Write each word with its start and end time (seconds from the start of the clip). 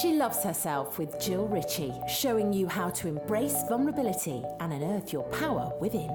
She 0.00 0.12
Loves 0.12 0.42
Herself 0.42 0.98
with 0.98 1.20
Jill 1.20 1.46
Ritchie, 1.46 1.94
showing 2.08 2.52
you 2.52 2.66
how 2.66 2.90
to 2.90 3.06
embrace 3.06 3.62
vulnerability 3.68 4.42
and 4.58 4.72
unearth 4.72 5.12
your 5.12 5.22
power 5.24 5.72
within. 5.80 6.10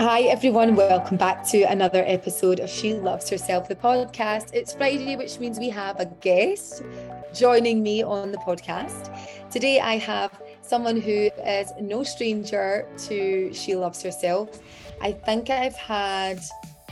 Hi, 0.00 0.22
everyone. 0.22 0.76
Welcome 0.76 1.16
back 1.16 1.48
to 1.48 1.62
another 1.62 2.04
episode 2.06 2.60
of 2.60 2.68
She 2.68 2.92
Loves 2.92 3.30
Herself, 3.30 3.68
the 3.68 3.74
podcast. 3.74 4.50
It's 4.52 4.74
Friday, 4.74 5.16
which 5.16 5.40
means 5.40 5.58
we 5.58 5.70
have 5.70 5.98
a 5.98 6.04
guest 6.20 6.82
joining 7.32 7.82
me 7.82 8.02
on 8.02 8.32
the 8.32 8.38
podcast. 8.38 9.08
Today, 9.50 9.80
I 9.80 9.96
have 9.96 10.38
someone 10.60 11.00
who 11.00 11.30
is 11.46 11.72
no 11.80 12.04
stranger 12.04 12.86
to 13.06 13.54
She 13.54 13.74
Loves 13.74 14.02
Herself. 14.02 14.60
I 15.00 15.12
think 15.12 15.48
I've 15.48 15.76
had 15.76 16.38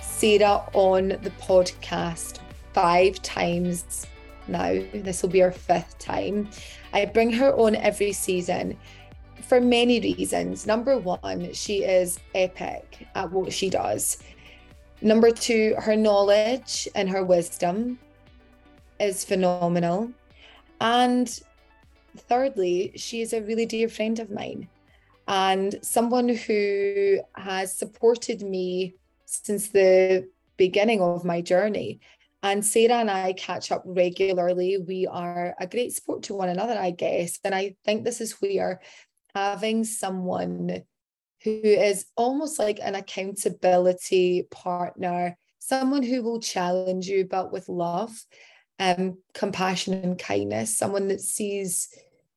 Sarah 0.01 0.67
on 0.73 1.09
the 1.09 1.33
podcast 1.39 2.39
five 2.73 3.21
times 3.21 4.07
now. 4.51 4.83
This 4.93 5.23
will 5.23 5.31
be 5.31 5.43
our 5.43 5.53
fifth 5.53 5.99
time. 5.99 6.49
I 6.93 7.05
bring 7.07 7.33
her 7.33 7.55
on 7.55 7.77
every 7.77 8.13
season 8.13 8.77
for 9.43 9.61
many 9.61 10.01
reasons. 10.01 10.67
Number 10.67 10.99
one, 10.99 11.53
she 11.53 11.85
is 11.85 12.19
epic 12.35 13.07
at 13.15 13.31
what 13.31 13.53
she 13.53 13.71
does. 13.71 14.23
Number 15.03 15.31
two, 15.31 15.75
her 15.79 15.97
knowledge 15.97 16.89
and 16.95 17.09
her 17.09 17.25
wisdom 17.25 17.99
is 18.99 19.25
phenomenal. 19.25 20.13
And 20.81 21.41
thirdly, 22.17 22.93
she 22.97 23.23
is 23.23 23.33
a 23.33 23.43
really 23.43 23.67
dear 23.67 23.89
friend 23.89 24.19
of 24.19 24.31
mine 24.31 24.69
and 25.27 25.79
someone 25.83 26.29
who 26.29 27.21
has 27.37 27.73
supported 27.73 28.43
me 28.43 28.95
since 29.27 29.69
the 29.69 30.29
beginning 30.57 31.01
of 31.01 31.25
my 31.25 31.41
journey. 31.41 32.01
And 32.43 32.65
Sarah 32.65 32.95
and 32.95 33.11
I 33.11 33.35
catch 33.35 33.71
up 33.71 33.83
regularly. 33.85 34.79
We 34.79 35.07
are 35.07 35.55
a 35.61 35.67
great 35.67 35.93
support 35.93 36.23
to 36.25 36.35
one 36.35 36.49
another, 36.49 36.79
I 36.79 36.91
guess. 36.91 37.39
And 37.45 37.55
I 37.55 37.77
think 37.85 38.05
this 38.05 38.21
is 38.21 38.41
where 38.41 38.81
having 39.35 39.85
someone 39.85 40.83
who 41.43 41.61
is 41.63 42.07
almost 42.17 42.59
like 42.59 42.79
an 42.83 42.95
accountability 42.95 44.47
partner, 44.51 45.37
someone 45.59 46.03
who 46.03 46.23
will 46.23 46.41
challenge 46.41 47.07
you, 47.07 47.27
but 47.27 47.53
with 47.53 47.69
love, 47.69 48.11
um, 48.79 49.19
compassion, 49.35 49.95
and 49.95 50.19
kindness, 50.19 50.77
someone 50.77 51.09
that 51.09 51.21
sees 51.21 51.89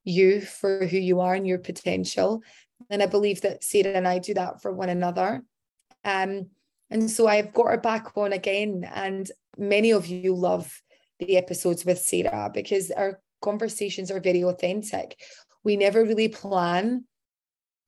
you 0.03 0.41
for 0.41 0.85
who 0.85 0.97
you 0.97 1.21
are 1.21 1.33
and 1.33 1.47
your 1.47 1.59
potential. 1.59 2.41
And 2.89 3.01
I 3.01 3.05
believe 3.05 3.41
that 3.41 3.63
Sarah 3.63 3.93
and 3.93 4.07
I 4.07 4.19
do 4.19 4.33
that 4.33 4.61
for 4.61 4.71
one 4.71 4.89
another. 4.89 5.43
Um, 6.03 6.49
and 6.89 7.09
so 7.09 7.27
I've 7.27 7.53
got 7.53 7.67
her 7.67 7.77
back 7.77 8.17
on 8.17 8.33
again. 8.33 8.89
And 8.93 9.31
many 9.57 9.91
of 9.91 10.07
you 10.07 10.35
love 10.35 10.81
the 11.19 11.37
episodes 11.37 11.85
with 11.85 11.99
Sarah 11.99 12.49
because 12.53 12.91
our 12.91 13.19
conversations 13.41 14.11
are 14.11 14.19
very 14.19 14.43
authentic. 14.43 15.19
We 15.63 15.77
never 15.77 16.03
really 16.03 16.27
plan 16.27 17.05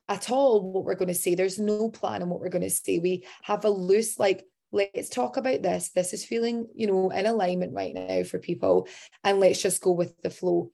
at 0.08 0.30
all 0.30 0.72
what 0.72 0.84
we're 0.84 0.96
going 0.96 1.08
to 1.08 1.14
say. 1.14 1.36
There's 1.36 1.60
no 1.60 1.90
plan 1.90 2.22
on 2.22 2.30
what 2.30 2.40
we're 2.40 2.50
going 2.50 2.62
to 2.62 2.70
say. 2.70 3.00
We 3.00 3.26
have 3.44 3.66
a 3.66 3.70
loose, 3.70 4.20
like, 4.20 4.46
let's 4.72 5.10
talk 5.10 5.38
about 5.38 5.62
this. 5.62 5.90
This 5.90 6.14
is 6.14 6.26
feeling, 6.26 6.68
you 6.76 6.88
know, 6.88 7.10
in 7.10 7.26
alignment 7.26 7.74
right 7.74 7.94
now 7.94 8.24
for 8.24 8.40
people. 8.40 8.88
And 9.24 9.40
let's 9.40 9.62
just 9.62 9.82
go 9.82 9.92
with 9.92 10.22
the 10.22 10.30
flow. 10.30 10.72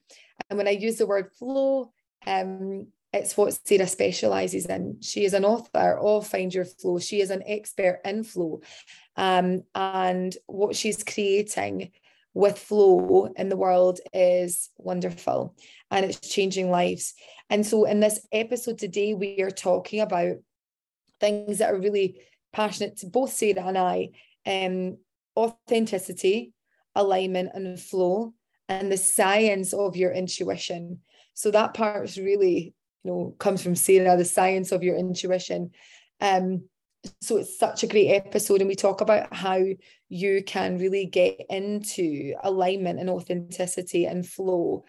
And 0.50 0.58
when 0.58 0.68
I 0.68 0.72
use 0.72 0.96
the 0.96 1.06
word 1.06 1.30
flow, 1.38 1.92
um, 2.26 2.88
it's 3.12 3.36
what 3.36 3.58
Sarah 3.66 3.86
specializes 3.86 4.66
in. 4.66 4.98
She 5.02 5.24
is 5.24 5.34
an 5.34 5.44
author 5.44 5.98
of 5.98 6.26
Find 6.26 6.52
Your 6.52 6.64
Flow. 6.64 6.98
She 6.98 7.20
is 7.20 7.30
an 7.30 7.42
expert 7.46 8.00
in 8.04 8.24
flow. 8.24 8.62
Um, 9.16 9.64
and 9.74 10.34
what 10.46 10.74
she's 10.74 11.04
creating 11.04 11.90
with 12.34 12.58
flow 12.58 13.30
in 13.36 13.50
the 13.50 13.56
world 13.56 14.00
is 14.14 14.70
wonderful 14.78 15.54
and 15.90 16.06
it's 16.06 16.26
changing 16.26 16.70
lives. 16.70 17.12
And 17.50 17.66
so, 17.66 17.84
in 17.84 18.00
this 18.00 18.26
episode 18.32 18.78
today, 18.78 19.12
we 19.12 19.42
are 19.42 19.50
talking 19.50 20.00
about 20.00 20.36
things 21.20 21.58
that 21.58 21.72
are 21.72 21.78
really 21.78 22.22
passionate 22.52 22.96
to 22.98 23.06
both 23.06 23.32
Sarah 23.32 23.66
and 23.66 23.76
I 23.76 24.10
um, 24.46 24.96
authenticity, 25.36 26.54
alignment, 26.94 27.50
and 27.52 27.78
flow, 27.78 28.32
and 28.70 28.90
the 28.90 28.96
science 28.96 29.74
of 29.74 29.96
your 29.96 30.12
intuition. 30.12 31.00
So, 31.34 31.50
that 31.50 31.74
part 31.74 32.04
is 32.04 32.16
really 32.16 32.74
you 33.04 33.10
know 33.10 33.34
comes 33.38 33.62
from 33.62 33.74
Sarah, 33.74 34.16
the 34.16 34.24
science 34.24 34.72
of 34.72 34.82
your 34.82 34.96
intuition. 34.96 35.70
Um, 36.20 36.64
so 37.20 37.38
it's 37.38 37.58
such 37.58 37.82
a 37.82 37.88
great 37.88 38.10
episode, 38.10 38.60
and 38.60 38.68
we 38.68 38.76
talk 38.76 39.00
about 39.00 39.34
how 39.34 39.60
you 40.08 40.42
can 40.44 40.78
really 40.78 41.06
get 41.06 41.40
into 41.50 42.34
alignment 42.42 43.00
and 43.00 43.10
authenticity 43.10 44.04
and 44.06 44.26
flow. 44.26 44.84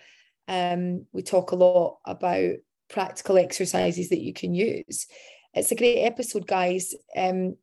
Um, 0.47 1.07
we 1.12 1.24
talk 1.24 1.51
a 1.51 1.56
lot 1.56 1.97
about 2.06 2.56
practical 2.90 3.38
exercises 3.38 4.09
that 4.09 4.22
you 4.22 4.34
can 4.34 4.53
use. 4.53 5.07
It's 5.53 5.72
a 5.72 5.75
great 5.75 6.03
episode, 6.03 6.45
guys. 6.45 6.94
Um, 7.16 7.56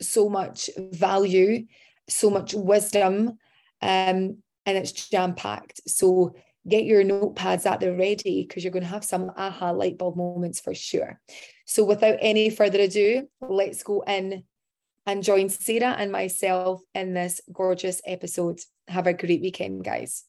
so 0.00 0.28
much 0.28 0.68
value, 0.76 1.66
so 2.08 2.28
much 2.28 2.54
wisdom, 2.54 3.38
um, 3.80 4.38
and 4.66 4.76
it's 4.78 4.92
jam 4.92 5.34
packed. 5.34 5.80
So 5.88 6.34
get 6.68 6.84
your 6.84 7.04
notepads 7.04 7.66
at 7.66 7.80
the 7.80 7.94
ready 7.94 8.44
because 8.46 8.64
you're 8.64 8.72
going 8.72 8.82
to 8.82 8.88
have 8.88 9.04
some 9.04 9.30
aha 9.36 9.70
light 9.70 9.98
bulb 9.98 10.16
moments 10.16 10.60
for 10.60 10.74
sure. 10.74 11.20
So 11.64 11.84
without 11.84 12.18
any 12.20 12.50
further 12.50 12.80
ado, 12.80 13.28
let's 13.40 13.82
go 13.82 14.02
in 14.02 14.44
and 15.06 15.22
join 15.22 15.48
Sarah 15.48 15.94
and 15.98 16.10
myself 16.10 16.82
in 16.94 17.14
this 17.14 17.40
gorgeous 17.52 18.00
episode. 18.06 18.60
Have 18.88 19.06
a 19.06 19.12
great 19.12 19.40
weekend, 19.40 19.84
guys. 19.84 20.24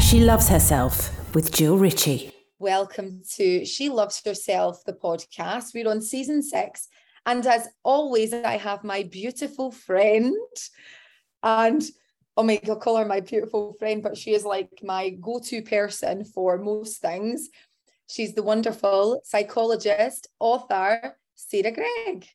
She 0.00 0.20
loves 0.20 0.48
herself 0.48 1.34
with 1.34 1.52
Jill 1.52 1.78
Ritchie. 1.78 2.32
Welcome 2.58 3.22
to 3.34 3.64
She 3.64 3.88
Loves 3.88 4.22
Herself, 4.24 4.84
the 4.84 4.92
podcast. 4.92 5.74
We're 5.74 5.90
on 5.90 6.00
season 6.00 6.42
six. 6.42 6.88
And 7.26 7.46
as 7.46 7.68
always, 7.82 8.32
I 8.32 8.56
have 8.56 8.84
my 8.84 9.02
beautiful 9.02 9.70
friend 9.72 10.36
and 11.42 11.82
oh 12.36 12.42
my 12.42 12.56
god, 12.56 12.80
call 12.80 12.96
her 12.96 13.04
my 13.04 13.20
beautiful 13.20 13.74
friend, 13.78 14.02
but 14.02 14.16
she 14.16 14.32
is 14.32 14.44
like 14.44 14.68
my 14.82 15.10
go-to 15.10 15.62
person 15.62 16.24
for 16.24 16.58
most 16.58 17.00
things. 17.00 17.48
She's 18.08 18.34
the 18.34 18.42
wonderful 18.42 19.20
psychologist, 19.24 20.28
author, 20.38 21.16
Sarah 21.34 21.72
Gregg. 21.72 22.28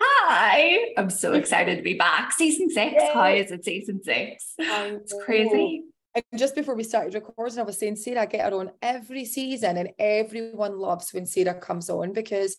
Hi, 0.00 0.94
I'm 0.96 1.10
so 1.10 1.32
excited 1.34 1.76
to 1.76 1.82
be 1.82 1.94
back. 1.94 2.32
Season 2.32 2.70
six. 2.70 2.94
Yay. 2.94 3.10
How 3.12 3.26
is 3.26 3.50
it 3.50 3.64
season 3.64 4.02
six? 4.02 4.54
It's 4.58 5.14
crazy. 5.24 5.82
And 6.14 6.24
just 6.36 6.54
before 6.54 6.74
we 6.74 6.84
started 6.84 7.14
recording, 7.14 7.58
I 7.58 7.62
was 7.62 7.78
saying, 7.78 7.96
Sarah, 7.96 8.22
I 8.22 8.26
get 8.26 8.50
her 8.50 8.58
on 8.58 8.70
every 8.80 9.24
season, 9.24 9.76
and 9.76 9.90
everyone 9.98 10.78
loves 10.78 11.12
when 11.12 11.26
Sarah 11.26 11.54
comes 11.54 11.90
on 11.90 12.12
because 12.12 12.56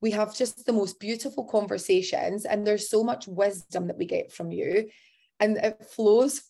we 0.00 0.10
have 0.12 0.36
just 0.36 0.66
the 0.66 0.72
most 0.72 0.98
beautiful 0.98 1.44
conversations, 1.44 2.44
and 2.44 2.66
there's 2.66 2.90
so 2.90 3.04
much 3.04 3.26
wisdom 3.26 3.86
that 3.88 3.98
we 3.98 4.06
get 4.06 4.32
from 4.32 4.50
you 4.50 4.88
and 5.40 5.56
it 5.58 5.86
flows. 5.86 6.42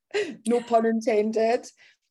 no 0.46 0.60
pun 0.60 0.86
intended. 0.86 1.66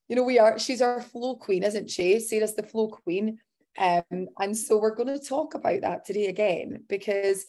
You 0.07 0.15
know, 0.15 0.23
we 0.23 0.39
are, 0.39 0.59
she's 0.59 0.81
our 0.81 1.01
flow 1.01 1.35
queen, 1.35 1.63
isn't 1.63 1.89
she? 1.89 2.19
Sarah's 2.19 2.55
the 2.55 2.63
flow 2.63 2.87
queen. 2.87 3.39
Um, 3.77 4.27
and 4.39 4.55
so 4.55 4.77
we're 4.77 4.95
going 4.95 5.17
to 5.17 5.25
talk 5.25 5.55
about 5.55 5.81
that 5.81 6.05
today 6.05 6.27
again, 6.27 6.83
because 6.87 7.45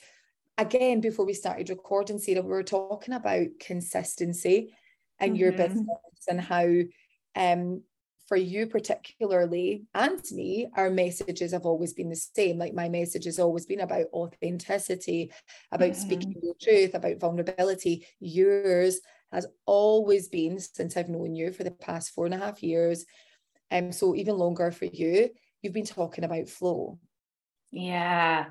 again, 0.57 1.01
before 1.01 1.27
we 1.27 1.35
started 1.35 1.69
recording, 1.69 2.19
Sarah, 2.19 2.43
we 2.43 2.49
were 2.49 2.63
talking 2.63 3.15
about 3.15 3.47
consistency 3.61 4.75
and 5.19 5.33
mm-hmm. 5.33 5.41
your 5.41 5.53
business 5.53 5.89
and 6.29 6.41
how 6.41 6.67
um 7.37 7.83
for 8.35 8.39
you 8.39 8.67
particularly 8.67 9.85
and 9.95 10.21
me 10.33 10.67
our 10.75 10.91
messages 10.91 11.53
have 11.53 11.65
always 11.65 11.93
been 11.93 12.11
the 12.11 12.17
same 12.17 12.59
like 12.59 12.75
my 12.75 12.89
message 12.89 13.27
has 13.27 13.39
always 13.39 13.65
been 13.65 13.79
about 13.79 14.07
authenticity 14.13 15.31
about 15.71 15.91
mm-hmm. 15.91 16.01
speaking 16.01 16.35
the 16.43 16.53
truth 16.61 16.95
about 16.95 17.21
vulnerability 17.21 18.05
yours 18.19 19.01
has 19.31 19.47
always 19.67 20.27
been 20.27 20.59
since 20.59 20.97
i've 20.97 21.09
known 21.09 21.37
you 21.37 21.53
for 21.53 21.63
the 21.63 21.71
past 21.71 22.11
four 22.11 22.25
and 22.25 22.35
a 22.35 22.39
half 22.39 22.61
years 22.61 23.05
and 23.71 23.87
um, 23.87 23.93
so 23.93 24.17
even 24.17 24.37
longer 24.37 24.73
for 24.73 24.87
you 24.87 25.31
you've 25.63 25.73
been 25.73 25.87
talking 25.87 26.25
about 26.25 26.49
flow 26.49 26.99
yeah 27.71 28.47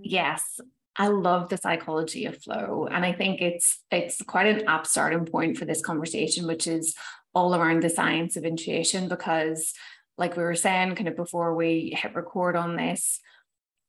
yes 0.00 0.58
I 1.00 1.06
love 1.06 1.48
the 1.48 1.56
psychology 1.56 2.24
of 2.24 2.42
flow. 2.42 2.88
And 2.90 3.06
I 3.06 3.12
think 3.12 3.40
it's 3.40 3.84
it's 3.92 4.20
quite 4.20 4.48
an 4.48 4.66
apt 4.66 4.88
starting 4.88 5.24
point 5.24 5.56
for 5.56 5.64
this 5.64 5.80
conversation, 5.80 6.44
which 6.44 6.66
is 6.66 6.92
all 7.34 7.54
around 7.54 7.82
the 7.82 7.90
science 7.90 8.36
of 8.36 8.44
intuition 8.44 9.08
because 9.08 9.72
like 10.16 10.36
we 10.36 10.42
were 10.42 10.54
saying 10.54 10.94
kind 10.94 11.08
of 11.08 11.16
before 11.16 11.54
we 11.54 11.96
hit 12.00 12.14
record 12.14 12.56
on 12.56 12.76
this 12.76 13.20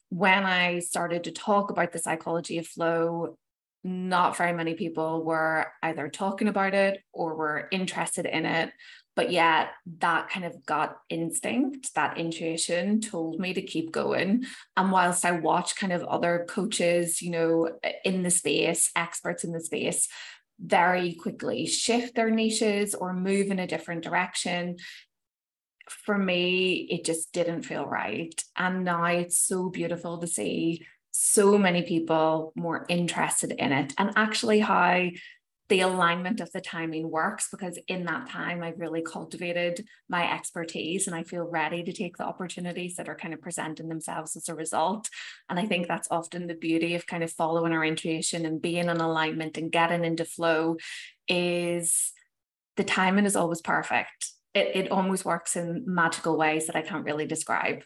when 0.10 0.44
i 0.46 0.80
started 0.80 1.24
to 1.24 1.32
talk 1.32 1.70
about 1.70 1.92
the 1.92 2.00
psychology 2.00 2.58
of 2.58 2.68
flow 2.68 3.38
not 3.84 4.36
very 4.36 4.54
many 4.54 4.74
people 4.74 5.24
were 5.24 5.68
either 5.84 6.10
talking 6.10 6.48
about 6.48 6.74
it 6.74 7.02
or 7.14 7.36
were 7.36 7.68
interested 7.72 8.26
in 8.26 8.46
it. 8.46 8.72
But 9.16 9.32
yet 9.32 9.72
that 10.00 10.30
kind 10.30 10.46
of 10.46 10.66
gut 10.66 10.98
instinct 11.10 11.94
that 11.96 12.18
intuition 12.18 13.02
told 13.02 13.40
me 13.40 13.54
to 13.54 13.62
keep 13.62 13.92
going. 13.92 14.46
And 14.78 14.92
whilst 14.92 15.26
i 15.26 15.32
watch 15.32 15.76
kind 15.76 15.92
of 15.92 16.04
other 16.04 16.46
coaches 16.48 17.22
you 17.22 17.32
know 17.32 17.70
in 18.06 18.24
the 18.24 18.32
space 18.32 18.92
experts 18.96 19.44
in 19.44 19.52
the 19.52 19.60
space 19.60 20.08
very 20.62 21.14
quickly 21.14 21.66
shift 21.66 22.16
their 22.16 22.30
niches 22.30 22.94
or 22.94 23.14
move 23.14 23.52
in 23.52 23.60
a 23.60 23.68
different 23.68 24.04
direction 24.04 24.76
for 25.90 26.18
me, 26.18 26.88
it 26.90 27.04
just 27.04 27.34
didn't 27.34 27.64
feel 27.64 27.86
right. 27.86 28.40
And 28.56 28.86
now 28.86 29.06
it's 29.06 29.38
so 29.38 29.70
beautiful 29.70 30.20
to 30.20 30.28
see 30.28 30.86
so 31.12 31.58
many 31.58 31.82
people 31.84 32.54
more 32.56 32.86
interested 32.88 33.52
in 33.52 33.72
it 33.72 33.94
and 33.98 34.12
actually 34.16 34.60
how 34.60 35.08
the 35.70 35.82
alignment 35.82 36.40
of 36.42 36.52
the 36.52 36.62
timing 36.62 37.10
works 37.10 37.48
because 37.52 37.80
in 37.88 38.06
that 38.06 38.28
time 38.28 38.64
I've 38.64 38.80
really 38.80 39.02
cultivated 39.02 39.86
my 40.10 40.32
expertise 40.32 41.08
and 41.08 41.16
I 41.16 41.24
feel 41.24 41.44
ready 41.44 41.84
to 41.84 41.94
take 41.94 42.18
the 42.18 42.26
opportunities 42.26 42.96
that 42.96 43.08
are 43.08 43.16
kind 43.16 43.34
of 43.34 43.42
presenting 43.42 43.88
themselves 43.88 44.36
as 44.36 44.50
a 44.50 44.56
result. 44.56 45.10
And 45.50 45.60
I 45.60 45.66
think 45.66 45.88
that's 45.88 46.08
often 46.12 46.48
the 46.48 46.56
beauty 46.56 46.96
of 46.96 47.08
kind 47.08 47.24
of 47.24 47.32
following 47.32 47.72
our 47.72 47.86
intuition 47.86 48.46
and 48.46 48.62
being 48.62 48.90
in 48.90 48.98
alignment 48.98 49.58
and 49.58 49.72
getting 49.72 50.04
into 50.04 50.26
flow 50.26 50.78
is 51.28 52.12
the 52.76 52.84
timing 52.84 53.26
is 53.26 53.36
always 53.36 53.62
perfect 53.62 54.34
it, 54.54 54.72
it 54.76 54.92
almost 54.92 55.26
works 55.26 55.56
in 55.56 55.84
magical 55.86 56.38
ways 56.38 56.68
that 56.68 56.76
I 56.76 56.82
can't 56.82 57.06
really 57.06 57.26
describe. 57.26 57.84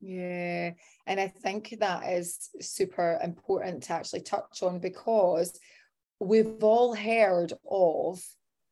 Yeah. 0.00 0.72
And 1.06 1.20
I 1.20 1.28
think 1.28 1.76
that 1.78 2.08
is 2.12 2.50
super 2.60 3.20
important 3.22 3.84
to 3.84 3.92
actually 3.92 4.22
touch 4.22 4.62
on 4.62 4.80
because 4.80 5.58
we've 6.26 6.62
all 6.62 6.94
heard 6.94 7.52
of, 7.70 8.22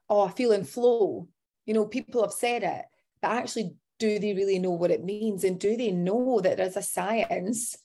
oh, 0.09 0.23
I 0.23 0.31
feel 0.31 0.53
in 0.53 0.65
flow. 0.65 1.29
You 1.67 1.75
know, 1.75 1.87
people 1.87 2.23
have 2.23 2.33
said 2.33 2.63
it, 2.63 2.85
but 3.23 3.33
actually, 3.33 3.75
do 3.99 4.19
they 4.19 4.33
really 4.33 4.59
know 4.59 4.71
what 4.71 4.91
it 4.91 5.05
means? 5.05 5.45
And 5.45 5.59
do 5.59 5.77
they 5.77 5.91
know 5.91 6.41
that 6.41 6.57
there's 6.57 6.77
a 6.77 6.83
science 6.83 7.77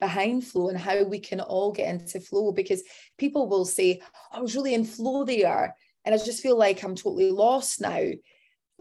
behind 0.00 0.46
flow 0.46 0.68
and 0.70 0.78
how 0.78 1.04
we 1.04 1.18
can 1.18 1.40
all 1.40 1.70
get 1.70 1.88
into 1.88 2.20
flow? 2.20 2.50
Because 2.52 2.82
people 3.18 3.48
will 3.48 3.66
say, 3.66 4.00
oh, 4.02 4.38
I 4.38 4.40
was 4.40 4.56
really 4.56 4.74
in 4.74 4.84
flow 4.84 5.24
there. 5.24 5.76
And 6.04 6.14
I 6.14 6.18
just 6.18 6.42
feel 6.42 6.56
like 6.56 6.82
I'm 6.82 6.94
totally 6.94 7.30
lost 7.30 7.80
now. 7.80 7.98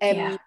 Um, 0.02 0.16
yeah. 0.16 0.38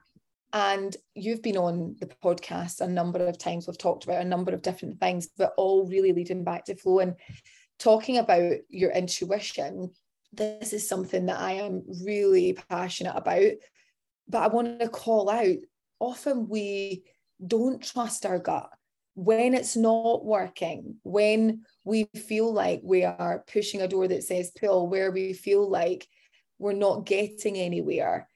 And 0.54 0.96
you've 1.14 1.42
been 1.42 1.56
on 1.58 1.96
the 2.00 2.06
podcast 2.06 2.80
a 2.80 2.88
number 2.88 3.26
of 3.26 3.38
times. 3.38 3.66
We've 3.66 3.76
talked 3.76 4.04
about 4.04 4.22
a 4.22 4.28
number 4.28 4.52
of 4.52 4.62
different 4.62 5.00
things, 5.00 5.28
but 5.36 5.52
all 5.56 5.86
really 5.86 6.12
leading 6.12 6.44
back 6.44 6.64
to 6.66 6.74
flow 6.74 7.00
and 7.00 7.14
talking 7.78 8.18
about 8.18 8.54
your 8.68 8.90
intuition. 8.90 9.90
This 10.32 10.72
is 10.72 10.88
something 10.88 11.26
that 11.26 11.38
I 11.38 11.52
am 11.52 11.82
really 12.04 12.56
passionate 12.68 13.14
about. 13.16 13.52
But 14.28 14.42
I 14.42 14.46
want 14.48 14.80
to 14.80 14.88
call 14.88 15.28
out 15.28 15.56
often 15.98 16.48
we 16.48 17.04
don't 17.44 17.82
trust 17.82 18.26
our 18.26 18.38
gut 18.38 18.70
when 19.14 19.54
it's 19.54 19.76
not 19.76 20.24
working, 20.24 20.96
when 21.02 21.62
we 21.84 22.04
feel 22.16 22.52
like 22.52 22.80
we 22.82 23.04
are 23.04 23.44
pushing 23.52 23.82
a 23.82 23.88
door 23.88 24.08
that 24.08 24.24
says 24.24 24.50
pull, 24.58 24.88
where 24.88 25.10
we 25.10 25.32
feel 25.32 25.68
like 25.68 26.06
we're 26.58 26.72
not 26.72 27.04
getting 27.04 27.58
anywhere 27.58 28.28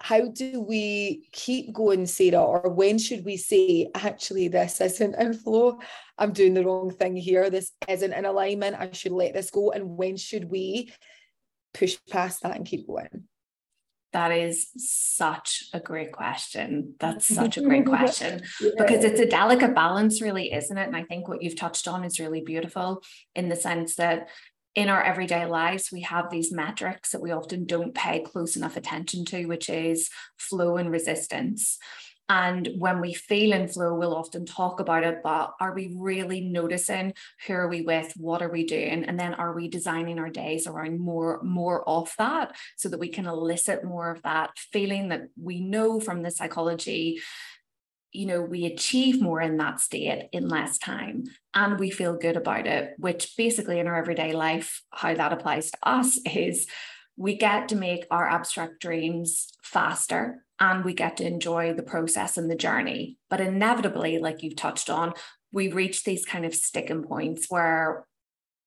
how 0.00 0.28
do 0.28 0.60
we 0.60 1.28
keep 1.32 1.72
going, 1.72 2.06
Sarah? 2.06 2.42
Or 2.42 2.70
when 2.70 2.98
should 2.98 3.24
we 3.24 3.36
say, 3.36 3.90
actually, 3.94 4.48
this 4.48 4.80
isn't 4.80 5.16
in 5.16 5.32
flow? 5.32 5.80
I'm 6.16 6.32
doing 6.32 6.54
the 6.54 6.64
wrong 6.64 6.90
thing 6.90 7.16
here. 7.16 7.50
This 7.50 7.72
isn't 7.88 8.12
in 8.12 8.24
alignment. 8.24 8.76
I 8.78 8.92
should 8.92 9.12
let 9.12 9.34
this 9.34 9.50
go. 9.50 9.72
And 9.72 9.96
when 9.96 10.16
should 10.16 10.50
we 10.50 10.92
push 11.74 11.96
past 12.08 12.42
that 12.42 12.56
and 12.56 12.66
keep 12.66 12.86
going? 12.86 13.24
That 14.12 14.30
is 14.32 14.68
such 14.76 15.64
a 15.74 15.80
great 15.80 16.12
question. 16.12 16.94
That's 17.00 17.26
such 17.34 17.58
a 17.58 17.62
great 17.62 17.84
question 17.84 18.42
yeah. 18.60 18.70
because 18.78 19.04
it's 19.04 19.20
a 19.20 19.26
delicate 19.26 19.74
balance, 19.74 20.22
really, 20.22 20.52
isn't 20.52 20.78
it? 20.78 20.86
And 20.86 20.96
I 20.96 21.02
think 21.02 21.28
what 21.28 21.42
you've 21.42 21.58
touched 21.58 21.88
on 21.88 22.04
is 22.04 22.20
really 22.20 22.40
beautiful 22.40 23.02
in 23.34 23.48
the 23.48 23.56
sense 23.56 23.96
that 23.96 24.28
in 24.78 24.88
our 24.88 25.02
everyday 25.02 25.44
lives, 25.44 25.90
we 25.90 26.02
have 26.02 26.30
these 26.30 26.52
metrics 26.52 27.10
that 27.10 27.20
we 27.20 27.32
often 27.32 27.64
don't 27.64 27.96
pay 27.96 28.20
close 28.20 28.54
enough 28.54 28.76
attention 28.76 29.24
to, 29.24 29.44
which 29.46 29.68
is 29.68 30.08
flow 30.36 30.76
and 30.76 30.92
resistance. 30.92 31.78
And 32.28 32.68
when 32.78 33.00
we 33.00 33.12
feel 33.12 33.52
in 33.52 33.66
flow, 33.66 33.94
we'll 33.94 34.14
often 34.14 34.46
talk 34.46 34.78
about 34.78 35.02
it, 35.02 35.18
but 35.24 35.54
are 35.60 35.74
we 35.74 35.96
really 35.98 36.42
noticing 36.42 37.14
who 37.46 37.54
are 37.54 37.66
we 37.66 37.80
with? 37.80 38.12
What 38.16 38.40
are 38.40 38.50
we 38.50 38.66
doing? 38.66 39.02
And 39.02 39.18
then 39.18 39.34
are 39.34 39.52
we 39.52 39.66
designing 39.66 40.20
our 40.20 40.30
days 40.30 40.68
around 40.68 41.00
more, 41.00 41.42
more 41.42 41.88
of 41.88 42.14
that 42.18 42.54
so 42.76 42.88
that 42.90 43.00
we 43.00 43.08
can 43.08 43.26
elicit 43.26 43.82
more 43.82 44.12
of 44.12 44.22
that 44.22 44.50
feeling 44.72 45.08
that 45.08 45.22
we 45.42 45.60
know 45.60 45.98
from 45.98 46.22
the 46.22 46.30
psychology 46.30 47.18
you 48.12 48.26
know, 48.26 48.40
we 48.40 48.64
achieve 48.64 49.20
more 49.20 49.40
in 49.40 49.58
that 49.58 49.80
state 49.80 50.28
in 50.32 50.48
less 50.48 50.78
time 50.78 51.24
and 51.54 51.78
we 51.78 51.90
feel 51.90 52.16
good 52.16 52.36
about 52.36 52.66
it, 52.66 52.94
which 52.98 53.34
basically 53.36 53.78
in 53.78 53.86
our 53.86 53.96
everyday 53.96 54.32
life, 54.32 54.82
how 54.90 55.14
that 55.14 55.32
applies 55.32 55.70
to 55.70 55.78
us 55.82 56.18
is 56.34 56.66
we 57.16 57.36
get 57.36 57.68
to 57.68 57.76
make 57.76 58.06
our 58.10 58.28
abstract 58.28 58.80
dreams 58.80 59.52
faster 59.62 60.44
and 60.60 60.84
we 60.84 60.94
get 60.94 61.16
to 61.16 61.26
enjoy 61.26 61.72
the 61.72 61.82
process 61.82 62.36
and 62.36 62.50
the 62.50 62.56
journey. 62.56 63.18
But 63.28 63.40
inevitably, 63.40 64.18
like 64.18 64.42
you've 64.42 64.56
touched 64.56 64.88
on, 64.88 65.12
we 65.52 65.68
reach 65.68 66.04
these 66.04 66.24
kind 66.24 66.44
of 66.44 66.54
sticking 66.54 67.02
points 67.02 67.46
where 67.48 68.06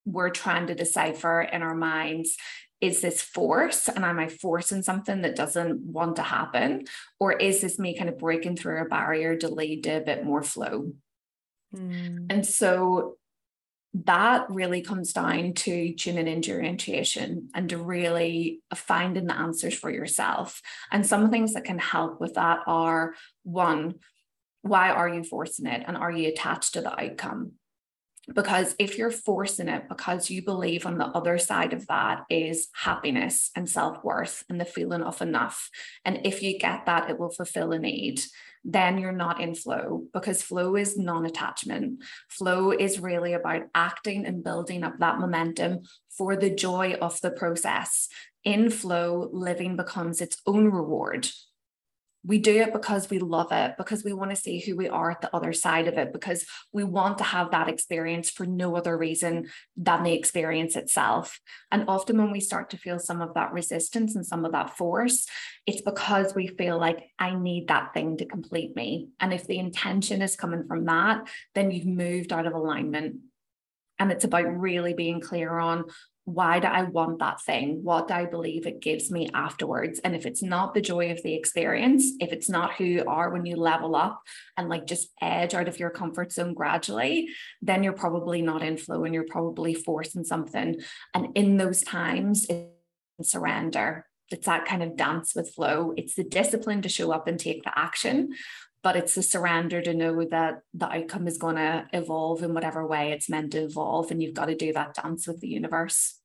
we're 0.06 0.30
trying 0.30 0.68
to 0.68 0.76
decipher 0.76 1.42
in 1.42 1.62
our 1.62 1.76
minds 1.76 2.38
is 2.82 3.02
this 3.02 3.22
force 3.22 3.88
and 3.88 4.04
am 4.04 4.20
I 4.20 4.28
forcing 4.28 4.82
something 4.82 5.22
that 5.22 5.36
doesn't 5.36 5.82
want 5.82 6.16
to 6.16 6.24
happen? 6.24 6.86
Or 7.20 7.32
is 7.32 7.62
this 7.62 7.78
me 7.78 7.96
kind 7.96 8.10
of 8.10 8.18
breaking 8.18 8.58
through 8.58 8.82
a 8.82 8.90
barrier 8.90 9.38
to 9.38 9.48
lead 9.48 9.84
to 9.84 9.98
a 9.98 10.02
bit 10.02 10.26
more 10.26 10.42
flow? 10.42 10.94
Mm. 11.76 12.26
And 12.32 12.46
so 12.46 13.18
that 13.94 14.50
really 14.50 14.82
comes 14.82 15.14
down 15.14 15.54
to 15.54 15.94
tuning 15.94 16.28
into 16.28 16.52
your 16.52 16.62
intuition 16.62 17.50
and 17.54 17.70
to 17.70 17.78
really 17.78 18.62
finding 18.74 19.28
the 19.28 19.38
answers 19.38 19.76
for 19.76 19.92
yourself. 19.92 20.62
And 20.92 21.06
some 21.06 21.30
things 21.30 21.54
that 21.54 21.66
can 21.66 21.78
help 21.78 22.20
with 22.20 22.34
that 22.36 22.60
are 22.66 23.14
one, 23.44 23.96
why 24.62 24.90
are 24.90 25.10
you 25.10 25.24
forcing 25.24 25.68
it? 25.68 25.84
And 25.86 25.98
are 25.98 26.12
you 26.12 26.30
attached 26.30 26.74
to 26.74 26.82
the 26.82 27.00
outcome? 27.00 27.54
Because 28.34 28.76
if 28.80 28.98
you're 28.98 29.12
forcing 29.12 29.68
it 29.68 29.90
because 29.90 30.30
you 30.30 30.44
believe 30.44 30.86
on 30.86 30.98
the 30.98 31.08
other 31.08 31.38
side 31.38 31.74
of 31.74 31.88
that 31.88 32.24
is 32.30 32.68
happiness 32.74 33.52
and 33.56 33.70
self 33.70 34.04
worth 34.04 34.44
and 34.50 34.60
the 34.60 34.66
feeling 34.66 35.02
of 35.02 35.22
enough, 35.22 35.70
and 36.06 36.22
if 36.26 36.42
you 36.42 36.58
get 36.58 36.86
that, 36.86 37.10
it 37.10 37.20
will 37.20 37.32
fulfill 37.32 37.72
a 37.72 37.80
need, 37.80 38.22
then 38.64 38.98
you're 38.98 39.12
not 39.12 39.42
in 39.42 39.56
flow 39.56 40.04
because 40.14 40.42
flow 40.42 40.76
is 40.76 40.98
non 40.98 41.26
attachment. 41.26 42.04
Flow 42.30 42.72
is 42.72 43.00
really 43.00 43.34
about 43.34 43.64
acting 43.74 44.26
and 44.26 44.44
building 44.44 44.84
up 44.84 45.00
that 45.00 45.20
momentum 45.20 45.80
for 46.10 46.36
the 46.36 46.50
joy 46.50 46.94
of 47.02 47.20
the 47.22 47.32
process. 47.32 48.08
In 48.44 48.70
flow, 48.70 49.30
living 49.32 49.76
becomes 49.76 50.22
its 50.22 50.38
own 50.46 50.66
reward 50.66 51.28
we 52.24 52.38
do 52.38 52.62
it 52.62 52.72
because 52.72 53.10
we 53.10 53.20
love 53.20 53.52
it, 53.52 53.74
because 53.78 54.04
we 54.04 54.14
want 54.14 54.30
to 54.30 54.36
see 54.36 54.60
who 54.60 54.76
we 54.76 54.88
are 54.88 55.10
at 55.10 55.22
the 55.22 55.36
other 55.36 55.54
side 55.54 55.88
of 55.88 55.98
it, 55.98 56.14
because 56.14 56.46
we 56.72 56.84
want 56.84 57.18
to 57.18 57.24
have 57.24 57.52
that 57.52 57.68
experience 57.68 58.30
for 58.30 58.46
no 58.46 58.76
other 58.76 58.98
reason 58.98 59.48
than 59.76 60.04
the 60.04 60.14
experience 60.14 60.76
itself. 60.76 61.40
And 61.72 61.86
often 61.88 62.18
when 62.18 62.32
we 62.32 62.40
start 62.40 62.70
to 62.72 62.78
feel 62.78 63.00
some 63.00 63.22
of 63.22 63.34
that 63.34 63.54
resistance 63.54 64.16
and 64.16 64.26
some 64.26 64.46
of 64.46 64.52
that 64.52 64.78
force, 64.78 65.26
it's 65.66 65.82
because 65.82 66.36
we 66.36 66.48
feel 66.48 66.78
like 66.80 67.10
I 67.18 67.36
need 67.36 67.70
that 67.70 67.94
thing 67.94 68.18
to 68.18 68.26
complete 68.26 68.76
me. 68.76 69.10
And 69.20 69.34
if 69.34 69.48
the 69.48 69.58
intention 69.58 70.22
is 70.22 70.36
coming 70.36 70.66
from 70.68 70.86
that, 70.86 71.28
then 71.56 71.72
you've 71.72 71.88
moved 71.88 72.32
out 72.32 72.46
of 72.46 72.54
alignment. 72.54 73.16
And 73.98 74.12
it's 74.12 74.26
about 74.26 74.46
really 74.46 74.94
being 74.94 75.22
clear 75.22 75.58
on 75.60 75.86
why 76.34 76.60
do 76.60 76.68
I 76.68 76.84
want 76.84 77.20
that 77.20 77.42
thing? 77.42 77.84
What 77.84 78.08
do 78.08 78.14
I 78.14 78.26
believe 78.26 78.66
it 78.66 78.82
gives 78.82 79.12
me 79.12 79.30
afterwards? 79.34 80.00
And 80.00 80.16
if 80.16 80.26
it's 80.26 80.42
not 80.42 80.74
the 80.74 80.82
joy 80.82 81.12
of 81.12 81.22
the 81.24 81.34
experience, 81.34 82.14
if 82.20 82.32
it's 82.32 82.50
not 82.50 82.74
who 82.76 82.86
you 82.86 83.04
are 83.06 83.30
when 83.30 83.46
you 83.46 83.56
level 83.56 83.96
up 83.96 84.22
and 84.58 84.70
like 84.70 84.86
just 84.86 85.10
edge 85.22 85.54
out 85.54 85.68
of 85.68 85.80
your 85.80 85.90
comfort 85.90 86.32
zone 86.32 86.54
gradually, 86.54 87.30
then 87.62 87.84
you're 87.84 87.94
probably 87.94 88.42
not 88.42 88.64
in 88.64 88.78
flow 88.78 89.04
and 89.04 89.14
you're 89.14 89.26
probably 89.26 89.74
forcing 89.74 90.24
something. 90.24 90.80
And 91.14 91.30
in 91.36 91.58
those 91.58 91.82
times, 91.82 92.48
it's 92.50 93.32
surrender. 93.32 94.06
It's 94.30 94.46
that 94.46 94.66
kind 94.66 94.82
of 94.82 94.96
dance 94.96 95.36
with 95.36 95.54
flow. 95.54 95.94
It's 95.98 96.16
the 96.16 96.24
discipline 96.24 96.82
to 96.84 96.90
show 96.90 97.12
up 97.12 97.28
and 97.28 97.38
take 97.38 97.64
the 97.64 97.78
action, 97.78 98.34
but 98.82 98.96
it's 98.96 99.16
the 99.16 99.24
surrender 99.24 99.82
to 99.82 99.94
know 99.94 100.24
that 100.32 100.62
the 100.74 100.88
outcome 100.88 101.28
is 101.28 101.38
going 101.38 101.58
to 101.58 101.88
evolve 101.92 102.42
in 102.42 102.54
whatever 102.54 102.88
way 102.88 103.12
it's 103.12 103.30
meant 103.30 103.52
to 103.52 103.64
evolve 103.64 104.10
and 104.10 104.24
you've 104.24 104.34
got 104.34 104.46
to 104.46 104.56
do 104.56 104.72
that 104.72 104.96
dance 104.96 105.28
with 105.28 105.42
the 105.42 105.50
universe 105.50 106.21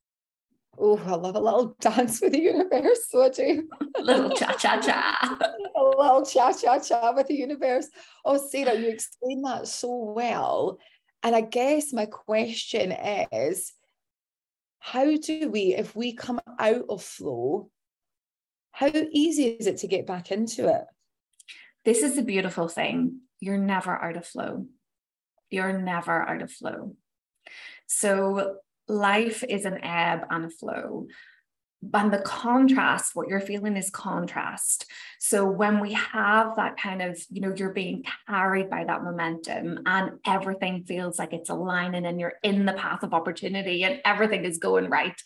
oh 0.79 1.01
i 1.07 1.15
love 1.15 1.37
a 1.37 1.41
little 1.41 1.77
dance 1.81 2.21
with 2.21 2.33
the 2.33 2.41
universe 2.41 3.07
what 3.13 3.35
do 3.35 3.69
a 3.97 4.03
little 4.03 4.31
cha-cha-cha 4.31 5.39
a 5.77 5.83
little 5.83 6.25
cha-cha-cha 6.25 7.13
with 7.15 7.27
the 7.29 7.35
universe 7.35 7.89
oh 8.25 8.37
sarah 8.37 8.79
you 8.79 8.89
explained 8.89 9.45
that 9.45 9.67
so 9.67 10.13
well 10.15 10.79
and 11.23 11.35
i 11.35 11.41
guess 11.41 11.93
my 11.93 12.07
question 12.07 12.93
is 13.33 13.73
how 14.79 15.17
do 15.17 15.49
we 15.51 15.75
if 15.75 15.97
we 15.97 16.13
come 16.13 16.41
out 16.59 16.85
of 16.89 17.03
flow 17.03 17.71
how 18.71 18.91
easy 19.11 19.47
is 19.47 19.67
it 19.67 19.79
to 19.79 19.87
get 19.87 20.07
back 20.07 20.31
into 20.31 20.69
it 20.69 20.85
this 21.87 22.03
is 22.03 22.17
the 22.17 22.23
beautiful 22.23 22.67
thing. 22.67 23.21
You're 23.39 23.59
never 23.59 23.97
out 23.97 24.17
of 24.17 24.27
flow. 24.27 24.67
You're 25.51 25.81
never 25.81 26.21
out 26.21 26.43
of 26.43 26.51
flow. 26.51 26.97
So 27.87 28.57
life 28.89 29.45
is 29.49 29.65
an 29.65 29.83
ebb 29.85 30.27
and 30.31 30.47
a 30.47 30.51
flow. 30.51 31.07
and 31.93 32.13
the 32.13 32.19
contrast, 32.19 33.15
what 33.15 33.29
you're 33.29 33.41
feeling 33.41 33.77
is 33.77 33.91
contrast. 33.91 34.87
So 35.21 35.45
when 35.45 35.81
we 35.81 35.93
have 35.93 36.57
that 36.57 36.77
kind 36.79 37.03
of, 37.03 37.21
you 37.31 37.41
know, 37.41 37.55
you're 37.55 37.73
being 37.73 38.05
carried 38.29 38.71
by 38.71 38.85
that 38.85 39.05
momentum 39.05 39.81
and 39.87 40.19
everything 40.27 40.85
feels 40.85 41.19
like 41.19 41.33
it's 41.33 41.51
aligning 41.51 42.07
and 42.07 42.19
you're 42.19 42.35
in 42.43 42.65
the 42.65 42.73
path 42.73 43.03
of 43.03 43.15
opportunity 43.15 43.85
and 43.85 44.01
everything 44.05 44.45
is 44.45 44.59
going 44.59 44.89
right, 44.89 45.21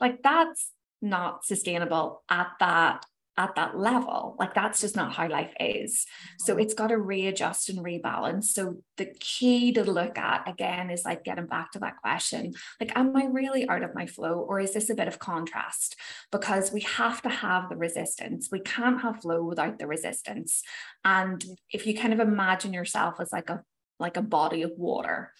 like 0.00 0.22
that's 0.22 0.70
not 1.00 1.44
sustainable 1.44 2.22
at 2.28 2.48
that 2.60 3.04
at 3.36 3.54
that 3.56 3.76
level. 3.76 4.36
Like 4.38 4.54
that's 4.54 4.80
just 4.80 4.94
not 4.94 5.12
how 5.12 5.28
life 5.28 5.52
is. 5.58 6.06
So 6.38 6.52
mm-hmm. 6.52 6.62
it's 6.62 6.74
got 6.74 6.88
to 6.88 6.98
readjust 6.98 7.68
and 7.68 7.78
rebalance. 7.78 8.44
So 8.44 8.76
the 8.96 9.06
key 9.18 9.72
to 9.72 9.82
look 9.82 10.16
at 10.18 10.48
again 10.48 10.90
is 10.90 11.04
like 11.04 11.24
getting 11.24 11.46
back 11.46 11.72
to 11.72 11.80
that 11.80 11.96
question 11.96 12.54
like, 12.80 12.96
am 12.96 13.16
I 13.16 13.26
really 13.26 13.68
out 13.68 13.82
of 13.82 13.94
my 13.94 14.06
flow 14.06 14.34
or 14.34 14.60
is 14.60 14.74
this 14.74 14.90
a 14.90 14.94
bit 14.94 15.08
of 15.08 15.18
contrast? 15.18 15.96
Because 16.30 16.72
we 16.72 16.82
have 16.82 17.22
to 17.22 17.28
have 17.28 17.68
the 17.68 17.76
resistance. 17.76 18.48
We 18.52 18.60
can't 18.60 19.00
have 19.00 19.22
flow 19.22 19.42
without 19.42 19.78
the 19.78 19.86
resistance. 19.86 20.62
And 21.04 21.40
mm-hmm. 21.40 21.52
if 21.70 21.86
you 21.86 21.96
kind 21.96 22.12
of 22.12 22.20
imagine 22.20 22.72
yourself 22.72 23.16
as 23.20 23.32
like 23.32 23.50
a 23.50 23.62
like 24.00 24.16
a 24.16 24.22
body 24.22 24.62
of 24.62 24.72
water 24.76 25.32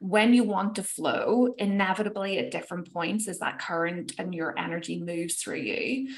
when 0.00 0.34
you 0.34 0.44
want 0.44 0.76
to 0.76 0.82
flow, 0.82 1.54
inevitably 1.58 2.38
at 2.38 2.50
different 2.50 2.92
points 2.92 3.28
as 3.28 3.40
that 3.40 3.58
current 3.58 4.12
and 4.18 4.34
your 4.34 4.58
energy 4.58 5.00
moves 5.00 5.36
through 5.36 5.60
you, 5.60 6.08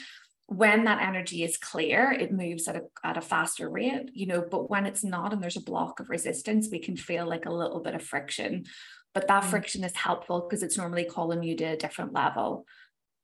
when 0.48 0.84
that 0.84 1.02
energy 1.02 1.44
is 1.44 1.58
clear, 1.58 2.10
it 2.10 2.32
moves 2.32 2.68
at 2.68 2.76
a, 2.76 2.82
at 3.04 3.18
a 3.18 3.20
faster 3.20 3.68
rate, 3.68 4.10
you 4.14 4.26
know, 4.26 4.42
but 4.50 4.70
when 4.70 4.86
it's 4.86 5.04
not 5.04 5.34
and 5.34 5.42
there's 5.42 5.58
a 5.58 5.62
block 5.62 6.00
of 6.00 6.08
resistance, 6.08 6.68
we 6.72 6.78
can 6.78 6.96
feel 6.96 7.28
like 7.28 7.44
a 7.44 7.52
little 7.52 7.80
bit 7.80 7.94
of 7.94 8.02
friction. 8.02 8.64
But 9.12 9.28
that 9.28 9.42
mm. 9.42 9.46
friction 9.46 9.84
is 9.84 9.94
helpful 9.94 10.40
because 10.40 10.62
it's 10.62 10.78
normally 10.78 11.04
calling 11.04 11.42
you 11.42 11.54
to 11.56 11.64
a 11.64 11.76
different 11.76 12.14
level. 12.14 12.64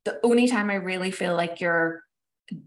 The 0.05 0.21
only 0.23 0.47
time 0.47 0.69
I 0.69 0.75
really 0.75 1.11
feel 1.11 1.35
like 1.35 1.63
you're 1.63 2.03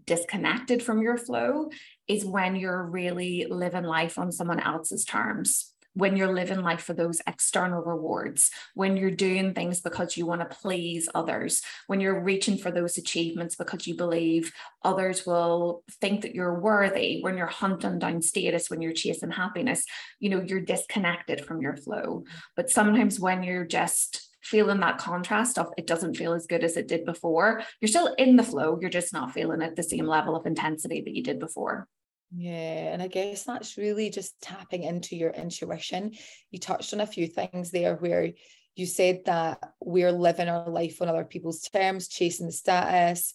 disconnected 0.06 0.82
from 0.82 1.02
your 1.02 1.16
flow 1.16 1.70
is 2.08 2.24
when 2.24 2.56
you're 2.56 2.82
really 2.82 3.46
living 3.48 3.84
life 3.84 4.18
on 4.18 4.32
someone 4.32 4.58
else's 4.58 5.04
terms 5.04 5.72
when 5.98 6.16
you're 6.16 6.32
living 6.32 6.62
life 6.62 6.82
for 6.82 6.94
those 6.94 7.20
external 7.26 7.82
rewards, 7.82 8.52
when 8.74 8.96
you're 8.96 9.10
doing 9.10 9.52
things 9.52 9.80
because 9.80 10.16
you 10.16 10.26
want 10.26 10.40
to 10.40 10.56
please 10.56 11.08
others, 11.12 11.60
when 11.88 11.98
you're 11.98 12.20
reaching 12.20 12.56
for 12.56 12.70
those 12.70 12.96
achievements 12.96 13.56
because 13.56 13.84
you 13.84 13.96
believe 13.96 14.52
others 14.84 15.26
will 15.26 15.82
think 16.00 16.22
that 16.22 16.36
you're 16.36 16.60
worthy, 16.60 17.20
when 17.20 17.36
you're 17.36 17.48
hunting 17.48 17.98
down 17.98 18.22
status, 18.22 18.70
when 18.70 18.80
you're 18.80 18.92
chasing 18.92 19.32
happiness, 19.32 19.84
you 20.20 20.30
know, 20.30 20.40
you're 20.40 20.60
disconnected 20.60 21.44
from 21.44 21.60
your 21.60 21.76
flow. 21.76 22.22
But 22.54 22.70
sometimes 22.70 23.18
when 23.18 23.42
you're 23.42 23.66
just 23.66 24.30
feeling 24.40 24.78
that 24.78 24.98
contrast 24.98 25.58
of 25.58 25.66
it 25.76 25.88
doesn't 25.88 26.16
feel 26.16 26.32
as 26.32 26.46
good 26.46 26.62
as 26.62 26.76
it 26.76 26.86
did 26.86 27.04
before, 27.04 27.60
you're 27.80 27.88
still 27.88 28.14
in 28.18 28.36
the 28.36 28.44
flow, 28.44 28.78
you're 28.80 28.88
just 28.88 29.12
not 29.12 29.32
feeling 29.32 29.62
at 29.62 29.74
the 29.74 29.82
same 29.82 30.06
level 30.06 30.36
of 30.36 30.46
intensity 30.46 31.00
that 31.00 31.16
you 31.16 31.24
did 31.24 31.40
before. 31.40 31.88
Yeah, 32.30 32.92
and 32.92 33.02
I 33.02 33.08
guess 33.08 33.44
that's 33.44 33.78
really 33.78 34.10
just 34.10 34.40
tapping 34.42 34.82
into 34.82 35.16
your 35.16 35.30
intuition. 35.30 36.12
You 36.50 36.58
touched 36.58 36.92
on 36.92 37.00
a 37.00 37.06
few 37.06 37.26
things 37.26 37.70
there 37.70 37.96
where 37.96 38.32
you 38.76 38.86
said 38.86 39.22
that 39.26 39.58
we're 39.80 40.12
living 40.12 40.48
our 40.48 40.68
life 40.68 41.00
on 41.00 41.08
other 41.08 41.24
people's 41.24 41.62
terms, 41.62 42.06
chasing 42.06 42.46
the 42.46 42.52
status 42.52 43.34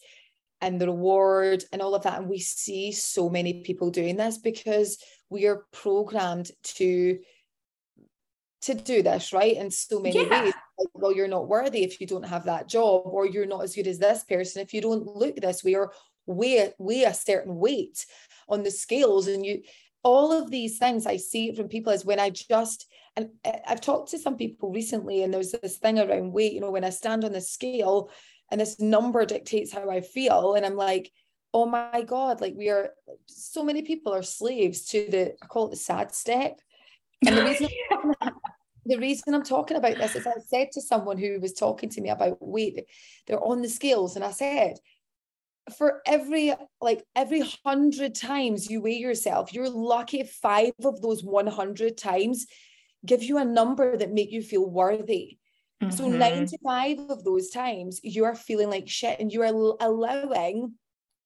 and 0.62 0.80
the 0.80 0.88
reward 0.88 1.64
and 1.74 1.82
all 1.82 1.96
of 1.96 2.04
that. 2.04 2.20
And 2.20 2.30
we 2.30 2.40
see 2.40 2.92
so 2.92 3.30
many 3.30 3.62
people 3.64 3.90
doing 3.90 4.16
this 4.16 4.38
because 4.38 4.98
we 5.30 5.48
are 5.48 5.66
programmed 5.72 6.52
to 6.64 7.20
to 8.62 8.74
do 8.74 9.04
this, 9.04 9.34
right? 9.34 9.58
In 9.58 9.72
so 9.72 10.00
many 10.00 10.24
yeah. 10.24 10.44
ways. 10.44 10.54
Like, 10.80 10.88
well, 10.94 11.14
you're 11.14 11.28
not 11.28 11.50
worthy 11.50 11.84
if 11.84 12.00
you 12.00 12.08
don't 12.08 12.26
have 12.26 12.46
that 12.46 12.70
job, 12.70 13.04
or 13.06 13.26
you're 13.26 13.46
not 13.46 13.64
as 13.64 13.76
good 13.76 13.88
as 13.88 14.00
this 14.00 14.24
person 14.24 14.62
if 14.62 14.74
you 14.74 14.82
don't 14.82 15.06
look 15.06 15.36
this 15.36 15.64
way, 15.64 15.76
or 15.76 15.92
weigh, 16.26 16.74
weigh 16.78 17.04
a 17.04 17.14
certain 17.14 17.56
weight 17.56 18.06
on 18.50 18.64
the 18.64 18.72
scales 18.72 19.28
and 19.28 19.46
you 19.46 19.62
all 20.04 20.32
of 20.32 20.52
these 20.52 20.78
things 20.78 21.06
I 21.06 21.18
see 21.18 21.50
it 21.50 21.56
from 21.56 21.70
people 21.70 21.94
is 21.94 22.06
when 22.06 22.20
I 22.20 22.30
just 22.30 22.88
and 23.16 23.30
uh, 23.46 23.52
I've 23.68 23.82
talked 23.82 24.12
to 24.12 24.20
some 24.20 24.38
people 24.38 24.72
recently 24.72 25.24
and 25.24 25.34
there's 25.34 25.52
this 25.52 25.78
thing 25.78 26.00
around 26.00 26.34
weight, 26.34 26.54
you 26.54 26.62
know, 26.62 26.72
when 26.72 26.84
I 26.84 26.90
stand 26.90 27.24
on 27.24 27.32
the 27.32 27.42
scale 27.42 28.10
and 28.52 28.60
this 28.60 28.80
number 28.80 29.26
dictates 29.26 29.72
how 29.72 29.90
I 29.90 30.02
feel. 30.02 30.56
And 30.56 30.66
I'm 30.66 30.76
like, 30.76 31.12
oh 31.54 31.66
my 31.66 32.04
God, 32.06 32.42
like 32.42 32.56
we 32.58 32.70
are 32.70 32.90
so 33.28 33.64
many 33.64 33.84
people 33.84 34.14
are 34.14 34.24
slaves 34.24 34.86
to 34.88 35.08
the 35.10 35.36
I 35.42 35.46
call 35.48 35.68
it 35.68 35.72
the 35.72 35.78
sad 35.78 36.14
step. 36.14 36.60
And 37.26 37.38
the 37.38 37.44
reason 37.46 37.70
the 38.86 38.98
reason 38.98 39.34
I'm 39.34 39.44
talking 39.44 39.78
about 39.78 39.98
this 39.98 40.16
is 40.16 40.28
I 40.28 40.34
said 40.46 40.72
to 40.74 40.82
someone 40.82 41.18
who 41.18 41.40
was 41.40 41.54
talking 41.54 41.90
to 41.90 42.02
me 42.02 42.10
about 42.10 42.38
weight, 42.42 42.86
they're 43.28 43.44
on 43.44 43.62
the 43.62 43.70
scales, 43.70 44.16
and 44.16 44.26
I 44.26 44.32
said, 44.32 44.78
for 45.78 46.02
every 46.06 46.54
like 46.82 47.04
every 47.16 47.42
hundred 47.64 48.16
times 48.16 48.70
you 48.70 48.82
weigh 48.82 48.98
yourself, 48.98 49.54
you're 49.54 49.70
lucky 49.70 50.20
if 50.20 50.32
five 50.32 50.74
of 50.84 51.02
those 51.02 51.24
100 51.24 51.98
times 51.98 52.46
give 53.06 53.24
you 53.24 53.38
a 53.38 53.46
number 53.46 53.98
that 53.98 54.12
make 54.12 54.32
you 54.32 54.42
feel 54.42 54.70
worthy. 54.70 55.38
Mm-hmm. 55.82 55.92
So 55.92 56.08
95 56.08 57.00
of 57.10 57.24
those 57.24 57.50
times 57.50 58.00
you 58.04 58.26
are 58.26 58.36
feeling 58.36 58.70
like 58.70 58.90
shit 58.90 59.20
and 59.20 59.32
you 59.32 59.42
are 59.42 59.76
allowing 59.80 60.74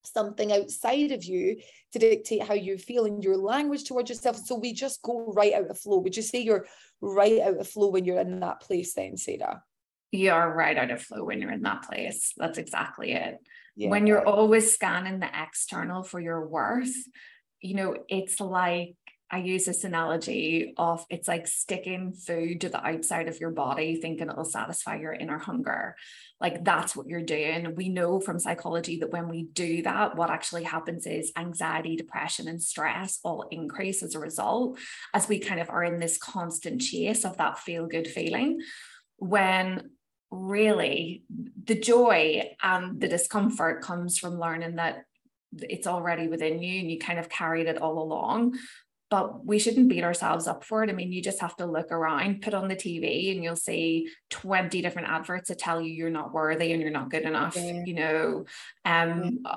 something 0.04 0.54
outside 0.54 1.12
of 1.12 1.24
you 1.24 1.58
to 1.94 2.00
dictate 2.00 2.44
how 2.44 2.54
you 2.54 2.78
feel 2.78 3.06
and 3.06 3.24
your 3.24 3.38
language 3.38 3.84
towards 3.86 4.10
yourself. 4.10 4.38
So 4.38 4.56
we 4.56 4.74
just 4.74 5.02
go 5.02 5.32
right 5.36 5.54
out 5.54 5.70
of 5.70 5.80
flow. 5.80 5.98
Would 6.00 6.16
you 6.16 6.24
say 6.24 6.40
you're 6.40 6.66
right 7.02 7.42
out 7.42 7.58
of 7.58 7.68
flow 7.68 7.90
when 7.90 8.06
you're 8.06 8.20
in 8.20 8.40
that 8.40 8.62
place 8.62 8.94
then, 8.94 9.18
Sarah? 9.18 9.64
You're 10.12 10.54
right 10.54 10.78
out 10.78 10.92
of 10.92 11.02
flow 11.02 11.26
when 11.26 11.42
you're 11.42 11.52
in 11.52 11.64
that 11.64 11.84
place. 11.84 12.34
That's 12.38 12.58
exactly 12.58 13.12
it 13.12 13.40
yeah. 13.78 13.90
when 13.90 14.06
you're 14.06 14.28
always 14.28 14.74
scanning 14.74 15.20
the 15.20 15.30
external 15.34 16.04
for 16.04 16.20
your 16.20 16.46
worth 16.46 16.94
you 17.62 17.76
know 17.76 17.96
it's 18.10 18.40
like 18.40 18.96
I 19.30 19.40
use 19.40 19.66
this 19.66 19.84
analogy 19.84 20.74
of 20.78 21.06
it's 21.10 21.28
like 21.28 21.48
sticking 21.48 22.14
food 22.14 22.62
to 22.62 22.70
the 22.70 22.86
outside 22.86 23.28
of 23.28 23.42
your 23.42 23.52
body, 23.52 24.00
thinking 24.00 24.30
it'll 24.30 24.46
satisfy 24.46 24.98
your 24.98 25.12
inner 25.12 25.38
hunger. 25.38 25.98
Like 26.40 26.64
that's 26.64 26.96
what 26.96 27.08
you're 27.08 27.24
doing. 27.24 27.76
We 27.76 27.90
know 27.90 28.22
from 28.22 28.40
psychology 28.40 29.00
that 29.00 29.12
when 29.12 29.28
we 29.28 29.44
do 29.44 29.82
that, 29.84 30.16
what 30.16 30.30
actually 30.30 30.64
happens 30.64 31.06
is 31.06 31.34
anxiety, 31.36 31.98
depression, 31.98 32.48
and 32.48 32.62
stress 32.64 33.20
all 33.24 33.46
increase 33.52 34.02
as 34.02 34.16
a 34.16 34.20
result, 34.20 34.80
as 35.14 35.28
we 35.28 35.40
kind 35.40 35.60
of 35.60 35.70
are 35.70 35.84
in 35.84 36.00
this 36.00 36.18
constant 36.18 36.80
chase 36.82 37.26
of 37.26 37.36
that 37.38 37.60
feel 37.60 37.86
good 37.86 38.08
feeling. 38.08 38.62
When 39.18 39.90
really 40.32 41.24
the 41.64 41.80
joy 41.80 42.44
and 42.62 43.00
the 43.00 43.08
discomfort 43.08 43.82
comes 43.82 44.18
from 44.18 44.40
learning 44.40 44.76
that 44.76 45.04
it's 45.60 45.88
already 45.88 46.28
within 46.28 46.62
you 46.62 46.82
and 46.82 46.92
you 46.92 47.00
kind 47.00 47.20
of 47.20 47.30
carried 47.30 47.68
it 47.68 47.82
all 47.82 48.02
along 48.02 48.58
but 49.10 49.46
we 49.46 49.58
shouldn't 49.58 49.88
beat 49.88 50.04
ourselves 50.04 50.48
up 50.48 50.66
for 50.66 50.84
it. 50.84 50.90
I 50.90 50.94
mean, 50.94 51.14
you 51.14 51.22
just 51.22 51.40
have 51.40 51.56
to 51.58 51.66
look 51.66 51.94
around, 51.94 52.42
put 52.42 52.54
on 52.54 52.68
the 52.68 52.76
TV, 52.76 53.32
and 53.32 53.42
you'll 53.42 53.56
see 53.56 54.10
20 54.32 54.82
different 54.82 55.08
adverts 55.08 55.48
that 55.48 55.60
tell 55.60 55.80
you 55.80 55.94
you're 55.94 56.10
not 56.10 56.34
worthy 56.34 56.74
and 56.74 56.82
you're 56.82 56.92
not 56.92 57.10
good 57.10 57.24
enough, 57.24 57.56
yeah. 57.56 57.84
you 57.86 57.94
know. 57.94 58.46
Um, 58.84 59.40
yeah 59.46 59.56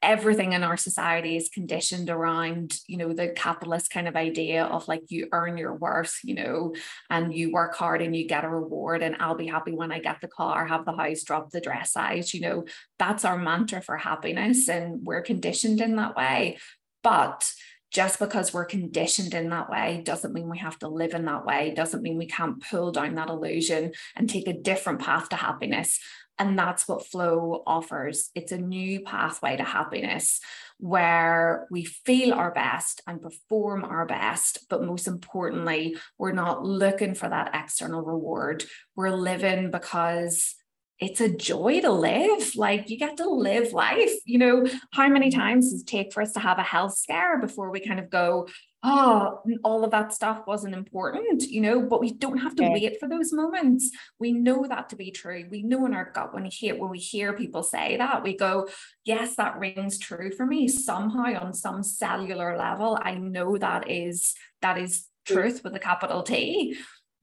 everything 0.00 0.54
in 0.54 0.64
our 0.64 0.78
society 0.78 1.36
is 1.36 1.50
conditioned 1.50 2.08
around 2.08 2.74
you 2.86 2.96
know 2.96 3.12
the 3.12 3.28
capitalist 3.28 3.90
kind 3.90 4.08
of 4.08 4.16
idea 4.16 4.64
of 4.64 4.88
like 4.88 5.02
you 5.08 5.28
earn 5.32 5.58
your 5.58 5.74
worth 5.74 6.20
you 6.24 6.34
know 6.34 6.74
and 7.10 7.34
you 7.34 7.52
work 7.52 7.74
hard 7.74 8.00
and 8.00 8.16
you 8.16 8.26
get 8.26 8.46
a 8.46 8.48
reward 8.48 9.02
and 9.02 9.16
i'll 9.20 9.34
be 9.34 9.46
happy 9.46 9.72
when 9.72 9.92
i 9.92 9.98
get 9.98 10.22
the 10.22 10.28
car 10.28 10.66
have 10.66 10.86
the 10.86 10.96
house 10.96 11.22
drop 11.22 11.50
the 11.50 11.60
dress 11.60 11.92
size 11.92 12.32
you 12.32 12.40
know. 12.40 12.64
That's 12.98 13.24
our 13.24 13.38
mantra 13.38 13.82
for 13.82 13.96
happiness 13.96 14.68
and 14.68 15.04
we're 15.04 15.22
conditioned 15.22 15.80
in 15.80 15.96
that 15.96 16.16
way. 16.16 16.58
But 17.02 17.50
just 17.90 18.18
because 18.18 18.52
we're 18.52 18.66
conditioned 18.66 19.34
in 19.34 19.48
that 19.50 19.70
way 19.70 20.02
doesn't 20.04 20.34
mean 20.34 20.50
we 20.50 20.58
have 20.58 20.78
to 20.80 20.88
live 20.88 21.14
in 21.14 21.24
that 21.24 21.46
way. 21.46 21.72
Doesn't 21.74 22.02
mean 22.02 22.18
we 22.18 22.26
can't 22.26 22.62
pull 22.62 22.92
down 22.92 23.14
that 23.14 23.30
illusion 23.30 23.92
and 24.14 24.28
take 24.28 24.46
a 24.46 24.52
different 24.52 25.00
path 25.00 25.30
to 25.30 25.36
happiness 25.36 25.98
and 26.38 26.58
that's 26.58 26.86
what 26.86 27.06
flow 27.06 27.62
offers. 27.66 28.30
It's 28.34 28.52
a 28.52 28.58
new 28.58 29.00
pathway 29.00 29.56
to 29.56 29.64
happiness 29.64 30.40
where 30.78 31.66
we 31.70 31.84
feel 31.84 32.32
our 32.32 32.52
best 32.52 33.02
and 33.06 33.20
perform 33.20 33.84
our 33.84 34.06
best. 34.06 34.66
But 34.70 34.84
most 34.84 35.08
importantly, 35.08 35.96
we're 36.18 36.32
not 36.32 36.64
looking 36.64 37.14
for 37.14 37.28
that 37.28 37.50
external 37.54 38.02
reward. 38.02 38.64
We're 38.94 39.10
living 39.10 39.70
because 39.70 40.54
it's 41.00 41.20
a 41.20 41.28
joy 41.28 41.80
to 41.80 41.90
live. 41.90 42.54
Like 42.56 42.90
you 42.90 42.98
get 42.98 43.16
to 43.18 43.28
live 43.28 43.72
life. 43.72 44.12
You 44.24 44.38
know, 44.38 44.66
how 44.92 45.08
many 45.08 45.30
times 45.30 45.70
does 45.70 45.82
it 45.82 45.86
take 45.86 46.12
for 46.12 46.22
us 46.22 46.32
to 46.32 46.40
have 46.40 46.58
a 46.58 46.62
health 46.62 46.96
scare 46.96 47.40
before 47.40 47.70
we 47.70 47.80
kind 47.80 48.00
of 48.00 48.10
go, 48.10 48.48
oh, 48.82 49.40
all 49.64 49.84
of 49.84 49.90
that 49.90 50.12
stuff 50.12 50.46
wasn't 50.46 50.74
important, 50.74 51.42
you 51.42 51.60
know, 51.60 51.82
but 51.82 52.00
we 52.00 52.12
don't 52.12 52.38
have 52.38 52.54
to 52.56 52.62
yeah. 52.62 52.72
wait 52.72 53.00
for 53.00 53.08
those 53.08 53.32
moments. 53.32 53.90
We 54.20 54.32
know 54.32 54.66
that 54.68 54.90
to 54.90 54.96
be 54.96 55.10
true. 55.10 55.46
We 55.50 55.62
know 55.62 55.84
in 55.86 55.94
our 55.94 56.10
gut 56.12 56.32
when 56.32 56.44
we 56.44 56.48
hear 56.48 56.76
when 56.76 56.90
we 56.90 56.98
hear 56.98 57.32
people 57.32 57.62
say 57.62 57.96
that, 57.96 58.22
we 58.22 58.36
go, 58.36 58.68
yes, 59.04 59.34
that 59.36 59.58
rings 59.58 59.98
true 59.98 60.30
for 60.30 60.46
me. 60.46 60.68
Somehow 60.68 61.40
on 61.40 61.54
some 61.54 61.82
cellular 61.82 62.56
level, 62.56 62.98
I 63.00 63.14
know 63.14 63.58
that 63.58 63.90
is 63.90 64.34
that 64.62 64.78
is 64.78 65.06
truth 65.24 65.62
with 65.64 65.74
a 65.74 65.80
capital 65.80 66.22
T. 66.22 66.76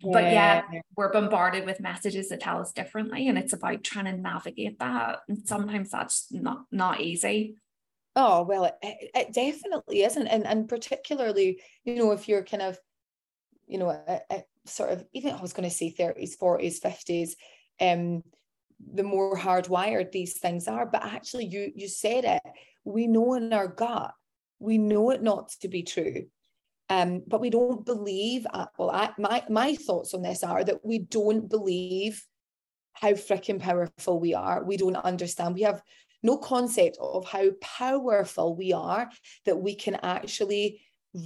but 0.03 0.23
yeah, 0.23 0.61
we're 0.97 1.11
bombarded 1.11 1.65
with 1.65 1.79
messages 1.79 2.29
that 2.29 2.41
tell 2.41 2.59
us 2.59 2.73
differently 2.73 3.29
and 3.29 3.37
it's 3.37 3.53
about 3.53 3.83
trying 3.83 4.05
to 4.05 4.11
navigate 4.11 4.77
that 4.77 5.19
and 5.29 5.47
sometimes 5.47 5.89
that's 5.89 6.27
not 6.31 6.65
not 6.69 6.99
easy 6.99 7.55
oh 8.15 8.43
well 8.43 8.65
it, 8.65 8.75
it 8.81 9.33
definitely 9.33 10.03
isn't 10.03 10.27
and 10.27 10.45
and 10.45 10.67
particularly 10.67 11.61
you 11.83 11.95
know 11.95 12.11
if 12.11 12.27
you're 12.27 12.43
kind 12.43 12.63
of 12.63 12.79
you 13.67 13.77
know 13.77 13.89
a, 13.89 14.19
a 14.31 14.43
sort 14.65 14.91
of 14.91 15.05
even 15.13 15.33
i 15.33 15.41
was 15.41 15.53
going 15.53 15.67
to 15.67 15.75
say 15.75 15.93
30s 15.97 16.37
40s 16.37 16.79
50s 16.79 17.31
um 17.81 18.23
the 18.93 19.03
more 19.03 19.37
hardwired 19.37 20.11
these 20.11 20.37
things 20.39 20.67
are 20.67 20.85
but 20.85 21.03
actually 21.03 21.45
you 21.45 21.71
you 21.75 21.87
said 21.87 22.25
it 22.25 22.41
we 22.83 23.07
know 23.07 23.33
in 23.33 23.51
our 23.53 23.67
gut 23.67 24.11
we 24.59 24.77
know 24.77 25.11
it 25.11 25.21
not 25.21 25.49
to 25.61 25.67
be 25.67 25.83
true 25.83 26.25
um, 26.89 27.23
but 27.25 27.41
we 27.41 27.49
don't 27.49 27.85
believe, 27.85 28.45
uh, 28.53 28.67
well, 28.77 28.91
I, 28.91 29.09
my, 29.17 29.43
my 29.49 29.75
thoughts 29.75 30.13
on 30.13 30.21
this 30.21 30.43
are 30.43 30.63
that 30.63 30.85
we 30.85 30.99
don't 30.99 31.49
believe 31.49 32.23
how 32.93 33.11
freaking 33.13 33.59
powerful 33.59 34.19
we 34.19 34.33
are. 34.33 34.63
We 34.63 34.77
don't 34.77 34.95
understand. 34.95 35.55
We 35.55 35.63
have 35.63 35.81
no 36.25 36.37
concept 36.37 36.97
of 36.99 37.25
how 37.25 37.51
powerful 37.61 38.55
we 38.55 38.73
are 38.73 39.09
that 39.45 39.57
we 39.57 39.75
can 39.75 39.95
actually 39.95 40.81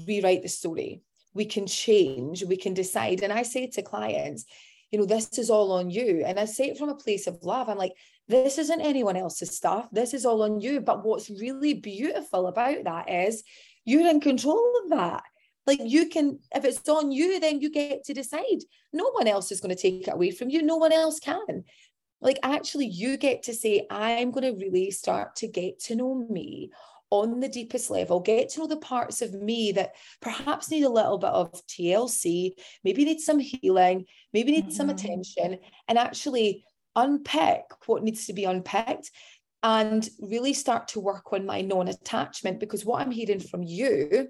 rewrite 0.08 0.44
the 0.44 0.50
story. 0.50 1.02
We 1.34 1.46
can 1.46 1.68
change, 1.68 2.44
we 2.44 2.58
can 2.58 2.74
decide. 2.74 3.24
And 3.24 3.32
I 3.32 3.44
say 3.44 3.68
to 3.68 3.82
clients, 3.82 4.46
you 4.92 5.00
know, 5.00 5.06
this 5.06 5.38
is 5.38 5.50
all 5.50 5.72
on 5.72 5.90
you. 5.90 6.24
And 6.26 6.40
I 6.40 6.46
say 6.46 6.70
it 6.70 6.78
from 6.78 6.90
a 6.90 6.96
place 6.96 7.28
of 7.28 7.44
love. 7.44 7.70
I'm 7.70 7.78
like, 7.78 7.94
this 8.28 8.58
isn't 8.58 8.82
anyone 8.82 9.16
else's 9.16 9.56
stuff. 9.56 9.88
This 9.92 10.14
is 10.14 10.26
all 10.26 10.42
on 10.44 10.60
you. 10.60 10.82
But 10.82 11.06
what's 11.06 11.30
really 11.30 11.76
beautiful 11.76 12.48
about 12.48 12.84
that 12.84 13.10
is 13.10 13.44
you're 13.86 14.10
in 14.10 14.20
control 14.20 14.82
of 14.84 14.90
that. 14.90 15.24
Like 15.66 15.80
you 15.84 16.10
can, 16.10 16.40
if 16.56 16.66
it's 16.66 16.90
on 16.90 17.12
you, 17.12 17.40
then 17.40 17.62
you 17.62 17.70
get 17.70 18.04
to 18.06 18.14
decide. 18.14 18.62
No 18.92 19.12
one 19.12 19.28
else 19.28 19.52
is 19.52 19.62
going 19.62 19.76
to 19.76 19.82
take 19.82 20.08
it 20.08 20.14
away 20.14 20.32
from 20.32 20.50
you. 20.50 20.64
No 20.64 20.78
one 20.78 20.92
else 20.92 21.20
can. 21.20 21.64
Like 22.22 22.40
actually, 22.44 22.88
you 22.88 23.18
get 23.18 23.44
to 23.44 23.54
say, 23.54 23.86
I'm 23.90 24.32
going 24.32 24.44
to 24.44 24.60
really 24.60 24.92
start 24.92 25.38
to 25.38 25.48
get 25.48 25.80
to 25.86 25.96
know 25.96 26.28
me 26.30 26.72
on 27.12 27.40
the 27.40 27.50
deepest 27.50 27.90
level, 27.90 28.20
get 28.20 28.50
to 28.50 28.60
know 28.60 28.68
the 28.68 28.78
parts 28.78 29.22
of 29.22 29.34
me 29.34 29.72
that 29.72 29.96
perhaps 30.22 30.70
need 30.70 30.84
a 30.84 30.90
little 30.90 31.18
bit 31.18 31.32
of 31.32 31.52
TLC, 31.68 32.52
maybe 32.84 33.04
need 33.04 33.20
some 33.20 33.40
healing, 33.40 34.06
maybe 34.32 34.52
need 34.52 34.66
mm-hmm. 34.66 34.74
some 34.74 34.90
attention, 34.90 35.58
and 35.88 35.98
actually 35.98 36.66
unpick 36.96 37.64
what 37.88 38.04
needs 38.04 38.28
to 38.28 38.34
be 38.34 38.44
unpicked 38.44 39.10
and 39.64 40.08
really 40.20 40.54
start 40.54 40.90
to 40.90 41.00
work 41.00 41.34
on 41.34 41.46
my 41.46 41.62
non 41.62 41.88
attachment. 41.88 42.60
Because 42.60 42.86
what 42.86 43.02
I'm 43.02 43.12
hearing 43.12 43.40
from 43.40 43.64
you 43.64 44.30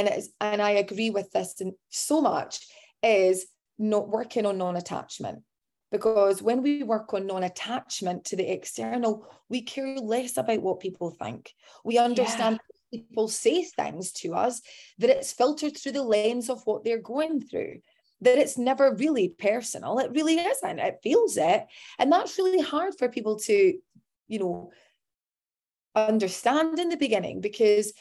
and 0.00 0.08
it's 0.08 0.30
and 0.40 0.62
I 0.62 0.70
agree 0.70 1.10
with 1.10 1.30
this 1.30 1.60
so 1.90 2.20
much 2.20 2.66
is 3.02 3.46
not 3.78 4.08
working 4.08 4.46
on 4.46 4.58
non-attachment 4.58 5.42
because 5.90 6.42
when 6.42 6.62
we 6.62 6.82
work 6.82 7.12
on 7.14 7.26
non-attachment 7.26 8.24
to 8.24 8.36
the 8.36 8.52
external 8.52 9.26
we 9.48 9.62
care 9.62 9.96
less 9.96 10.36
about 10.36 10.62
what 10.62 10.80
people 10.80 11.10
think. 11.10 11.54
We 11.84 11.98
understand 11.98 12.60
yeah. 12.90 13.00
people 13.00 13.28
say 13.28 13.64
things 13.64 14.12
to 14.12 14.34
us 14.34 14.62
that 14.98 15.10
it's 15.10 15.32
filtered 15.32 15.76
through 15.76 15.92
the 15.92 16.02
lens 16.02 16.48
of 16.48 16.62
what 16.64 16.84
they're 16.84 17.00
going 17.00 17.42
through 17.42 17.80
that 18.22 18.38
it's 18.38 18.58
never 18.58 18.94
really 18.94 19.30
personal. 19.30 19.98
It 19.98 20.10
really 20.12 20.38
isn't. 20.38 20.78
It 20.78 20.98
feels 21.02 21.38
it. 21.38 21.66
And 21.98 22.12
that's 22.12 22.36
really 22.36 22.60
hard 22.60 22.94
for 22.98 23.08
people 23.08 23.38
to 23.40 23.78
you 24.28 24.38
know 24.38 24.70
understand 25.94 26.78
in 26.78 26.88
the 26.88 26.96
beginning 26.96 27.40
because 27.40 27.92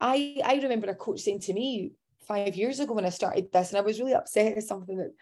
I 0.00 0.40
I 0.44 0.54
remember 0.56 0.88
a 0.88 0.94
coach 0.94 1.20
saying 1.20 1.40
to 1.40 1.52
me 1.52 1.92
five 2.26 2.56
years 2.56 2.80
ago 2.80 2.94
when 2.94 3.04
I 3.04 3.10
started 3.10 3.52
this, 3.52 3.70
and 3.70 3.78
I 3.78 3.82
was 3.82 3.98
really 3.98 4.14
upset 4.14 4.56
at 4.56 4.62
something 4.62 4.96
that 4.96 5.12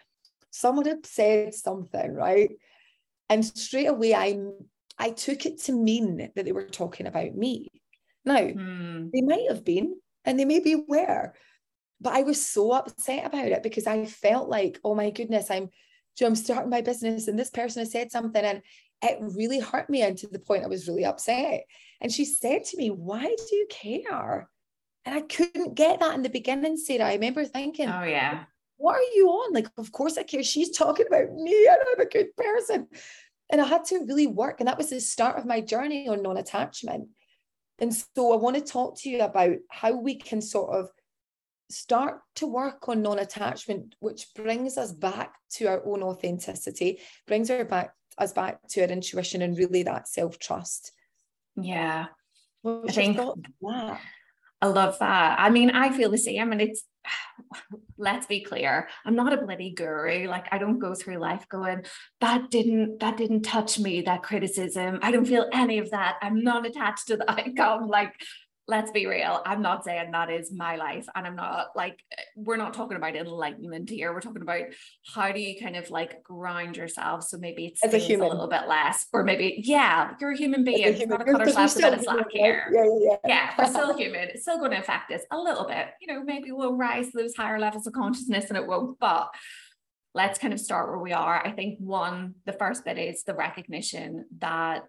someone 0.53 0.85
had 0.85 1.05
said 1.05 1.53
something, 1.53 2.13
right? 2.13 2.51
And 3.29 3.43
straight 3.43 3.87
away 3.87 4.13
I 4.13 4.39
I 4.99 5.09
took 5.09 5.45
it 5.47 5.59
to 5.63 5.73
mean 5.73 6.29
that 6.35 6.45
they 6.45 6.51
were 6.51 6.67
talking 6.67 7.07
about 7.07 7.33
me. 7.33 7.67
Now, 8.23 8.45
hmm. 8.45 9.09
they 9.11 9.21
might 9.21 9.49
have 9.49 9.65
been, 9.65 9.95
and 10.23 10.39
they 10.39 10.45
maybe 10.45 10.75
were, 10.75 11.33
but 11.99 12.13
I 12.13 12.21
was 12.21 12.45
so 12.45 12.71
upset 12.71 13.25
about 13.25 13.47
it 13.47 13.63
because 13.63 13.87
I 13.87 14.05
felt 14.05 14.47
like, 14.47 14.79
oh 14.83 14.93
my 14.93 15.09
goodness, 15.09 15.49
I'm 15.49 15.69
I'm 16.21 16.35
starting 16.35 16.69
my 16.69 16.81
business 16.81 17.27
and 17.27 17.39
this 17.39 17.49
person 17.49 17.81
has 17.81 17.91
said 17.91 18.11
something 18.11 18.45
and 18.45 18.61
it 19.01 19.17
really 19.19 19.59
hurt 19.59 19.89
me 19.89 20.03
and 20.03 20.15
to 20.19 20.27
the 20.27 20.37
point 20.37 20.63
I 20.63 20.67
was 20.67 20.87
really 20.87 21.05
upset. 21.05 21.63
And 21.99 22.11
she 22.11 22.23
said 22.23 22.65
to 22.65 22.77
me, 22.77 22.91
Why 22.91 23.23
do 23.23 23.55
you 23.55 23.65
care? 23.71 24.47
And 25.05 25.15
I 25.15 25.21
couldn't 25.21 25.73
get 25.73 25.99
that 25.99 26.13
in 26.13 26.21
the 26.21 26.29
beginning, 26.29 26.77
Sarah. 26.77 27.09
I 27.09 27.13
remember 27.13 27.43
thinking, 27.45 27.89
Oh, 27.89 28.03
yeah. 28.03 28.43
What 28.77 28.95
are 28.95 29.13
you 29.15 29.29
on? 29.29 29.53
Like, 29.53 29.67
of 29.77 29.91
course 29.91 30.17
I 30.17 30.23
care. 30.23 30.43
She's 30.43 30.75
talking 30.75 31.05
about 31.07 31.33
me 31.33 31.67
and 31.67 31.77
I'm 31.91 32.05
a 32.05 32.09
good 32.09 32.35
person. 32.35 32.87
And 33.51 33.61
I 33.61 33.65
had 33.65 33.85
to 33.85 34.05
really 34.05 34.27
work. 34.27 34.59
And 34.59 34.67
that 34.67 34.77
was 34.77 34.89
the 34.89 34.99
start 34.99 35.37
of 35.37 35.45
my 35.45 35.61
journey 35.61 36.07
on 36.07 36.23
non 36.23 36.37
attachment. 36.37 37.09
And 37.79 37.93
so 37.93 38.33
I 38.33 38.37
want 38.37 38.55
to 38.55 38.61
talk 38.61 38.99
to 38.99 39.09
you 39.09 39.21
about 39.21 39.57
how 39.69 39.93
we 39.93 40.15
can 40.15 40.41
sort 40.41 40.75
of 40.75 40.89
start 41.69 42.19
to 42.35 42.47
work 42.47 42.87
on 42.87 43.01
non 43.01 43.19
attachment, 43.19 43.95
which 43.99 44.27
brings 44.35 44.77
us 44.77 44.91
back 44.91 45.33
to 45.51 45.67
our 45.67 45.85
own 45.85 46.03
authenticity, 46.03 46.99
brings 47.27 47.49
our 47.49 47.65
back, 47.65 47.93
us 48.17 48.33
back 48.33 48.59
to 48.69 48.81
our 48.81 48.87
intuition 48.87 49.41
and 49.41 49.57
really 49.57 49.83
that 49.83 50.07
self 50.07 50.39
trust. 50.39 50.91
Yeah. 51.55 52.05
I 52.65 52.91
think 52.91 53.17
that? 53.17 53.99
I 54.61 54.67
love 54.67 54.97
that. 54.99 55.39
I 55.39 55.49
mean, 55.49 55.71
I 55.71 55.91
feel 55.91 56.09
the 56.09 56.17
same. 56.17 56.53
And 56.53 56.61
it's, 56.61 56.83
let's 57.97 58.25
be 58.25 58.41
clear, 58.41 58.87
I'm 59.05 59.15
not 59.15 59.33
a 59.33 59.37
bloody 59.37 59.71
guru. 59.71 60.27
Like 60.27 60.47
I 60.51 60.57
don't 60.57 60.79
go 60.79 60.93
through 60.95 61.17
life 61.17 61.47
going, 61.49 61.85
that 62.21 62.49
didn't, 62.49 62.99
that 62.99 63.17
didn't 63.17 63.43
touch 63.43 63.79
me, 63.79 64.01
that 64.01 64.23
criticism. 64.23 64.99
I 65.01 65.11
don't 65.11 65.25
feel 65.25 65.49
any 65.53 65.79
of 65.79 65.91
that. 65.91 66.17
I'm 66.21 66.43
not 66.43 66.65
attached 66.65 67.07
to 67.07 67.17
the 67.17 67.29
icon. 67.29 67.87
Like 67.87 68.13
let's 68.67 68.91
be 68.91 69.05
real. 69.05 69.41
I'm 69.45 69.61
not 69.61 69.83
saying 69.83 70.11
that 70.11 70.29
is 70.29 70.51
my 70.51 70.77
life. 70.77 71.05
And 71.15 71.27
I'm 71.27 71.35
not 71.35 71.67
like, 71.75 71.99
we're 72.35 72.57
not 72.57 72.73
talking 72.73 72.95
about 72.95 73.15
enlightenment 73.15 73.89
here. 73.89 74.13
We're 74.13 74.21
talking 74.21 74.41
about 74.41 74.63
how 75.13 75.31
do 75.33 75.41
you 75.41 75.59
kind 75.59 75.75
of 75.75 75.89
like 75.89 76.23
grind 76.23 76.77
yourself. 76.77 77.23
So 77.23 77.37
maybe 77.37 77.65
it's 77.65 77.83
As 77.83 77.93
a, 77.93 77.97
human. 77.97 78.27
a 78.27 78.29
little 78.29 78.47
bit 78.47 78.67
less, 78.67 79.05
or 79.11 79.23
maybe, 79.23 79.61
yeah, 79.65 80.13
you're 80.19 80.31
a 80.31 80.37
human 80.37 80.63
being. 80.63 80.97
You've 80.97 81.09
got 81.09 81.17
to 81.17 81.25
cut 81.25 81.41
ourselves 81.41 81.77
a 81.77 81.91
bit 81.91 82.07
of 82.07 82.25
here. 82.31 82.69
Yeah, 82.71 82.83
yeah, 82.85 82.99
yeah. 83.01 83.15
yeah, 83.27 83.53
we're 83.57 83.67
still 83.67 83.97
human. 83.97 84.29
It's 84.29 84.43
still 84.43 84.59
going 84.59 84.71
to 84.71 84.79
affect 84.79 85.11
us 85.11 85.21
a 85.31 85.37
little 85.37 85.67
bit. 85.67 85.87
You 85.99 86.13
know, 86.13 86.23
maybe 86.23 86.51
we'll 86.51 86.75
rise 86.75 87.11
to 87.11 87.17
those 87.17 87.35
higher 87.35 87.59
levels 87.59 87.85
of 87.85 87.93
consciousness 87.93 88.45
and 88.47 88.57
it 88.57 88.65
won't, 88.65 88.97
but 88.99 89.29
let's 90.15 90.39
kind 90.39 90.53
of 90.53 90.59
start 90.59 90.89
where 90.89 90.99
we 90.99 91.11
are. 91.11 91.45
I 91.45 91.51
think 91.51 91.79
one, 91.79 92.35
the 92.45 92.53
first 92.53 92.85
bit 92.85 92.97
is 92.97 93.23
the 93.23 93.33
recognition 93.33 94.25
that 94.39 94.83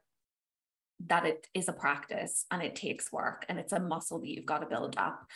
that 1.07 1.27
it 1.27 1.47
is 1.55 1.69
a 1.69 1.73
practice 1.73 2.47
and 2.51 2.62
it 2.62 2.77
takes 2.77 3.12
work 3.12 3.45
and 3.49 3.59
it's 3.59 3.73
a 3.73 3.81
muscle 3.81 4.21
that 4.21 4.29
you've 4.29 4.47
got 4.47 4.59
to 4.59 4.67
build 4.67 4.95
up. 4.97 5.27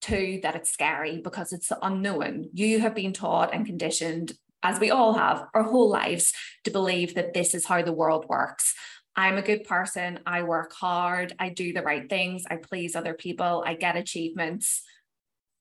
Two, 0.00 0.40
that 0.42 0.54
it's 0.54 0.70
scary 0.70 1.20
because 1.22 1.52
it's 1.52 1.68
the 1.68 1.78
unknown. 1.80 2.50
You 2.52 2.80
have 2.80 2.94
been 2.94 3.14
taught 3.14 3.54
and 3.54 3.64
conditioned, 3.64 4.32
as 4.62 4.78
we 4.78 4.90
all 4.90 5.14
have, 5.14 5.46
our 5.54 5.62
whole 5.62 5.88
lives 5.88 6.32
to 6.64 6.70
believe 6.70 7.14
that 7.14 7.32
this 7.32 7.54
is 7.54 7.64
how 7.64 7.82
the 7.82 7.92
world 7.92 8.26
works. 8.28 8.74
I'm 9.16 9.38
a 9.38 9.42
good 9.42 9.64
person. 9.64 10.20
I 10.26 10.42
work 10.42 10.72
hard. 10.72 11.34
I 11.38 11.48
do 11.50 11.72
the 11.72 11.82
right 11.82 12.08
things. 12.08 12.44
I 12.50 12.56
please 12.56 12.96
other 12.96 13.14
people. 13.14 13.62
I 13.66 13.74
get 13.74 13.96
achievements. 13.96 14.82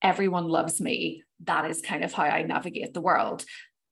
Everyone 0.01 0.47
loves 0.47 0.81
me. 0.81 1.23
That 1.45 1.69
is 1.69 1.81
kind 1.81 2.03
of 2.03 2.11
how 2.11 2.23
I 2.23 2.43
navigate 2.43 2.93
the 2.93 3.01
world. 3.01 3.45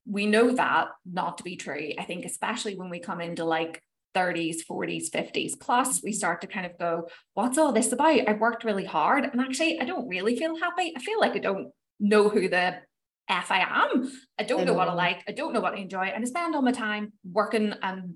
We 0.06 0.26
know 0.26 0.54
that 0.56 0.88
not 1.06 1.38
to 1.38 1.44
be 1.44 1.56
true. 1.56 1.92
I 1.98 2.04
think, 2.04 2.26
especially 2.26 2.76
when 2.76 2.90
we 2.90 3.00
come 3.00 3.22
into 3.22 3.46
like 3.46 3.82
30s, 4.16 4.58
40s, 4.70 5.10
50s. 5.10 5.60
Plus, 5.60 6.02
we 6.04 6.12
start 6.12 6.42
to 6.42 6.48
kind 6.48 6.66
of 6.66 6.78
go, 6.78 7.08
what's 7.34 7.58
all 7.58 7.72
this 7.72 7.92
about? 7.92 8.28
I've 8.28 8.40
worked 8.40 8.64
really 8.64 8.86
hard 8.86 9.26
and 9.26 9.40
actually 9.40 9.80
I 9.80 9.86
don't 9.86 10.08
really 10.08 10.36
feel 10.36 10.58
happy. 10.58 10.94
I 10.96 11.00
feel 11.00 11.20
like 11.20 11.36
I 11.36 11.40
don't 11.40 11.72
know 12.00 12.30
who 12.30 12.50
the 12.50 12.78
F 13.30 13.52
I 13.52 13.60
am. 13.60 14.12
I 14.38 14.44
don't 14.44 14.66
know 14.66 14.74
what 14.74 14.90
I 14.90 14.94
like. 14.94 15.24
I 15.28 15.32
don't 15.32 15.54
know 15.54 15.62
what 15.62 15.74
I 15.74 15.78
enjoy. 15.78 16.06
And 16.06 16.24
I 16.24 16.28
spend 16.28 16.56
all 16.56 16.62
my 16.62 16.72
time 16.72 17.14
working 17.24 17.74
and 17.82 18.16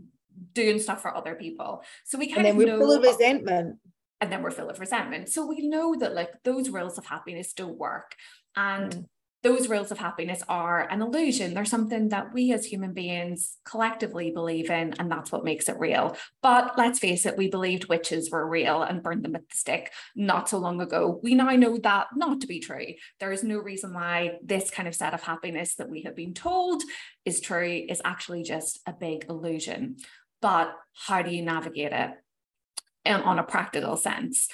doing 0.54 0.80
stuff 0.80 1.02
for 1.02 1.16
other 1.16 1.36
people. 1.36 1.84
So 2.04 2.18
we 2.18 2.28
kind 2.28 2.40
and 2.40 2.46
then 2.46 2.52
of 2.52 2.58
we're 2.58 2.68
know, 2.68 2.80
full 2.80 2.98
of 2.98 3.04
resentment. 3.04 3.78
And 4.22 4.32
then 4.32 4.42
we're 4.44 4.52
full 4.52 4.70
of 4.70 4.80
resentment. 4.80 5.30
So 5.30 5.46
we 5.46 5.68
know 5.68 5.96
that 5.96 6.14
like 6.14 6.32
those 6.44 6.70
rules 6.70 6.98
of 6.98 7.06
happiness 7.06 7.54
don't 7.54 7.78
work. 7.78 8.16
And 8.56 8.92
mm 8.92 9.06
those 9.46 9.70
rules 9.70 9.92
of 9.92 10.00
happiness 10.00 10.42
are 10.50 10.90
an 10.90 11.04
illusion. 11.04 11.54
They're 11.54 11.66
something 11.66 12.10
that 12.10 12.34
we 12.34 12.52
as 12.52 12.66
human 12.66 12.94
beings 12.94 13.58
collectively 13.64 14.32
believe 14.32 14.72
in, 14.72 14.96
and 14.98 15.10
that's 15.10 15.32
what 15.32 15.44
makes 15.44 15.70
it 15.70 15.78
real. 15.78 16.18
But 16.42 16.74
let's 16.80 16.98
face 16.98 17.28
it, 17.28 17.38
we 17.38 17.48
believed 17.48 17.88
witches 17.88 18.32
were 18.32 18.50
real 18.50 18.82
and 18.82 19.04
burned 19.04 19.24
them 19.24 19.36
at 19.36 19.48
the 19.48 19.56
stake 19.56 19.92
not 20.16 20.50
so 20.50 20.58
long 20.58 20.82
ago. 20.82 21.20
We 21.22 21.36
now 21.36 21.52
know 21.52 21.78
that 21.78 22.08
not 22.16 22.42
to 22.42 22.48
be 22.48 22.60
true. 22.60 22.88
There 23.20 23.32
is 23.32 23.44
no 23.44 23.60
reason 23.60 23.94
why 23.94 24.40
this 24.44 24.72
kind 24.72 24.88
of 24.88 24.96
set 24.96 25.14
of 25.14 25.22
happiness 25.22 25.76
that 25.76 25.92
we 25.92 26.02
have 26.02 26.16
been 26.16 26.34
told 26.34 26.82
is 27.24 27.40
true 27.40 27.86
is 27.88 28.02
actually 28.04 28.42
just 28.42 28.80
a 28.88 28.94
big 28.94 29.28
illusion. 29.30 29.98
But 30.42 30.76
how 31.06 31.22
do 31.22 31.30
you 31.30 31.44
navigate 31.44 31.94
it? 31.94 32.12
Um, 33.08 33.22
on 33.22 33.38
a 33.38 33.44
practical 33.44 33.96
sense 33.96 34.48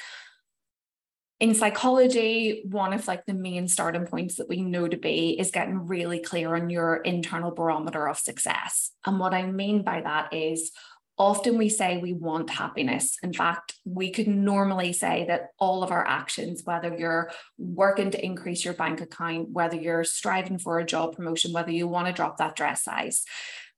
in 1.42 1.56
psychology, 1.56 2.62
one 2.66 2.94
of 2.94 3.08
like 3.08 3.26
the 3.26 3.34
main 3.34 3.68
starting 3.68 4.06
points 4.06 4.36
that 4.36 4.48
we 4.48 4.62
know 4.62 4.88
to 4.88 4.96
be 4.96 5.40
is 5.40 5.50
getting 5.50 5.88
really 5.88 6.20
clear 6.20 6.56
on 6.56 6.70
your 6.70 6.98
internal 6.98 7.50
barometer 7.50 8.08
of 8.08 8.20
success. 8.20 8.92
And 9.08 9.20
what 9.20 9.34
I 9.34 9.48
mean 9.48 9.82
by 9.82 10.02
that 10.02 10.36
is 10.36 10.72
often 11.18 11.58
we 11.58 11.68
say 11.68 11.98
we 11.98 12.14
want 12.14 12.52
happiness. 12.52 13.18
In 13.24 13.34
fact, 13.34 13.74
we 13.86 14.12
could 14.12 14.28
normally 14.28 14.94
say 14.94 15.26
that 15.30 15.48
all 15.58 15.82
of 15.84 15.90
our 15.92 16.06
actions, 16.06 16.62
whether 16.64 16.96
you're 16.96 17.32
working 17.58 18.12
to 18.12 18.24
increase 18.24 18.64
your 18.64 18.76
bank 18.76 19.02
account, 19.02 19.50
whether 19.50 19.76
you're 19.76 20.04
striving 20.04 20.60
for 20.60 20.78
a 20.78 20.86
job 20.86 21.16
promotion, 21.16 21.54
whether 21.54 21.72
you 21.72 21.88
want 21.88 22.06
to 22.06 22.14
drop 22.14 22.38
that 22.38 22.56
dress 22.56 22.84
size, 22.84 23.24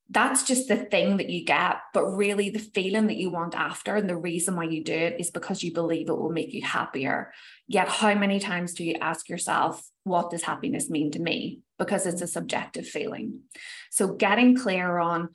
that's 0.09 0.43
just 0.43 0.67
the 0.67 0.77
thing 0.77 1.17
that 1.17 1.29
you 1.29 1.45
get. 1.45 1.77
But 1.93 2.05
really, 2.05 2.49
the 2.49 2.59
feeling 2.59 3.07
that 3.07 3.17
you 3.17 3.31
want 3.31 3.55
after 3.55 3.95
and 3.95 4.09
the 4.09 4.17
reason 4.17 4.55
why 4.55 4.65
you 4.65 4.83
do 4.83 4.93
it 4.93 5.19
is 5.19 5.31
because 5.31 5.63
you 5.63 5.73
believe 5.73 6.09
it 6.09 6.17
will 6.17 6.31
make 6.31 6.53
you 6.53 6.61
happier. 6.61 7.31
Yet, 7.67 7.87
how 7.87 8.13
many 8.13 8.39
times 8.39 8.73
do 8.73 8.83
you 8.83 8.95
ask 9.01 9.29
yourself, 9.29 9.81
what 10.03 10.29
does 10.29 10.43
happiness 10.43 10.89
mean 10.89 11.11
to 11.11 11.19
me? 11.19 11.61
Because 11.79 12.05
it's 12.05 12.21
a 12.21 12.27
subjective 12.27 12.87
feeling. 12.87 13.41
So, 13.91 14.13
getting 14.13 14.57
clear 14.57 14.99
on 14.99 15.29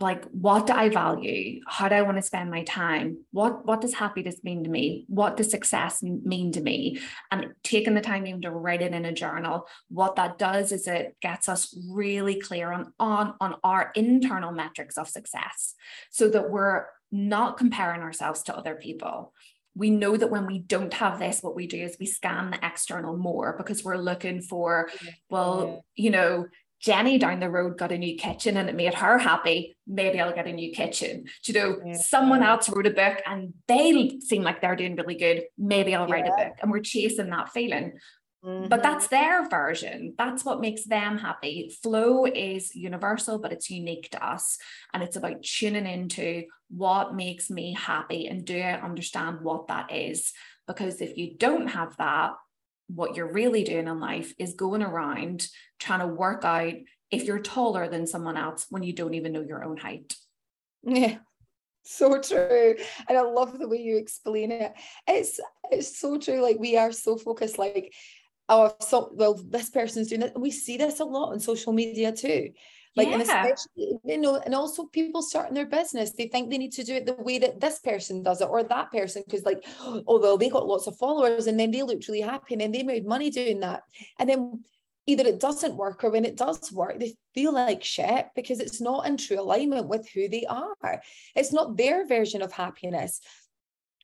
like 0.00 0.24
what 0.30 0.66
do 0.66 0.72
i 0.72 0.88
value? 0.88 1.60
How 1.66 1.88
do 1.88 1.94
i 1.94 2.02
want 2.02 2.16
to 2.16 2.22
spend 2.22 2.50
my 2.50 2.64
time? 2.64 3.18
What 3.30 3.66
what 3.66 3.80
does 3.80 3.94
happiness 3.94 4.36
mean 4.42 4.64
to 4.64 4.70
me? 4.70 5.04
What 5.08 5.36
does 5.36 5.50
success 5.50 6.02
mean 6.02 6.52
to 6.52 6.60
me? 6.60 7.00
And 7.30 7.48
taking 7.62 7.94
the 7.94 8.00
time 8.00 8.26
even 8.26 8.42
to 8.42 8.50
write 8.50 8.82
it 8.82 8.92
in 8.92 9.04
a 9.04 9.12
journal 9.12 9.66
what 9.88 10.16
that 10.16 10.38
does 10.38 10.72
is 10.72 10.86
it 10.86 11.16
gets 11.20 11.48
us 11.48 11.76
really 11.90 12.40
clear 12.40 12.72
on 12.72 12.92
on 12.98 13.34
on 13.40 13.56
our 13.64 13.92
internal 13.94 14.52
metrics 14.52 14.96
of 14.96 15.08
success 15.08 15.74
so 16.10 16.28
that 16.28 16.50
we're 16.50 16.86
not 17.12 17.58
comparing 17.58 18.02
ourselves 18.02 18.42
to 18.44 18.56
other 18.56 18.74
people. 18.74 19.32
We 19.74 19.90
know 19.90 20.16
that 20.16 20.30
when 20.30 20.46
we 20.46 20.58
don't 20.58 20.92
have 20.94 21.18
this, 21.18 21.42
what 21.42 21.54
we 21.54 21.66
do 21.66 21.78
is 21.78 21.96
we 21.98 22.06
scan 22.06 22.50
the 22.50 22.64
external 22.64 23.16
more 23.16 23.54
because 23.56 23.84
we're 23.84 23.96
looking 23.96 24.42
for, 24.42 24.88
well, 25.28 25.84
you 25.94 26.10
know, 26.10 26.46
Jenny 26.80 27.18
down 27.18 27.40
the 27.40 27.50
road 27.50 27.76
got 27.76 27.92
a 27.92 27.98
new 27.98 28.16
kitchen 28.16 28.56
and 28.56 28.68
it 28.68 28.74
made 28.74 28.94
her 28.94 29.18
happy. 29.18 29.76
Maybe 29.86 30.18
I'll 30.18 30.34
get 30.34 30.46
a 30.46 30.52
new 30.52 30.72
kitchen. 30.72 31.24
Do 31.44 31.52
you 31.52 31.58
know, 31.58 31.80
yeah. 31.84 31.92
someone 31.94 32.42
else 32.42 32.68
wrote 32.68 32.86
a 32.86 32.90
book 32.90 33.20
and 33.26 33.52
they 33.68 34.18
seem 34.20 34.42
like 34.42 34.60
they're 34.60 34.76
doing 34.76 34.96
really 34.96 35.16
good. 35.16 35.44
Maybe 35.58 35.94
I'll 35.94 36.08
write 36.08 36.24
yeah. 36.26 36.32
a 36.32 36.48
book. 36.48 36.58
And 36.62 36.70
we're 36.70 36.80
chasing 36.80 37.30
that 37.30 37.52
feeling. 37.52 37.98
Mm-hmm. 38.44 38.68
But 38.68 38.82
that's 38.82 39.08
their 39.08 39.46
version. 39.48 40.14
That's 40.16 40.44
what 40.44 40.62
makes 40.62 40.84
them 40.84 41.18
happy. 41.18 41.76
Flow 41.82 42.24
is 42.24 42.74
universal, 42.74 43.38
but 43.38 43.52
it's 43.52 43.70
unique 43.70 44.10
to 44.12 44.24
us. 44.24 44.56
And 44.94 45.02
it's 45.02 45.16
about 45.16 45.42
tuning 45.42 45.86
into 45.86 46.44
what 46.70 47.14
makes 47.14 47.50
me 47.50 47.74
happy 47.74 48.26
and 48.26 48.44
do 48.44 48.56
I 48.58 48.80
understand 48.80 49.42
what 49.42 49.68
that 49.68 49.92
is? 49.92 50.32
Because 50.66 51.02
if 51.02 51.18
you 51.18 51.36
don't 51.36 51.66
have 51.66 51.96
that, 51.98 52.32
what 52.94 53.16
you're 53.16 53.32
really 53.32 53.64
doing 53.64 53.86
in 53.86 54.00
life 54.00 54.32
is 54.38 54.54
going 54.54 54.82
around 54.82 55.46
trying 55.78 56.00
to 56.00 56.06
work 56.06 56.44
out 56.44 56.74
if 57.10 57.24
you're 57.24 57.40
taller 57.40 57.88
than 57.88 58.06
someone 58.06 58.36
else 58.36 58.66
when 58.70 58.82
you 58.82 58.92
don't 58.92 59.14
even 59.14 59.32
know 59.32 59.42
your 59.42 59.64
own 59.64 59.76
height. 59.76 60.14
Yeah. 60.82 61.18
So 61.82 62.20
true. 62.20 62.76
And 63.08 63.18
I 63.18 63.22
love 63.22 63.58
the 63.58 63.68
way 63.68 63.78
you 63.78 63.96
explain 63.96 64.52
it. 64.52 64.72
It's 65.08 65.40
it's 65.70 65.98
so 65.98 66.18
true. 66.18 66.40
Like 66.42 66.58
we 66.58 66.76
are 66.76 66.92
so 66.92 67.16
focused, 67.16 67.58
like, 67.58 67.92
oh, 68.48 68.74
so 68.80 69.10
well, 69.14 69.34
this 69.34 69.70
person's 69.70 70.08
doing 70.08 70.22
it. 70.22 70.32
We 70.38 70.50
see 70.50 70.76
this 70.76 71.00
a 71.00 71.04
lot 71.04 71.32
on 71.32 71.40
social 71.40 71.72
media 71.72 72.12
too. 72.12 72.50
Like, 72.96 73.06
yeah. 73.06 73.12
and 73.14 73.22
especially, 73.22 73.98
you 74.04 74.18
know, 74.18 74.36
and 74.44 74.54
also 74.54 74.86
people 74.86 75.22
starting 75.22 75.54
their 75.54 75.66
business, 75.66 76.12
they 76.12 76.26
think 76.26 76.50
they 76.50 76.58
need 76.58 76.72
to 76.72 76.84
do 76.84 76.94
it 76.94 77.06
the 77.06 77.14
way 77.14 77.38
that 77.38 77.60
this 77.60 77.78
person 77.78 78.22
does 78.22 78.40
it 78.40 78.48
or 78.48 78.64
that 78.64 78.90
person, 78.90 79.22
because 79.24 79.44
like, 79.44 79.64
oh, 79.80 80.18
well, 80.20 80.36
they 80.36 80.48
got 80.48 80.66
lots 80.66 80.88
of 80.88 80.98
followers 80.98 81.46
and 81.46 81.58
then 81.58 81.70
they 81.70 81.82
looked 81.82 82.08
really 82.08 82.20
happy 82.20 82.54
and 82.54 82.60
then 82.60 82.72
they 82.72 82.82
made 82.82 83.06
money 83.06 83.30
doing 83.30 83.60
that. 83.60 83.82
And 84.18 84.28
then 84.28 84.64
either 85.06 85.24
it 85.24 85.38
doesn't 85.38 85.76
work 85.76 86.02
or 86.02 86.10
when 86.10 86.24
it 86.24 86.36
does 86.36 86.72
work, 86.72 86.98
they 86.98 87.14
feel 87.32 87.52
like 87.54 87.84
shit 87.84 88.26
because 88.34 88.58
it's 88.58 88.80
not 88.80 89.06
in 89.06 89.16
true 89.16 89.40
alignment 89.40 89.86
with 89.86 90.08
who 90.08 90.28
they 90.28 90.44
are. 90.46 91.00
It's 91.36 91.52
not 91.52 91.76
their 91.76 92.06
version 92.06 92.42
of 92.42 92.52
happiness. 92.52 93.20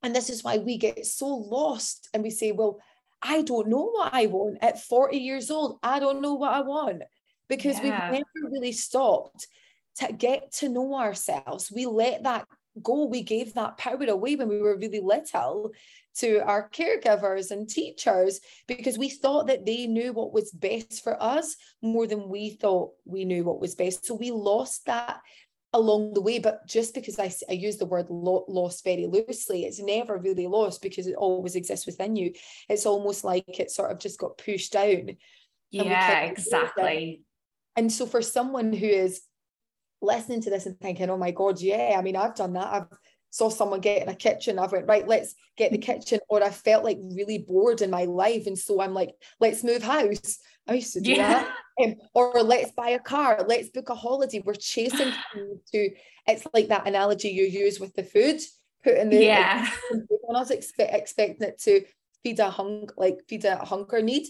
And 0.05 0.15
this 0.15 0.31
is 0.31 0.45
why 0.45 0.59
we 0.59 0.79
get 0.79 1.05
so 1.07 1.27
lost 1.27 2.09
and 2.15 2.23
we 2.23 2.31
say, 2.31 2.53
well, 2.53 2.79
I 3.21 3.43
don't 3.43 3.69
know 3.69 3.91
what 3.91 4.15
I 4.15 4.27
want 4.27 4.59
at 4.63 4.81
40 4.81 5.17
years 5.17 5.51
old. 5.51 5.81
I 5.83 5.99
don't 5.99 6.21
know 6.21 6.35
what 6.35 6.53
I 6.53 6.61
want 6.61 7.03
because 7.49 7.79
yeah. 7.79 8.11
we've 8.11 8.25
never 8.25 8.51
really 8.53 8.73
stopped 8.73 9.47
to 9.97 10.13
get 10.13 10.53
to 10.53 10.69
know 10.69 10.95
ourselves. 10.95 11.73
We 11.75 11.87
let 11.87 12.25
that 12.25 12.47
go. 12.83 13.07
We 13.07 13.23
gave 13.23 13.55
that 13.55 13.79
power 13.79 14.05
away 14.05 14.37
when 14.37 14.49
we 14.49 14.61
were 14.61 14.77
really 14.77 15.01
little 15.01 15.73
to 16.19 16.39
our 16.45 16.69
caregivers 16.71 17.51
and 17.51 17.69
teachers 17.69 18.41
because 18.67 18.97
we 18.97 19.11
thought 19.11 19.49
that 19.49 19.67
they 19.67 19.87
knew 19.87 20.13
what 20.13 20.33
was 20.33 20.51
best 20.51 21.05
for 21.05 21.23
us 21.23 21.57
more 21.83 22.07
than 22.07 22.29
we 22.29 22.51
thought 22.51 22.93
we 23.05 23.25
knew 23.25 23.45
what 23.45 23.61
was 23.61 23.75
best. 23.75 24.07
So 24.07 24.15
we 24.15 24.31
lost 24.31 24.87
that 24.87 25.21
along 25.73 26.15
the 26.15 26.23
way. 26.23 26.39
But 26.39 26.67
just 26.67 26.95
because 26.95 27.19
I, 27.19 27.33
I 27.51 27.53
use 27.53 27.77
the 27.77 27.87
word 27.87 28.07
lo- 28.09 28.47
lost 28.49 28.83
very 28.83 29.07
loosely, 29.07 29.65
it's 29.65 29.81
never 29.81 30.17
really 30.17 30.47
lost 30.47 30.81
because 30.81 31.07
it 31.07 31.17
always 31.17 31.55
exists 31.55 31.87
within 31.87 32.17
you. 32.17 32.33
It's 32.69 32.87
almost 32.87 33.25
like 33.25 33.61
it 33.61 33.71
sort 33.71 33.93
of 33.93 33.99
just 33.99 34.19
got 34.19 34.39
pushed 34.39 34.73
down. 34.73 35.17
Yeah, 35.71 36.21
exactly. 36.21 37.23
And 37.77 37.93
so 37.93 38.07
for 38.07 38.23
someone 38.23 38.73
who 38.73 38.87
is 38.87 39.23
listening 40.03 40.43
to 40.43 40.51
this 40.51 40.67
and 40.67 40.79
thinking, 40.79 41.11
oh 41.11 41.19
my 41.19 41.31
God, 41.31 41.61
yeah, 41.61 41.97
I 41.99 42.03
mean, 42.03 42.17
I've 42.17 42.35
done 42.35 42.55
that. 42.55 42.73
I've 42.73 42.99
saw 43.31 43.51
someone 43.51 43.81
get 43.81 44.03
in 44.03 44.09
a 44.09 44.15
kitchen. 44.15 44.59
I've 44.59 44.73
went, 44.73 44.89
right, 44.89 45.07
let's 45.07 45.35
get 45.57 45.73
the 45.73 45.79
kitchen. 45.79 46.21
Or 46.29 46.43
I 46.43 46.51
felt 46.51 46.85
like 46.85 46.99
really 47.03 47.39
bored 47.39 47.83
in 47.83 47.91
my 47.91 48.05
life. 48.05 48.47
And 48.47 48.59
so 48.59 48.81
I'm 48.81 48.95
like, 48.95 49.11
let's 49.41 49.63
move 49.63 49.83
house. 49.83 50.39
I 50.67 50.75
used 50.75 50.95
to 50.95 51.01
do 51.01 51.13
yeah. 51.13 51.45
that. 51.45 51.55
Um, 51.85 51.97
or 52.15 52.33
let's 52.43 52.73
buy 52.73 52.91
a 52.91 52.99
car, 52.99 53.45
let's 53.47 53.69
book 53.69 53.91
a 53.91 53.95
holiday. 53.95 54.43
We're 54.45 54.55
chasing 54.55 55.13
to 55.73 55.91
it's 56.27 56.47
like 56.55 56.69
that 56.69 56.89
analogy 56.89 57.29
you 57.29 57.45
use 57.45 57.79
with 57.79 57.95
the 57.95 58.03
food, 58.03 58.41
putting 58.83 59.11
the 59.11 59.23
yeah. 59.23 59.69
Like, 59.93 60.03
on 60.29 60.37
us 60.37 60.51
expect, 60.51 60.95
expecting 60.95 61.49
it 61.49 61.61
to 61.63 61.85
feed 62.23 62.41
a 62.41 62.51
hung 62.51 62.89
like 62.97 63.21
feed 63.29 63.45
a 63.45 63.57
hunger 63.57 64.03
need. 64.03 64.27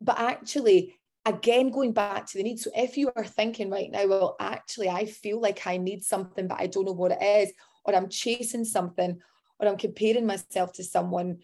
But 0.00 0.20
actually 0.20 0.94
again 1.26 1.70
going 1.70 1.92
back 1.92 2.26
to 2.26 2.38
the 2.38 2.44
need. 2.44 2.60
So 2.60 2.70
if 2.74 2.96
you 2.96 3.10
are 3.16 3.24
thinking 3.24 3.70
right 3.70 3.90
now 3.90 4.06
well 4.06 4.36
actually 4.38 4.88
i 4.88 5.06
feel 5.06 5.40
like 5.40 5.66
i 5.66 5.76
need 5.76 6.02
something 6.02 6.46
but 6.46 6.60
i 6.60 6.66
don't 6.66 6.84
know 6.84 6.92
what 6.92 7.12
it 7.12 7.22
is 7.22 7.52
or 7.84 7.94
i'm 7.94 8.08
chasing 8.08 8.64
something 8.64 9.18
or 9.58 9.68
i'm 9.68 9.76
comparing 9.76 10.26
myself 10.26 10.72
to 10.74 10.84
someone 10.84 11.38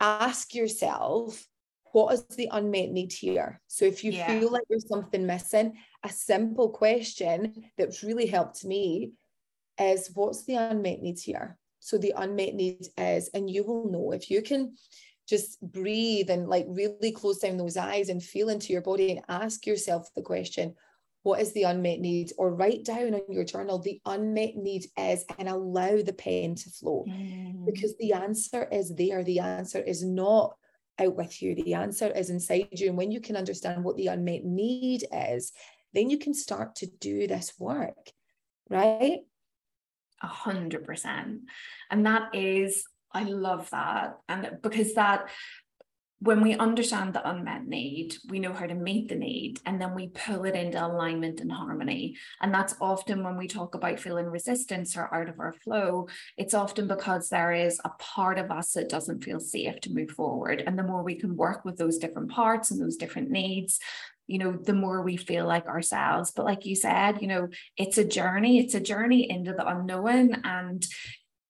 ask 0.00 0.54
yourself 0.54 1.48
what 1.96 2.12
is 2.12 2.26
the 2.36 2.50
unmet 2.52 2.90
need 2.90 3.10
here? 3.10 3.58
So 3.68 3.86
if 3.86 4.04
you 4.04 4.12
yeah. 4.12 4.26
feel 4.26 4.52
like 4.52 4.64
there's 4.68 4.86
something 4.86 5.24
missing 5.24 5.78
a 6.02 6.10
simple 6.10 6.68
question 6.68 7.70
that's 7.78 8.02
really 8.02 8.26
helped 8.26 8.66
me 8.66 9.12
is 9.80 10.10
what's 10.12 10.44
the 10.44 10.56
unmet 10.56 11.00
need 11.00 11.18
here? 11.18 11.56
So 11.80 11.96
the 11.96 12.12
unmet 12.14 12.54
need 12.54 12.86
is 12.98 13.30
and 13.32 13.48
you 13.48 13.64
will 13.64 13.90
know 13.90 14.12
if 14.12 14.30
you 14.30 14.42
can 14.42 14.76
just 15.28 15.60
breathe 15.60 16.30
and 16.30 16.48
like 16.48 16.66
really 16.68 17.12
close 17.12 17.38
down 17.38 17.56
those 17.56 17.76
eyes 17.76 18.08
and 18.08 18.22
feel 18.22 18.48
into 18.48 18.72
your 18.72 18.82
body 18.82 19.10
and 19.10 19.24
ask 19.28 19.66
yourself 19.66 20.08
the 20.14 20.22
question 20.22 20.74
what 21.22 21.40
is 21.40 21.52
the 21.54 21.64
unmet 21.64 21.98
need? 21.98 22.30
Or 22.38 22.54
write 22.54 22.84
down 22.84 23.12
on 23.14 23.22
your 23.28 23.42
journal 23.42 23.80
the 23.80 24.00
unmet 24.06 24.56
need 24.56 24.86
is 24.96 25.24
and 25.38 25.48
allow 25.48 26.00
the 26.00 26.12
pen 26.12 26.54
to 26.54 26.70
flow. 26.70 27.04
Mm. 27.08 27.66
because 27.66 27.96
the 27.96 28.12
answer 28.12 28.68
is 28.70 28.94
there. 28.94 29.24
The 29.24 29.40
answer 29.40 29.80
is 29.80 30.04
not 30.04 30.56
out 31.00 31.16
with 31.16 31.42
you. 31.42 31.56
The 31.56 31.74
answer 31.74 32.06
is 32.06 32.30
inside 32.30 32.68
you. 32.72 32.88
And 32.88 32.96
when 32.96 33.10
you 33.10 33.20
can 33.20 33.36
understand 33.36 33.82
what 33.82 33.96
the 33.96 34.06
unmet 34.06 34.44
need 34.44 35.04
is 35.12 35.52
then 35.94 36.10
you 36.10 36.18
can 36.18 36.34
start 36.34 36.74
to 36.76 36.86
do 36.86 37.26
this 37.26 37.54
work 37.58 38.12
right? 38.68 39.20
A 40.22 40.26
hundred 40.26 40.84
percent. 40.84 41.42
And 41.90 42.06
that 42.06 42.34
is 42.34 42.84
I 43.16 43.22
love 43.22 43.70
that. 43.70 44.18
And 44.28 44.58
because 44.62 44.94
that, 44.94 45.28
when 46.20 46.40
we 46.40 46.54
understand 46.54 47.12
the 47.12 47.28
unmet 47.28 47.66
need, 47.66 48.16
we 48.30 48.38
know 48.38 48.52
how 48.52 48.66
to 48.66 48.74
meet 48.74 49.08
the 49.08 49.14
need, 49.14 49.60
and 49.66 49.80
then 49.80 49.94
we 49.94 50.08
pull 50.08 50.44
it 50.44 50.54
into 50.54 50.84
alignment 50.84 51.40
and 51.40 51.52
harmony. 51.52 52.16
And 52.40 52.52
that's 52.52 52.74
often 52.80 53.22
when 53.22 53.36
we 53.36 53.48
talk 53.48 53.74
about 53.74 54.00
feeling 54.00 54.26
resistance 54.26 54.96
or 54.96 55.14
out 55.14 55.28
of 55.28 55.38
our 55.40 55.52
flow, 55.52 56.08
it's 56.38 56.54
often 56.54 56.88
because 56.88 57.28
there 57.28 57.52
is 57.52 57.80
a 57.84 57.90
part 57.98 58.38
of 58.38 58.50
us 58.50 58.72
that 58.72 58.88
doesn't 58.88 59.24
feel 59.24 59.40
safe 59.40 59.78
to 59.80 59.92
move 59.92 60.10
forward. 60.10 60.62
And 60.66 60.78
the 60.78 60.82
more 60.90 61.02
we 61.02 61.16
can 61.16 61.36
work 61.36 61.64
with 61.66 61.76
those 61.76 61.98
different 61.98 62.30
parts 62.30 62.70
and 62.70 62.80
those 62.80 62.96
different 62.96 63.30
needs, 63.30 63.78
you 64.26 64.38
know, 64.38 64.52
the 64.52 64.72
more 64.72 65.02
we 65.02 65.16
feel 65.16 65.46
like 65.46 65.66
ourselves. 65.66 66.32
But 66.34 66.46
like 66.46 66.64
you 66.64 66.76
said, 66.76 67.20
you 67.20 67.28
know, 67.28 67.48
it's 67.76 67.98
a 67.98 68.04
journey, 68.04 68.58
it's 68.58 68.74
a 68.74 68.80
journey 68.80 69.30
into 69.30 69.52
the 69.52 69.66
unknown. 69.66 70.40
And 70.44 70.84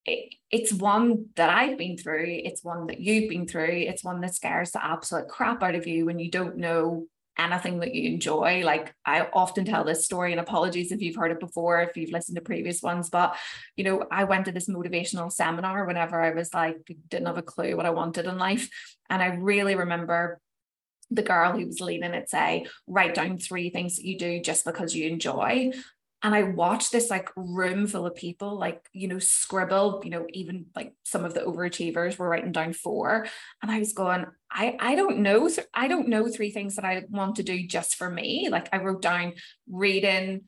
it, 0.07 0.35
it's 0.51 0.73
one 0.73 1.27
that 1.37 1.51
I've 1.51 1.77
been 1.77 1.99
through. 1.99 2.27
It's 2.29 2.63
one 2.63 2.87
that 2.87 3.01
you've 3.01 3.29
been 3.29 3.47
through. 3.47 3.85
It's 3.89 4.05
one 4.05 4.21
that 4.21 4.35
scares 4.35 4.71
the 4.71 4.85
absolute 4.85 5.29
crap 5.29 5.63
out 5.63 5.75
of 5.75 5.87
you 5.87 6.07
when 6.07 6.19
you 6.19 6.31
don't 6.31 6.57
know 6.57 7.07
anything 7.39 7.81
that 7.81 7.95
you 7.95 8.11
enjoy. 8.11 8.63
Like 8.65 8.95
I 9.05 9.29
often 9.33 9.65
tell 9.65 9.85
this 9.85 10.05
story, 10.05 10.33
and 10.33 10.41
apologies 10.41 10.93
if 10.93 11.03
you've 11.03 11.17
heard 11.17 11.33
it 11.33 11.41
before, 11.41 11.83
if 11.83 11.97
you've 11.97 12.13
listened 12.13 12.37
to 12.37 12.43
previous 12.43 12.83
ones, 12.83 13.11
but 13.11 13.37
you 13.77 13.85
know, 13.85 14.07
I 14.11 14.25
went 14.25 14.47
to 14.47 14.53
this 14.53 14.69
motivational 14.69 15.31
seminar 15.31 15.85
whenever 15.85 16.21
I 16.21 16.31
was 16.31 16.55
like, 16.55 16.77
didn't 17.09 17.27
have 17.27 17.39
a 17.39 17.43
clue 17.43 17.77
what 17.77 17.87
I 17.87 17.91
wanted 17.91 18.27
in 18.27 18.39
life. 18.39 18.69
And 19.11 19.23
I 19.23 19.35
really 19.35 19.75
remember 19.75 20.41
the 21.11 21.23
girl 21.23 21.53
who 21.53 21.67
was 21.67 21.81
leading 21.81 22.15
it 22.15 22.29
say, 22.29 22.67
write 22.87 23.15
down 23.15 23.39
three 23.39 23.71
things 23.71 23.97
that 23.97 24.05
you 24.05 24.19
do 24.19 24.41
just 24.41 24.65
because 24.65 24.95
you 24.95 25.09
enjoy. 25.09 25.73
And 26.23 26.35
I 26.35 26.45
watched 26.45 26.93
this 26.93 27.11
like 27.11 27.29
room 27.37 27.87
full 27.87 28.07
of 28.07 28.15
people, 28.15 28.59
like, 28.59 28.89
you 28.93 29.07
know, 29.07 29.19
scribble, 29.19 30.01
you 30.03 30.11
know, 30.11 30.27
even 30.33 30.67
like 30.75 30.95
some 31.05 31.25
of 31.25 31.35
the 31.35 31.41
overachievers 31.41 32.19
were 32.19 32.29
writing 32.29 32.53
down 32.53 32.73
four. 32.73 33.27
And 33.63 33.71
I 33.71 33.79
was 33.79 33.93
going, 33.93 34.27
I, 34.51 34.77
I 34.81 34.95
don't 34.95 35.19
know. 35.19 35.49
I 35.75 35.89
don't 35.89 36.09
know 36.09 36.29
three 36.29 36.51
things 36.51 36.77
that 36.77 36.85
I 36.85 37.05
want 37.11 37.37
to 37.37 37.43
do 37.43 37.67
just 37.67 37.97
for 37.97 38.11
me. 38.11 38.49
Like 38.51 38.69
I 38.73 38.79
wrote 38.79 39.03
down 39.03 39.35
reading, 39.71 40.43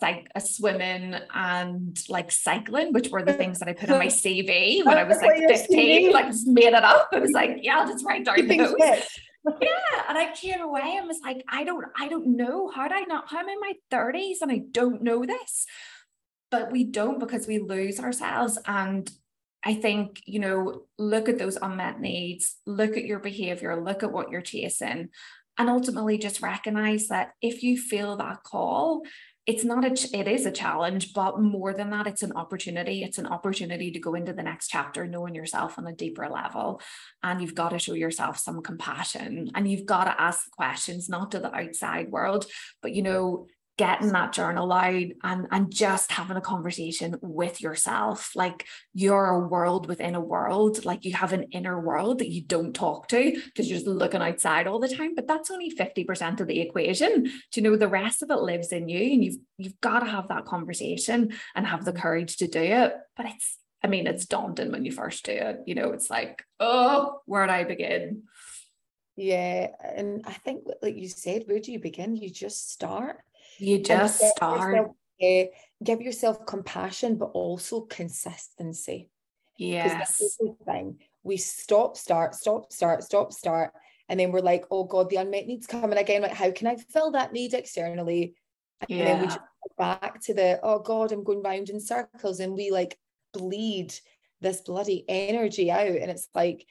like 0.00 0.28
a 0.34 0.38
uh, 0.38 0.40
swimming 0.40 1.16
and 1.34 1.98
like 2.08 2.30
cycling, 2.30 2.92
which 2.92 3.08
were 3.08 3.22
the 3.22 3.32
things 3.32 3.58
that 3.58 3.68
I 3.68 3.72
put 3.72 3.90
on 3.90 3.98
my 3.98 4.06
CV 4.06 4.84
when 4.84 4.98
I 4.98 5.04
was 5.04 5.20
like 5.22 5.38
15, 5.48 6.12
like 6.12 6.26
just 6.26 6.46
made 6.46 6.74
it 6.74 6.84
up. 6.84 7.08
I 7.12 7.18
was 7.18 7.32
like, 7.32 7.58
yeah, 7.62 7.78
I'll 7.78 7.88
just 7.88 8.04
write 8.04 8.24
down 8.24 8.46
those 8.46 8.74
yeah. 9.60 10.02
And 10.08 10.18
I 10.18 10.32
came 10.34 10.60
away 10.60 10.96
and 10.96 11.06
was 11.06 11.20
like, 11.24 11.44
I 11.48 11.64
don't, 11.64 11.84
I 11.98 12.08
don't 12.08 12.36
know. 12.36 12.70
How 12.70 12.88
do 12.88 12.94
I 12.94 13.02
not? 13.02 13.24
I'm 13.30 13.48
in 13.48 13.60
my 13.60 13.74
30s 13.90 14.36
and 14.42 14.52
I 14.52 14.62
don't 14.70 15.02
know 15.02 15.24
this. 15.24 15.66
But 16.50 16.72
we 16.72 16.84
don't 16.84 17.20
because 17.20 17.46
we 17.46 17.58
lose 17.58 18.00
ourselves. 18.00 18.58
And 18.66 19.10
I 19.64 19.74
think, 19.74 20.22
you 20.26 20.40
know, 20.40 20.82
look 20.98 21.28
at 21.28 21.38
those 21.38 21.58
unmet 21.60 22.00
needs, 22.00 22.56
look 22.66 22.96
at 22.96 23.04
your 23.04 23.20
behavior, 23.20 23.80
look 23.80 24.02
at 24.02 24.12
what 24.12 24.30
you're 24.30 24.40
chasing, 24.40 25.10
and 25.58 25.70
ultimately 25.70 26.18
just 26.18 26.42
recognize 26.42 27.08
that 27.08 27.32
if 27.42 27.62
you 27.62 27.76
feel 27.76 28.16
that 28.16 28.42
call, 28.42 29.02
it's 29.50 29.64
not 29.64 29.84
a 29.84 29.92
it 30.16 30.28
is 30.28 30.46
a 30.46 30.52
challenge 30.52 31.12
but 31.12 31.40
more 31.40 31.72
than 31.74 31.90
that 31.90 32.06
it's 32.06 32.22
an 32.22 32.32
opportunity. 32.32 33.02
It's 33.02 33.18
an 33.18 33.26
opportunity 33.26 33.90
to 33.90 33.98
go 33.98 34.14
into 34.14 34.32
the 34.32 34.42
next 34.42 34.68
chapter 34.68 35.06
knowing 35.06 35.34
yourself 35.34 35.78
on 35.78 35.86
a 35.86 35.92
deeper 35.92 36.28
level. 36.28 36.80
And 37.22 37.40
you've 37.40 37.56
got 37.56 37.70
to 37.70 37.78
show 37.78 37.94
yourself 37.94 38.38
some 38.38 38.62
compassion. 38.62 39.50
And 39.54 39.68
you've 39.68 39.86
got 39.86 40.04
to 40.04 40.20
ask 40.20 40.50
questions 40.52 41.08
not 41.08 41.32
to 41.32 41.40
the 41.40 41.52
outside 41.52 42.10
world 42.10 42.46
but 42.80 42.94
you 42.94 43.02
know 43.02 43.46
getting 43.80 44.12
that 44.12 44.34
journal 44.34 44.70
out 44.74 45.06
and 45.24 45.46
and 45.50 45.72
just 45.72 46.12
having 46.12 46.36
a 46.36 46.40
conversation 46.42 47.16
with 47.22 47.62
yourself. 47.62 48.36
Like 48.36 48.66
you're 48.92 49.30
a 49.30 49.48
world 49.48 49.86
within 49.86 50.14
a 50.14 50.20
world. 50.20 50.84
Like 50.84 51.06
you 51.06 51.14
have 51.14 51.32
an 51.32 51.44
inner 51.44 51.80
world 51.80 52.18
that 52.18 52.28
you 52.28 52.42
don't 52.42 52.74
talk 52.74 53.08
to 53.08 53.40
because 53.46 53.70
you're 53.70 53.78
just 53.78 53.86
looking 53.86 54.20
outside 54.20 54.66
all 54.66 54.80
the 54.80 54.94
time. 54.94 55.14
But 55.14 55.26
that's 55.26 55.50
only 55.50 55.74
50% 55.74 56.40
of 56.40 56.46
the 56.46 56.60
equation. 56.60 57.24
Do 57.24 57.32
you 57.54 57.62
know 57.62 57.74
the 57.74 57.88
rest 57.88 58.22
of 58.22 58.30
it 58.30 58.40
lives 58.40 58.70
in 58.70 58.90
you 58.90 59.14
and 59.14 59.24
you've 59.24 59.38
you've 59.56 59.80
got 59.80 60.00
to 60.00 60.10
have 60.10 60.28
that 60.28 60.44
conversation 60.44 61.32
and 61.54 61.66
have 61.66 61.86
the 61.86 61.94
courage 61.94 62.36
to 62.36 62.48
do 62.48 62.60
it. 62.60 62.92
But 63.16 63.26
it's 63.30 63.56
I 63.82 63.86
mean 63.86 64.06
it's 64.06 64.26
daunting 64.26 64.72
when 64.72 64.84
you 64.84 64.92
first 64.92 65.24
do 65.24 65.32
it. 65.32 65.60
You 65.64 65.74
know 65.74 65.92
it's 65.92 66.10
like 66.10 66.44
oh 66.58 67.22
where 67.24 67.46
do 67.46 67.52
I 67.54 67.64
begin? 67.64 68.24
Yeah 69.16 69.68
and 69.96 70.22
I 70.26 70.34
think 70.34 70.64
like 70.82 70.96
you 70.96 71.08
said 71.08 71.44
where 71.46 71.60
do 71.60 71.72
you 71.72 71.78
begin? 71.78 72.14
You 72.14 72.28
just 72.28 72.70
start 72.70 73.16
you 73.60 73.78
just 73.82 74.20
start. 74.20 74.74
Yourself, 74.74 75.48
give 75.84 76.00
yourself 76.00 76.46
compassion, 76.46 77.16
but 77.16 77.26
also 77.26 77.82
consistency. 77.82 79.10
Yes. 79.58 80.36
thing. 80.64 80.98
We 81.22 81.36
stop, 81.36 81.96
start, 81.96 82.34
stop, 82.34 82.72
start, 82.72 83.04
stop, 83.04 83.32
start. 83.32 83.72
And 84.08 84.18
then 84.18 84.32
we're 84.32 84.40
like, 84.40 84.64
oh 84.70 84.84
God, 84.84 85.10
the 85.10 85.16
unmet 85.16 85.46
needs 85.46 85.66
coming 85.66 85.98
again. 85.98 86.22
Like, 86.22 86.32
how 86.32 86.50
can 86.50 86.66
I 86.66 86.76
fill 86.76 87.12
that 87.12 87.32
need 87.32 87.54
externally? 87.54 88.34
And 88.80 88.98
yeah. 88.98 89.04
then 89.04 89.20
we 89.20 89.26
just 89.26 89.38
go 89.38 89.74
back 89.78 90.20
to 90.22 90.34
the, 90.34 90.58
oh 90.62 90.78
God, 90.78 91.12
I'm 91.12 91.22
going 91.22 91.42
round 91.42 91.68
in 91.68 91.80
circles. 91.80 92.40
And 92.40 92.54
we 92.54 92.70
like 92.70 92.98
bleed 93.34 93.94
this 94.40 94.62
bloody 94.62 95.04
energy 95.08 95.70
out. 95.70 95.86
And 95.86 96.10
it's 96.10 96.28
like, 96.34 96.66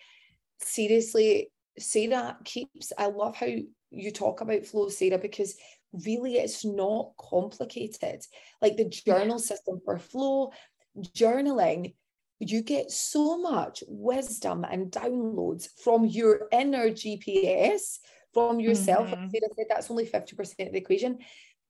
seriously, 0.59 1.51
Sarah 1.77 2.37
keeps, 2.43 2.91
I 2.97 3.05
love 3.05 3.35
how 3.35 3.47
you 3.91 4.11
talk 4.11 4.41
about 4.41 4.65
flow, 4.65 4.89
Sarah, 4.89 5.19
because 5.19 5.55
really 5.93 6.35
it's 6.35 6.65
not 6.65 7.11
complicated. 7.17 8.25
Like 8.61 8.77
the 8.77 8.89
journal 8.89 9.39
system 9.39 9.81
for 9.83 9.97
flow, 9.97 10.51
journaling, 10.99 11.95
you 12.39 12.61
get 12.61 12.91
so 12.91 13.37
much 13.37 13.83
wisdom 13.87 14.65
and 14.69 14.91
downloads 14.91 15.67
from 15.83 16.05
your 16.05 16.47
inner 16.51 16.89
GPS, 16.89 17.97
from 18.33 18.59
yourself. 18.59 19.07
Mm-hmm. 19.07 19.23
Like 19.23 19.43
I 19.43 19.55
said, 19.55 19.65
that's 19.69 19.91
only 19.91 20.05
50% 20.05 20.39
of 20.39 20.73
the 20.73 20.77
equation. 20.77 21.19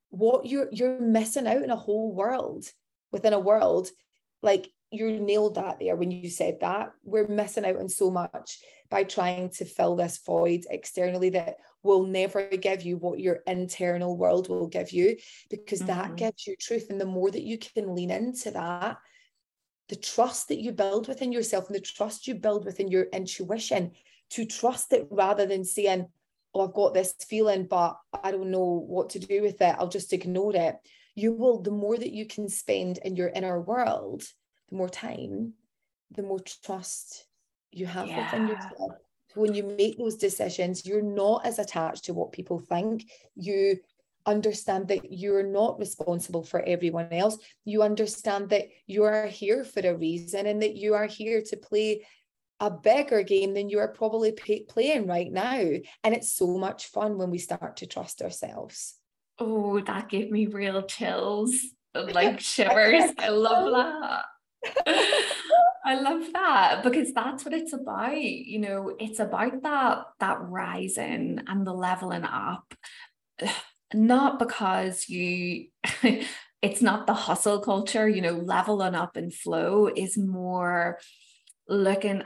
What 0.10 0.46
you're 0.46 0.70
you're 0.72 1.00
missing 1.00 1.48
out 1.48 1.62
in 1.62 1.70
a 1.70 1.76
whole 1.76 2.14
world 2.14 2.66
within 3.12 3.34
a 3.34 3.40
world, 3.40 3.90
like 4.42 4.70
you 4.91 5.19
nailed 5.19 5.56
that 5.56 5.80
there 5.80 5.95
when 5.95 6.12
you 6.12 6.30
said 6.30 6.60
that. 6.62 6.93
We're 7.04 7.28
missing 7.28 7.65
out 7.65 7.78
on 7.78 7.89
so 7.89 8.10
much 8.10 8.60
by 8.89 9.04
trying 9.04 9.49
to 9.52 9.65
fill 9.65 9.95
this 9.95 10.19
void 10.25 10.65
externally 10.69 11.30
that 11.32 11.58
will 11.84 12.06
never 12.06 12.47
give 12.47 12.82
you 12.82 12.97
what 12.97 13.19
your 13.19 13.39
internal 13.45 14.17
world 14.17 14.49
will 14.49 14.67
give 14.67 14.91
you 14.91 15.17
because 15.49 15.80
mm-hmm. 15.80 15.88
that 15.88 16.15
gives 16.15 16.47
you 16.47 16.56
truth. 16.56 16.88
And 16.89 16.99
the 16.99 17.06
more 17.06 17.30
that 17.30 17.43
you 17.43 17.58
can 17.58 17.95
lean 17.95 18.10
into 18.10 18.52
that, 18.52 18.97
the 19.89 19.95
trust 19.95 20.47
that 20.47 20.60
you 20.60 20.71
build 20.71 21.08
within 21.08 21.32
yourself 21.32 21.67
and 21.67 21.75
the 21.75 21.82
trust 21.82 22.28
you 22.28 22.36
build 22.36 22.65
within 22.65 22.89
your 22.89 23.04
intuition 23.13 23.91
to 24.32 24.45
trust 24.45 24.93
it 24.93 25.08
rather 25.10 25.45
than 25.45 25.63
saying, 25.63 26.08
Oh, 26.54 26.67
I've 26.67 26.73
got 26.73 26.95
this 26.95 27.13
feeling, 27.28 27.67
but 27.67 27.95
I 28.23 28.32
don't 28.32 28.49
know 28.49 28.84
what 28.88 29.12
to 29.12 29.19
do 29.19 29.43
with 29.43 29.62
it. 29.62 29.75
I'll 29.78 29.88
just 29.88 30.13
ignore 30.13 30.56
it. 30.56 30.78
You 31.13 31.34
will, 31.34 31.62
the 31.62 31.69
more 31.69 31.95
that 31.95 32.12
you 32.12 32.25
can 32.25 32.49
spend 32.49 32.97
in 32.97 33.15
your 33.15 33.30
inner 33.30 33.62
world, 33.62 34.23
the 34.70 34.76
more 34.76 34.90
time, 34.90 35.54
the 36.12 36.24
more 36.24 36.40
trust 36.40 37.26
you 37.72 37.86
have 37.86 38.08
yeah. 38.08 38.26
within 38.26 38.48
yourself. 38.48 38.92
When 39.36 39.54
you 39.54 39.64
make 39.64 39.98
those 39.98 40.16
decisions, 40.16 40.86
you're 40.86 41.04
not 41.04 41.46
as 41.46 41.60
attached 41.60 42.06
to 42.06 42.14
what 42.14 42.32
people 42.32 42.60
think. 42.60 43.10
You 43.36 43.78
understand 44.26 44.88
that 44.88 45.12
you're 45.12 45.44
not 45.44 45.80
responsible 45.80 46.44
for 46.44 46.62
everyone 46.62 47.12
else. 47.12 47.38
You 47.64 47.84
understand 47.84 48.50
that 48.50 48.66
you 48.88 49.04
are 49.04 49.28
here 49.28 49.64
for 49.64 49.82
a 49.82 49.96
reason 49.96 50.48
and 50.48 50.62
that 50.62 50.76
you 50.76 50.94
are 50.96 51.06
here 51.06 51.42
to 51.42 51.58
play 51.58 52.06
a 52.60 52.70
bigger 52.70 53.24
game 53.24 53.54
than 53.54 53.70
you 53.70 53.80
are 53.80 53.88
probably 53.88 54.32
pay- 54.32 54.64
playing 54.64 55.08
right 55.08 55.32
now. 55.32 55.62
And 56.04 56.16
it's 56.16 56.34
so 56.34 56.58
much 56.58 56.88
fun 56.88 57.18
when 57.18 57.30
we 57.30 57.38
start 57.38 57.78
to 57.78 57.88
trust 57.88 58.22
ourselves. 58.22 58.96
Oh, 59.38 59.80
that 59.80 60.10
gave 60.10 60.32
me 60.32 60.48
real 60.48 60.82
chills, 60.82 61.56
like 61.94 62.40
shivers. 62.42 63.12
I 63.18 63.30
love 63.30 63.72
that. 63.72 64.26
I 65.86 65.95
love 65.95 66.24
that 66.34 66.82
because 66.84 67.13
that's 67.13 67.45
what 67.45 67.54
it's 67.54 67.74
about. 67.74 68.19
You 68.19 68.60
know, 68.60 68.95
it's 69.00 69.19
about 69.19 69.63
that 69.63 70.06
that 70.19 70.38
rising 70.41 71.41
and 71.48 71.65
the 71.65 71.74
leveling 71.74 72.26
up. 72.26 72.74
Not 73.93 74.38
because 74.38 75.10
you 75.10 75.69
it's 76.62 76.82
not 76.82 77.08
the 77.08 77.13
hustle 77.13 77.60
culture, 77.60 78.08
you 78.08 78.22
know, 78.22 78.34
leveling 78.34 78.93
up 78.93 79.15
and 79.15 79.34
flow 79.34 79.88
is 79.88 80.17
more 80.17 81.00
looking 81.67 82.22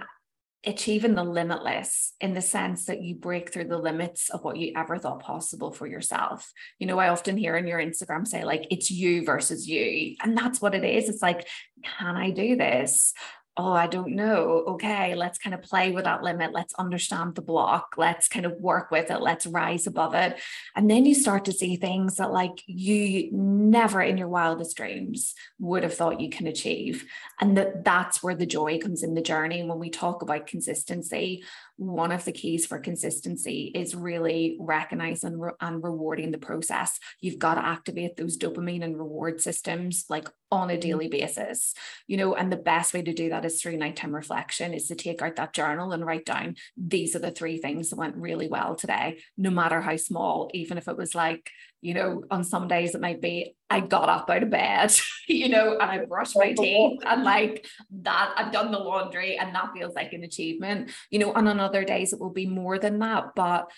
achieving 0.65 1.15
the 1.15 1.23
limitless 1.23 2.13
in 2.21 2.33
the 2.33 2.41
sense 2.41 2.85
that 2.85 3.01
you 3.01 3.15
break 3.15 3.51
through 3.51 3.65
the 3.65 3.77
limits 3.77 4.29
of 4.29 4.43
what 4.43 4.57
you 4.57 4.71
ever 4.75 4.97
thought 4.97 5.21
possible 5.21 5.71
for 5.71 5.85
yourself. 5.87 6.51
You 6.79 6.87
know, 6.87 6.99
I 6.99 7.09
often 7.09 7.37
hear 7.37 7.57
in 7.57 7.67
your 7.67 7.79
Instagram 7.79 8.25
say, 8.27 8.45
like, 8.45 8.67
it's 8.71 8.89
you 8.89 9.25
versus 9.25 9.67
you. 9.67 10.15
And 10.23 10.37
that's 10.37 10.61
what 10.61 10.75
it 10.75 10.83
is. 10.83 11.09
It's 11.09 11.21
like, 11.21 11.47
can 11.83 12.15
I 12.15 12.29
do 12.29 12.55
this? 12.55 13.13
Oh, 13.55 13.71
I 13.71 13.85
don't 13.87 14.15
know. 14.15 14.63
Okay, 14.67 15.13
let's 15.13 15.37
kind 15.37 15.53
of 15.53 15.61
play 15.61 15.91
with 15.91 16.05
that 16.05 16.23
limit. 16.23 16.53
Let's 16.53 16.73
understand 16.75 17.35
the 17.35 17.41
block. 17.41 17.93
Let's 17.97 18.27
kind 18.27 18.45
of 18.45 18.53
work 18.53 18.89
with 18.89 19.11
it. 19.11 19.21
Let's 19.21 19.45
rise 19.45 19.85
above 19.85 20.15
it. 20.15 20.39
And 20.75 20.89
then 20.89 21.05
you 21.05 21.13
start 21.13 21.45
to 21.45 21.51
see 21.51 21.75
things 21.75 22.15
that, 22.15 22.31
like, 22.31 22.63
you 22.65 23.29
never 23.31 24.01
in 24.01 24.17
your 24.17 24.27
wildest 24.27 24.75
dreams 24.75 25.35
would 25.59 25.83
have 25.83 25.93
thought 25.93 26.19
you 26.19 26.29
can 26.29 26.47
achieve. 26.47 27.05
And 27.39 27.55
that 27.57 27.83
that's 27.83 28.23
where 28.23 28.35
the 28.35 28.47
joy 28.47 28.79
comes 28.79 29.03
in 29.03 29.13
the 29.13 29.21
journey. 29.21 29.63
When 29.63 29.77
we 29.77 29.91
talk 29.91 30.23
about 30.23 30.47
consistency, 30.47 31.43
one 31.77 32.11
of 32.11 32.23
the 32.25 32.31
keys 32.31 32.65
for 32.65 32.79
consistency 32.79 33.71
is 33.73 33.95
really 33.95 34.57
recognizing 34.59 35.39
re- 35.39 35.51
and 35.59 35.83
rewarding 35.83 36.31
the 36.31 36.37
process. 36.37 36.99
You've 37.19 37.39
got 37.39 37.55
to 37.55 37.65
activate 37.65 38.15
those 38.15 38.37
dopamine 38.37 38.83
and 38.83 38.97
reward 38.97 39.41
systems 39.41 40.05
like 40.09 40.27
on 40.51 40.69
a 40.69 40.73
mm-hmm. 40.73 40.81
daily 40.81 41.07
basis, 41.07 41.73
you 42.07 42.17
know, 42.17 42.35
and 42.35 42.51
the 42.51 42.57
best 42.57 42.93
way 42.93 43.01
to 43.01 43.13
do 43.13 43.29
that 43.29 43.45
is 43.45 43.61
through 43.61 43.77
nighttime 43.77 44.13
reflection 44.13 44.73
is 44.73 44.87
to 44.87 44.95
take 44.95 45.21
out 45.21 45.35
that 45.35 45.53
journal 45.53 45.91
and 45.91 46.05
write 46.05 46.25
down 46.25 46.55
these 46.77 47.15
are 47.15 47.19
the 47.19 47.31
three 47.31 47.57
things 47.57 47.89
that 47.89 47.97
went 47.97 48.15
really 48.15 48.47
well 48.47 48.75
today, 48.75 49.17
no 49.37 49.49
matter 49.49 49.81
how 49.81 49.97
small, 49.97 50.51
even 50.53 50.77
if 50.77 50.87
it 50.87 50.97
was 50.97 51.15
like, 51.15 51.49
you 51.83 51.93
know, 51.93 52.23
on 52.31 52.45
some 52.45 52.69
days 52.69 52.95
it 52.95 53.01
might 53.01 53.21
be 53.21 53.55
I 53.69 53.81
got 53.81 54.07
up 54.07 54.29
out 54.29 54.43
of 54.43 54.49
bed, 54.49 54.95
you 55.27 55.49
know, 55.49 55.73
and 55.73 55.91
I 55.91 56.05
brushed 56.05 56.37
my 56.37 56.53
teeth 56.53 57.01
and 57.05 57.23
like 57.23 57.65
that 58.03 58.33
I've 58.37 58.53
done 58.53 58.71
the 58.71 58.79
laundry 58.79 59.37
and 59.37 59.53
that 59.53 59.73
feels 59.75 59.93
like 59.93 60.13
an 60.13 60.23
achievement, 60.23 60.91
you 61.09 61.19
know, 61.19 61.33
and 61.33 61.47
on 61.47 61.59
other 61.59 61.83
days 61.83 62.13
it 62.13 62.19
will 62.19 62.31
be 62.31 62.45
more 62.45 62.79
than 62.79 62.99
that. 62.99 63.35
But 63.35 63.69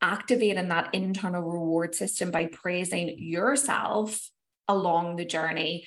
activating 0.00 0.68
that 0.68 0.94
internal 0.94 1.42
reward 1.42 1.94
system 1.94 2.30
by 2.30 2.46
praising 2.46 3.16
yourself 3.18 4.30
along 4.66 5.16
the 5.16 5.26
journey 5.26 5.86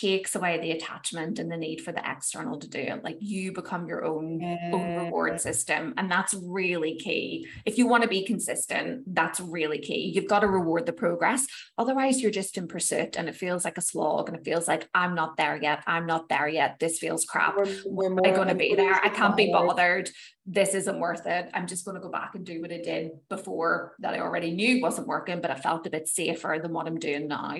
takes 0.00 0.34
away 0.34 0.58
the 0.58 0.72
attachment 0.72 1.38
and 1.38 1.50
the 1.50 1.56
need 1.56 1.80
for 1.80 1.92
the 1.92 2.02
external 2.08 2.58
to 2.58 2.68
do 2.68 2.78
it. 2.78 3.02
Like 3.02 3.16
you 3.20 3.52
become 3.52 3.88
your 3.88 4.04
own, 4.04 4.40
yeah. 4.40 4.70
own 4.72 5.04
reward 5.04 5.40
system. 5.40 5.94
And 5.96 6.10
that's 6.10 6.34
really 6.34 6.96
key. 6.96 7.46
If 7.66 7.78
you 7.78 7.86
want 7.86 8.02
to 8.02 8.08
be 8.08 8.24
consistent, 8.24 9.02
that's 9.14 9.40
really 9.40 9.78
key. 9.78 10.12
You've 10.14 10.28
got 10.28 10.40
to 10.40 10.46
reward 10.46 10.86
the 10.86 10.92
progress. 10.92 11.46
Otherwise, 11.76 12.20
you're 12.20 12.30
just 12.30 12.56
in 12.56 12.68
pursuit 12.68 13.16
and 13.16 13.28
it 13.28 13.34
feels 13.34 13.64
like 13.64 13.78
a 13.78 13.82
slog 13.82 14.28
and 14.28 14.38
it 14.38 14.44
feels 14.44 14.68
like 14.68 14.88
I'm 14.94 15.14
not 15.14 15.36
there 15.36 15.60
yet. 15.60 15.82
I'm 15.86 16.06
not 16.06 16.28
there 16.28 16.48
yet. 16.48 16.78
This 16.78 16.98
feels 16.98 17.24
crap. 17.24 17.56
We're, 17.56 17.74
we're 17.86 18.12
Am 18.12 18.18
I 18.24 18.30
going 18.30 18.48
to 18.48 18.54
be 18.54 18.74
there? 18.74 18.94
I 18.94 19.08
can't 19.08 19.36
be 19.36 19.50
bothered. 19.52 20.10
This 20.46 20.74
isn't 20.74 20.98
worth 20.98 21.26
it. 21.26 21.50
I'm 21.52 21.66
just 21.66 21.84
going 21.84 21.96
to 21.96 22.00
go 22.00 22.10
back 22.10 22.34
and 22.34 22.44
do 22.44 22.60
what 22.60 22.72
I 22.72 22.78
did 22.78 23.10
before 23.28 23.94
that 23.98 24.14
I 24.14 24.20
already 24.20 24.52
knew 24.52 24.80
wasn't 24.80 25.06
working, 25.06 25.40
but 25.40 25.50
I 25.50 25.56
felt 25.56 25.86
a 25.86 25.90
bit 25.90 26.08
safer 26.08 26.58
than 26.62 26.72
what 26.72 26.86
I'm 26.86 26.98
doing 26.98 27.28
now. 27.28 27.54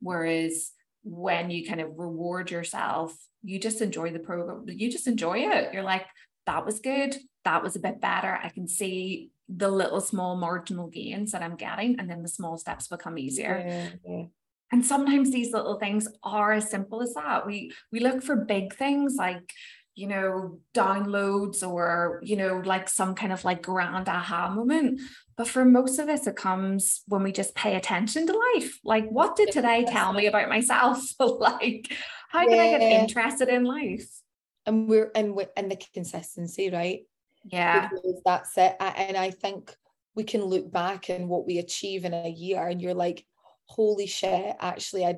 Whereas 0.00 0.72
when 1.04 1.50
you 1.50 1.66
kind 1.66 1.80
of 1.80 1.96
reward 1.96 2.50
yourself, 2.50 3.14
you 3.42 3.60
just 3.60 3.80
enjoy 3.80 4.10
the 4.10 4.18
program. 4.18 4.64
You 4.66 4.90
just 4.90 5.06
enjoy 5.06 5.38
it. 5.38 5.72
You're 5.72 5.82
like, 5.82 6.06
that 6.46 6.64
was 6.64 6.80
good. 6.80 7.16
That 7.44 7.62
was 7.62 7.76
a 7.76 7.80
bit 7.80 8.00
better. 8.00 8.38
I 8.42 8.48
can 8.48 8.66
see 8.66 9.30
the 9.48 9.68
little 9.68 10.00
small 10.00 10.36
marginal 10.36 10.88
gains 10.88 11.32
that 11.32 11.42
I'm 11.42 11.56
getting, 11.56 12.00
and 12.00 12.10
then 12.10 12.22
the 12.22 12.28
small 12.28 12.56
steps 12.56 12.88
become 12.88 13.18
easier. 13.18 13.62
Yeah, 13.66 13.88
yeah. 14.08 14.24
And 14.72 14.84
sometimes 14.84 15.30
these 15.30 15.52
little 15.52 15.78
things 15.78 16.08
are 16.22 16.52
as 16.52 16.70
simple 16.70 17.02
as 17.02 17.14
that. 17.14 17.46
We 17.46 17.72
we 17.92 18.00
look 18.00 18.22
for 18.22 18.34
big 18.36 18.74
things 18.74 19.16
like 19.16 19.52
you 19.94 20.08
know, 20.08 20.58
downloads 20.74 21.66
or, 21.66 22.20
you 22.22 22.36
know, 22.36 22.60
like 22.64 22.88
some 22.88 23.14
kind 23.14 23.32
of 23.32 23.44
like 23.44 23.62
grand 23.62 24.08
aha 24.08 24.50
moment. 24.50 25.00
But 25.36 25.48
for 25.48 25.64
most 25.64 25.98
of 25.98 26.08
us, 26.08 26.26
it 26.26 26.36
comes 26.36 27.02
when 27.08 27.22
we 27.22 27.32
just 27.32 27.54
pay 27.54 27.74
attention 27.76 28.26
to 28.26 28.42
life. 28.54 28.78
Like, 28.84 29.08
what 29.08 29.36
did 29.36 29.50
today 29.50 29.84
tell 29.84 30.12
me 30.12 30.26
about 30.26 30.48
myself? 30.48 31.00
like, 31.18 31.92
how 32.30 32.46
can 32.46 32.56
yeah. 32.56 32.62
I 32.62 32.78
get 32.78 32.82
interested 32.82 33.48
in 33.48 33.64
life? 33.64 34.08
And 34.66 34.88
we're 34.88 35.10
and 35.14 35.34
we 35.34 35.46
and 35.56 35.70
the 35.70 35.76
consistency, 35.92 36.70
right? 36.70 37.00
Yeah, 37.44 37.88
because 37.88 38.22
that's 38.24 38.56
it. 38.56 38.76
And 38.80 39.16
I 39.16 39.30
think 39.30 39.74
we 40.14 40.24
can 40.24 40.42
look 40.42 40.70
back 40.70 41.10
and 41.10 41.28
what 41.28 41.46
we 41.46 41.58
achieve 41.58 42.04
in 42.04 42.14
a 42.14 42.28
year, 42.28 42.66
and 42.66 42.80
you're 42.80 42.94
like, 42.94 43.26
holy 43.66 44.06
shit! 44.06 44.56
Actually, 44.60 45.04
I 45.04 45.16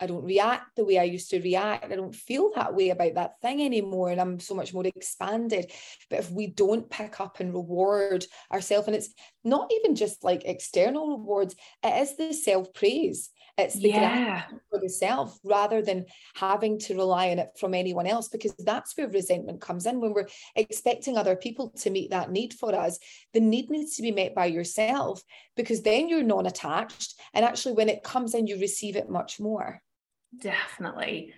I 0.00 0.06
don't 0.06 0.24
react 0.24 0.76
the 0.76 0.84
way 0.84 0.98
I 0.98 1.04
used 1.04 1.30
to 1.30 1.40
react. 1.40 1.92
I 1.92 1.96
don't 1.96 2.14
feel 2.14 2.52
that 2.54 2.74
way 2.74 2.90
about 2.90 3.14
that 3.14 3.40
thing 3.40 3.62
anymore. 3.62 4.10
And 4.10 4.20
I'm 4.20 4.38
so 4.38 4.54
much 4.54 4.72
more 4.72 4.86
expanded. 4.86 5.72
But 6.08 6.20
if 6.20 6.30
we 6.30 6.46
don't 6.46 6.88
pick 6.88 7.20
up 7.20 7.40
and 7.40 7.52
reward 7.52 8.24
ourselves, 8.52 8.86
and 8.86 8.96
it's 8.96 9.12
not 9.44 9.70
even 9.72 9.96
just 9.96 10.22
like 10.22 10.44
external 10.44 11.18
rewards, 11.18 11.56
it 11.82 12.02
is 12.02 12.16
the 12.16 12.32
self 12.32 12.72
praise. 12.72 13.30
It's 13.58 13.74
the 13.74 13.88
yeah. 13.88 14.44
for 14.70 14.78
the 14.78 14.88
self 14.88 15.36
rather 15.42 15.82
than 15.82 16.06
having 16.36 16.78
to 16.80 16.94
rely 16.94 17.30
on 17.30 17.40
it 17.40 17.50
from 17.58 17.74
anyone 17.74 18.06
else, 18.06 18.28
because 18.28 18.54
that's 18.60 18.96
where 18.96 19.08
resentment 19.08 19.60
comes 19.60 19.84
in. 19.84 20.00
When 20.00 20.12
we're 20.12 20.28
expecting 20.54 21.18
other 21.18 21.34
people 21.34 21.70
to 21.70 21.90
meet 21.90 22.10
that 22.10 22.30
need 22.30 22.54
for 22.54 22.72
us, 22.72 23.00
the 23.34 23.40
need 23.40 23.68
needs 23.68 23.96
to 23.96 24.02
be 24.02 24.12
met 24.12 24.32
by 24.32 24.46
yourself, 24.46 25.24
because 25.56 25.82
then 25.82 26.08
you're 26.08 26.22
non 26.22 26.46
attached. 26.46 27.18
And 27.34 27.44
actually, 27.44 27.74
when 27.74 27.88
it 27.88 28.04
comes 28.04 28.32
in, 28.32 28.46
you 28.46 28.60
receive 28.60 28.94
it 28.94 29.10
much 29.10 29.40
more. 29.40 29.82
Definitely. 30.40 31.32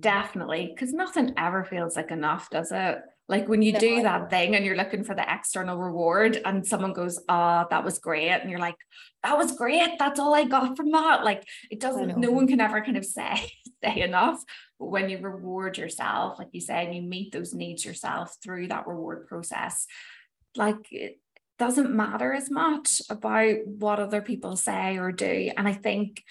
Definitely. 0.00 0.72
Because 0.74 0.92
nothing 0.92 1.34
ever 1.36 1.64
feels 1.64 1.96
like 1.96 2.10
enough, 2.10 2.50
does 2.50 2.72
it? 2.72 2.98
Like 3.28 3.48
when 3.48 3.60
you 3.60 3.72
no, 3.72 3.78
do 3.80 4.02
that 4.02 4.30
thing 4.30 4.54
and 4.54 4.64
you're 4.64 4.76
looking 4.76 5.02
for 5.02 5.14
the 5.14 5.24
external 5.28 5.76
reward 5.76 6.40
and 6.44 6.64
someone 6.64 6.92
goes, 6.92 7.20
Oh, 7.28 7.66
that 7.70 7.84
was 7.84 7.98
great. 7.98 8.30
And 8.30 8.50
you're 8.50 8.60
like, 8.60 8.76
that 9.24 9.36
was 9.36 9.56
great. 9.56 9.98
That's 9.98 10.20
all 10.20 10.32
I 10.34 10.44
got 10.44 10.76
from 10.76 10.92
that. 10.92 11.24
Like 11.24 11.44
it 11.70 11.80
doesn't, 11.80 12.18
no 12.18 12.30
one 12.30 12.46
can 12.46 12.60
ever 12.60 12.80
kind 12.82 12.96
of 12.96 13.04
say, 13.04 13.50
say 13.84 14.00
enough. 14.00 14.42
But 14.78 14.86
when 14.86 15.08
you 15.08 15.18
reward 15.18 15.76
yourself, 15.76 16.38
like 16.38 16.48
you 16.52 16.60
said, 16.60 16.94
you 16.94 17.02
meet 17.02 17.32
those 17.32 17.52
needs 17.52 17.84
yourself 17.84 18.36
through 18.42 18.68
that 18.68 18.86
reward 18.86 19.26
process, 19.26 19.86
like 20.54 20.92
it 20.92 21.18
doesn't 21.58 21.94
matter 21.94 22.32
as 22.32 22.50
much 22.50 23.00
about 23.10 23.56
what 23.66 23.98
other 23.98 24.20
people 24.20 24.56
say 24.56 24.98
or 24.98 25.10
do. 25.10 25.50
And 25.56 25.66
I 25.66 25.72
think 25.72 26.22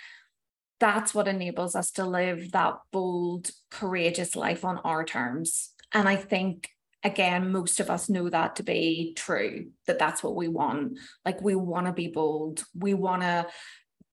that's 0.86 1.15
what 1.15 1.28
enables 1.28 1.76
us 1.76 1.89
to 1.89 2.06
live 2.06 2.52
that 2.52 2.76
bold, 2.91 3.50
courageous 3.71 4.36
life 4.36 4.63
on 4.63 4.78
our 4.84 5.04
terms. 5.04 5.71
And 5.91 6.08
I 6.08 6.15
think, 6.15 6.69
again, 7.04 7.52
most 7.52 7.80
of 7.80 7.89
us 7.89 8.08
know 8.08 8.30
that 8.30 8.58
to 8.58 8.63
be 8.63 9.13
true, 9.15 9.71
that 9.88 9.98
that's 9.98 10.21
what 10.21 10.36
we 10.36 10.48
want. 10.48 11.00
Like, 11.26 11.41
we 11.41 11.56
want 11.56 11.88
to 11.88 11.91
be 11.91 12.08
bold. 12.08 12.63
We 12.76 12.93
want 12.93 13.24
to 13.24 13.48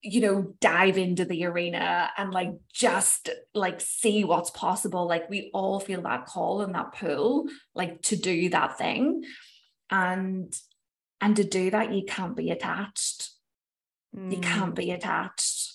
you 0.05 0.21
know 0.21 0.55
dive 0.61 0.99
into 0.99 1.25
the 1.25 1.45
arena 1.45 2.11
and 2.17 2.33
like 2.33 2.51
just 2.73 3.31
like 3.55 3.81
see 3.81 4.25
what's 4.25 4.51
possible 4.51 5.07
like 5.07 5.31
we 5.31 5.49
all 5.55 5.79
feel 5.79 6.03
that 6.03 6.27
call 6.27 6.61
and 6.61 6.75
that 6.75 6.93
pull 6.93 7.47
like 7.77 8.03
to 8.03 8.17
do 8.17 8.49
that 8.49 8.77
thing 8.77 9.23
and 9.91 10.53
and 11.21 11.37
to 11.37 11.45
do 11.45 11.71
that 11.71 11.93
you 11.93 12.03
can't 12.05 12.35
be 12.35 12.51
attached 12.51 13.31
mm. 14.13 14.33
you 14.33 14.39
can't 14.39 14.75
be 14.75 14.87
mm. 14.87 14.95
attached 14.97 15.72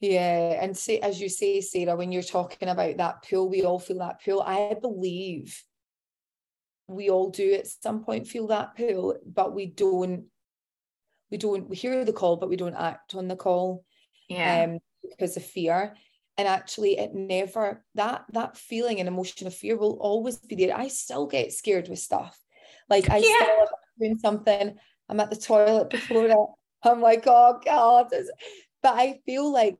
yeah, 0.00 0.62
and 0.62 0.76
say 0.76 0.98
as 1.00 1.20
you 1.20 1.28
say, 1.28 1.60
Sarah, 1.60 1.96
when 1.96 2.12
you're 2.12 2.22
talking 2.22 2.68
about 2.68 2.96
that 2.98 3.24
pull, 3.28 3.48
we 3.48 3.62
all 3.62 3.78
feel 3.78 3.98
that 3.98 4.22
pull. 4.24 4.42
I 4.42 4.74
believe 4.80 5.60
we 6.86 7.10
all 7.10 7.30
do 7.30 7.54
at 7.54 7.66
some 7.66 8.04
point 8.04 8.28
feel 8.28 8.46
that 8.48 8.76
pull, 8.76 9.16
but 9.26 9.54
we 9.54 9.66
don't. 9.66 10.26
We 11.30 11.36
don't. 11.36 11.68
We 11.68 11.76
hear 11.76 12.04
the 12.04 12.12
call, 12.12 12.36
but 12.36 12.48
we 12.48 12.56
don't 12.56 12.74
act 12.74 13.14
on 13.14 13.28
the 13.28 13.36
call. 13.36 13.84
Yeah. 14.28 14.64
Um, 14.64 14.78
because 15.02 15.36
of 15.36 15.44
fear, 15.44 15.94
and 16.36 16.46
actually, 16.46 16.98
it 16.98 17.14
never 17.14 17.82
that 17.96 18.24
that 18.32 18.56
feeling 18.56 19.00
and 19.00 19.08
emotion 19.08 19.48
of 19.48 19.54
fear 19.54 19.76
will 19.76 19.98
always 20.00 20.38
be 20.38 20.54
there. 20.54 20.76
I 20.76 20.88
still 20.88 21.26
get 21.26 21.52
scared 21.52 21.88
with 21.88 21.98
stuff. 21.98 22.38
Like 22.88 23.10
I 23.10 23.18
yeah. 23.18 23.34
still 23.34 23.68
doing 23.98 24.18
something. 24.18 24.76
I'm 25.08 25.20
at 25.20 25.30
the 25.30 25.36
toilet 25.36 25.90
before 25.90 26.26
it. 26.26 26.36
I'm 26.84 27.00
like, 27.00 27.24
oh 27.26 27.58
God, 27.64 28.12
but 28.88 28.98
I 28.98 29.20
feel 29.26 29.52
like 29.52 29.76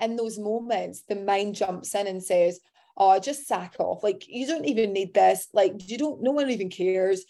in 0.00 0.14
those 0.14 0.38
moments, 0.38 1.02
the 1.08 1.16
mind 1.16 1.56
jumps 1.56 1.96
in 1.96 2.06
and 2.06 2.22
says, 2.22 2.60
Oh, 2.96 3.18
just 3.18 3.48
sack 3.48 3.74
off. 3.80 4.04
Like, 4.04 4.22
you 4.28 4.46
don't 4.46 4.66
even 4.66 4.92
need 4.92 5.14
this. 5.14 5.48
Like, 5.52 5.72
you 5.90 5.98
don't, 5.98 6.22
no 6.22 6.30
one 6.30 6.48
even 6.48 6.68
cares. 6.70 7.24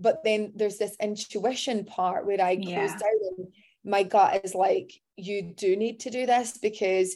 But 0.00 0.24
then 0.24 0.52
there's 0.54 0.78
this 0.78 0.96
intuition 0.98 1.84
part 1.84 2.24
where 2.24 2.40
I 2.40 2.54
close 2.54 2.68
yeah. 2.68 2.86
down 2.86 3.18
and 3.36 3.48
my 3.84 4.02
gut 4.02 4.40
is 4.44 4.54
like, 4.54 4.92
You 5.16 5.42
do 5.42 5.76
need 5.76 6.00
to 6.00 6.10
do 6.10 6.24
this 6.24 6.56
because 6.56 7.14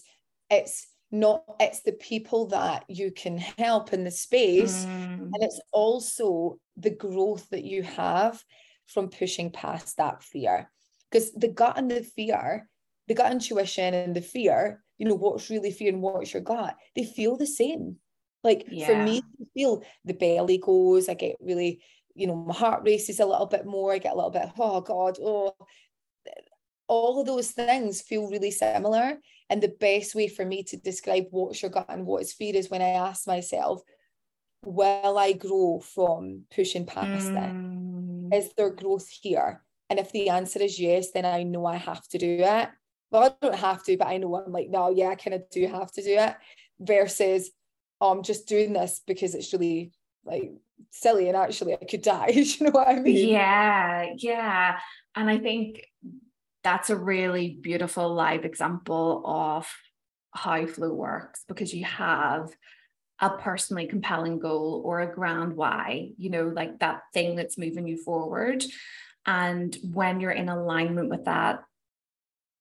it's 0.50 0.86
not, 1.10 1.42
it's 1.58 1.80
the 1.80 1.92
people 1.92 2.48
that 2.48 2.84
you 2.88 3.10
can 3.10 3.38
help 3.38 3.94
in 3.94 4.04
the 4.04 4.10
space. 4.10 4.84
Mm. 4.84 5.30
And 5.32 5.36
it's 5.40 5.60
also 5.72 6.58
the 6.76 6.90
growth 6.90 7.48
that 7.50 7.64
you 7.64 7.84
have 7.84 8.42
from 8.88 9.08
pushing 9.08 9.50
past 9.50 9.96
that 9.96 10.22
fear. 10.22 10.70
Because 11.10 11.32
the 11.32 11.48
gut 11.48 11.78
and 11.78 11.90
the 11.90 12.02
fear 12.02 12.68
the 13.08 13.14
gut 13.14 13.32
intuition 13.32 13.94
and 13.94 14.14
the 14.14 14.20
fear, 14.20 14.82
you 14.98 15.08
know, 15.08 15.14
what's 15.14 15.50
really 15.50 15.70
fear 15.70 15.88
and 15.88 16.02
what's 16.02 16.32
your 16.32 16.42
gut, 16.42 16.76
they 16.94 17.04
feel 17.04 17.36
the 17.36 17.46
same. 17.46 17.96
Like 18.44 18.66
yeah. 18.70 18.86
for 18.86 18.96
me, 18.96 19.22
I 19.40 19.44
feel 19.54 19.82
the 20.04 20.14
belly 20.14 20.58
goes, 20.58 21.08
I 21.08 21.14
get 21.14 21.36
really, 21.40 21.82
you 22.14 22.26
know, 22.26 22.36
my 22.36 22.54
heart 22.54 22.82
races 22.84 23.20
a 23.20 23.26
little 23.26 23.46
bit 23.46 23.66
more, 23.66 23.92
I 23.92 23.98
get 23.98 24.12
a 24.12 24.16
little 24.16 24.30
bit, 24.30 24.48
oh 24.58 24.80
God, 24.80 25.18
oh, 25.22 25.54
all 26.88 27.20
of 27.20 27.26
those 27.26 27.50
things 27.52 28.00
feel 28.02 28.28
really 28.28 28.50
similar. 28.50 29.18
And 29.48 29.62
the 29.62 29.68
best 29.68 30.14
way 30.14 30.28
for 30.28 30.44
me 30.44 30.62
to 30.64 30.76
describe 30.76 31.26
what's 31.30 31.62
your 31.62 31.70
gut 31.70 31.86
and 31.88 32.06
what 32.06 32.22
is 32.22 32.32
fear 32.32 32.54
is 32.54 32.70
when 32.70 32.82
I 32.82 32.90
ask 32.90 33.26
myself, 33.26 33.82
will 34.64 35.18
I 35.18 35.32
grow 35.32 35.80
from 35.80 36.42
pushing 36.54 36.86
past 36.86 37.28
mm. 37.28 38.32
it? 38.32 38.36
Is 38.36 38.52
there 38.54 38.70
growth 38.70 39.08
here? 39.08 39.62
And 39.90 39.98
if 39.98 40.10
the 40.12 40.30
answer 40.30 40.60
is 40.60 40.80
yes, 40.80 41.10
then 41.12 41.26
I 41.26 41.42
know 41.42 41.66
I 41.66 41.76
have 41.76 42.06
to 42.08 42.18
do 42.18 42.38
it 42.40 42.68
well, 43.12 43.24
I 43.24 43.46
don't 43.46 43.58
have 43.58 43.84
to, 43.84 43.96
but 43.96 44.08
I 44.08 44.16
know 44.16 44.34
I'm 44.36 44.52
like, 44.52 44.70
no, 44.70 44.90
yeah, 44.90 45.08
I 45.08 45.14
kind 45.14 45.34
of 45.34 45.42
do 45.50 45.66
have 45.66 45.92
to 45.92 46.02
do 46.02 46.16
it 46.18 46.34
versus 46.80 47.50
oh, 48.00 48.10
I'm 48.10 48.22
just 48.22 48.48
doing 48.48 48.72
this 48.72 49.00
because 49.06 49.34
it's 49.34 49.52
really 49.52 49.92
like 50.24 50.50
silly 50.90 51.28
and 51.28 51.36
actually 51.36 51.74
I 51.74 51.84
could 51.88 52.02
die. 52.02 52.28
you 52.34 52.66
know 52.66 52.72
what 52.72 52.88
I 52.88 52.98
mean? 52.98 53.28
Yeah, 53.28 54.06
yeah. 54.16 54.78
And 55.14 55.30
I 55.30 55.38
think 55.38 55.86
that's 56.64 56.90
a 56.90 56.96
really 56.96 57.58
beautiful 57.60 58.12
live 58.12 58.44
example 58.44 59.22
of 59.24 59.68
how 60.32 60.66
flow 60.66 60.92
works 60.92 61.44
because 61.46 61.74
you 61.74 61.84
have 61.84 62.50
a 63.20 63.30
personally 63.30 63.86
compelling 63.86 64.38
goal 64.38 64.82
or 64.84 65.00
a 65.00 65.14
grand 65.14 65.54
why, 65.54 66.10
you 66.16 66.30
know, 66.30 66.48
like 66.48 66.80
that 66.80 67.02
thing 67.12 67.36
that's 67.36 67.58
moving 67.58 67.86
you 67.86 67.96
forward. 67.96 68.64
And 69.26 69.76
when 69.92 70.18
you're 70.18 70.32
in 70.32 70.48
alignment 70.48 71.08
with 71.08 71.26
that, 71.26 71.62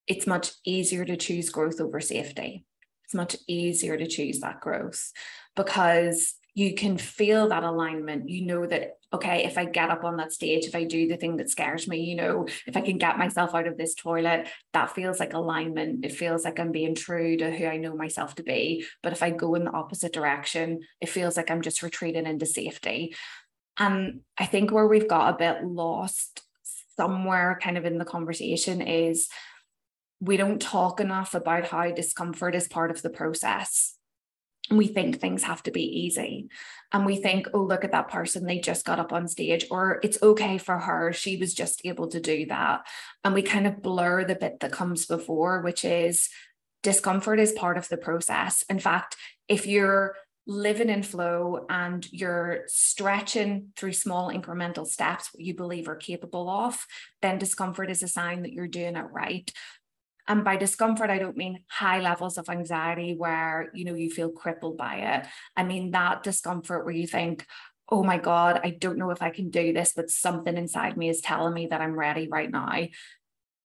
it's 0.08 0.28
much 0.28 0.52
easier 0.66 1.06
to 1.06 1.18
choose 1.18 1.50
growth 1.50 1.80
over 1.80 2.00
safety. 2.00 2.66
It's 3.06 3.14
much 3.14 3.36
easier 3.48 3.98
to 3.98 4.08
choose 4.08 4.40
that 4.40 4.62
growth 4.62 5.12
because 5.56 6.36
you 6.54 6.74
can 6.76 6.98
feel 6.98 7.48
that 7.48 7.64
alignment. 7.64 8.30
You 8.30 8.46
know 8.46 8.66
that, 8.66 8.98
okay, 9.14 9.46
if 9.46 9.58
I 9.58 9.66
get 9.66 9.90
up 9.90 10.04
on 10.04 10.18
that 10.18 10.34
stage, 10.34 10.66
if 10.66 10.76
I 10.76 10.84
do 10.84 11.08
the 11.08 11.16
thing 11.16 11.38
that 11.38 11.50
scares 11.50 11.88
me, 11.88 12.02
you 12.02 12.16
know, 12.16 12.46
if 12.68 12.76
I 12.76 12.82
can 12.82 12.98
get 12.98 13.18
myself 13.18 13.56
out 13.56 13.68
of 13.68 13.78
this 13.78 13.96
toilet, 13.96 14.50
that 14.74 14.94
feels 14.94 15.20
like 15.20 15.34
alignment. 15.34 16.04
It 16.04 16.12
feels 16.12 16.44
like 16.44 16.60
I'm 16.60 16.72
being 16.72 16.96
true 16.96 17.38
to 17.38 17.52
who 17.52 17.66
I 17.66 17.78
know 17.78 17.96
myself 17.96 18.36
to 18.36 18.44
be. 18.44 18.86
But 19.02 19.14
if 19.14 19.24
I 19.24 19.30
go 19.30 19.56
in 19.56 19.64
the 19.64 19.72
opposite 19.72 20.12
direction, 20.12 20.82
it 21.00 21.10
feels 21.10 21.38
like 21.38 21.50
I'm 21.50 21.62
just 21.62 21.84
retreating 21.84 22.26
into 22.26 22.46
safety. 22.46 23.16
And 23.78 24.22
I 24.38 24.46
think 24.46 24.72
where 24.72 24.88
we've 24.88 25.08
got 25.08 25.34
a 25.34 25.38
bit 25.38 25.66
lost 25.66 26.42
somewhere 26.98 27.58
kind 27.64 27.78
of 27.78 27.86
in 27.86 27.98
the 27.98 28.06
conversation 28.06 28.82
is 28.82 29.30
we 30.22 30.38
don't 30.38 30.62
talk 30.62 31.00
enough 31.00 31.34
about 31.34 31.68
how 31.68 31.92
discomfort 31.92 32.56
is 32.56 32.68
part 32.68 32.92
of 32.92 33.02
the 33.02 33.10
process. 33.10 33.96
We 34.70 34.86
think 34.88 35.20
things 35.20 35.44
have 35.44 35.64
to 35.64 35.72
be 35.72 35.84
easy. 35.84 36.48
And 36.94 37.06
we 37.06 37.18
think 37.18 37.48
oh 37.54 37.64
look 37.64 37.84
at 37.84 37.92
that 37.92 38.10
person 38.10 38.46
they 38.46 38.60
just 38.60 38.86
got 38.86 39.00
up 39.00 39.12
on 39.12 39.28
stage 39.28 39.66
or 39.72 40.00
it's 40.04 40.22
okay 40.22 40.58
for 40.58 40.78
her 40.78 41.12
she 41.12 41.38
was 41.38 41.54
just 41.54 41.82
able 41.84 42.08
to 42.10 42.22
do 42.22 42.46
that. 42.46 42.86
And 43.24 43.34
we 43.34 43.42
kind 43.42 43.66
of 43.66 43.82
blur 43.82 44.24
the 44.24 44.36
bit 44.36 44.60
that 44.60 44.72
comes 44.72 45.08
before 45.08 45.62
which 45.62 45.84
is 45.84 46.30
discomfort 46.84 47.40
is 47.40 47.52
part 47.52 47.78
of 47.78 47.90
the 47.90 47.98
process. 47.98 48.64
In 48.70 48.80
fact 48.80 49.18
if 49.48 49.66
you're 49.66 50.16
living 50.48 50.90
in 50.90 51.04
flow 51.04 51.66
and 51.70 52.08
you're 52.12 52.64
stretching 52.68 53.70
through 53.76 53.94
small 53.94 54.32
incremental 54.32 54.88
steps 54.88 55.30
what 55.34 55.44
you 55.44 55.54
believe 55.54 55.88
are 55.88 55.96
capable 55.96 56.50
of 56.50 56.86
then 57.22 57.38
discomfort 57.38 57.92
is 57.92 58.02
a 58.02 58.08
sign 58.08 58.42
that 58.42 58.52
you're 58.52 58.68
doing 58.68 58.96
it 58.96 59.06
right 59.12 59.52
and 60.28 60.44
by 60.44 60.56
discomfort, 60.58 61.10
I 61.10 61.18
don't 61.18 61.38
mean 61.38 61.64
high 61.68 62.00
levels 62.00 62.38
of 62.38 62.50
anxiety 62.50 63.16
where, 63.16 63.70
you 63.74 63.86
know, 63.86 63.96
you 63.96 64.10
feel 64.10 64.30
crippled 64.30 64.78
by 64.78 64.96
it. 64.96 65.28
I 65.56 65.64
mean 65.64 65.92
that 65.92 66.24
discomfort 66.24 66.86
where 66.86 66.94
you 66.94 67.08
think, 67.08 67.46
oh 67.90 68.04
my 68.04 68.18
God, 68.18 68.62
I 68.64 68.70
don't 68.70 68.98
know 68.98 69.10
if 69.10 69.22
I 69.22 69.30
can 69.30 69.50
do 69.50 69.74
this, 69.74 69.94
but 69.96 70.10
something 70.10 70.56
inside 70.56 70.96
me 70.96 71.10
is 71.10 71.22
telling 71.22 71.54
me 71.54 71.68
that 71.68 71.82
I'm 71.82 71.98
ready 71.98 72.28
right 72.30 72.50
now. 72.50 72.88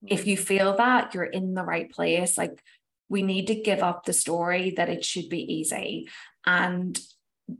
If 0.06 0.26
you 0.26 0.36
mm-hmm. 0.36 0.44
feel 0.44 0.76
that, 0.76 1.14
you're 1.14 1.24
in 1.24 1.54
the 1.54 1.62
right 1.62 1.90
place. 1.90 2.36
Like 2.36 2.62
we 3.08 3.22
need 3.22 3.46
to 3.46 3.54
give 3.54 3.80
up 3.80 4.04
the 4.04 4.12
story 4.12 4.72
that 4.76 4.88
it 4.88 5.04
should 5.04 5.28
be 5.28 5.54
easy. 5.54 6.08
And 6.44 6.98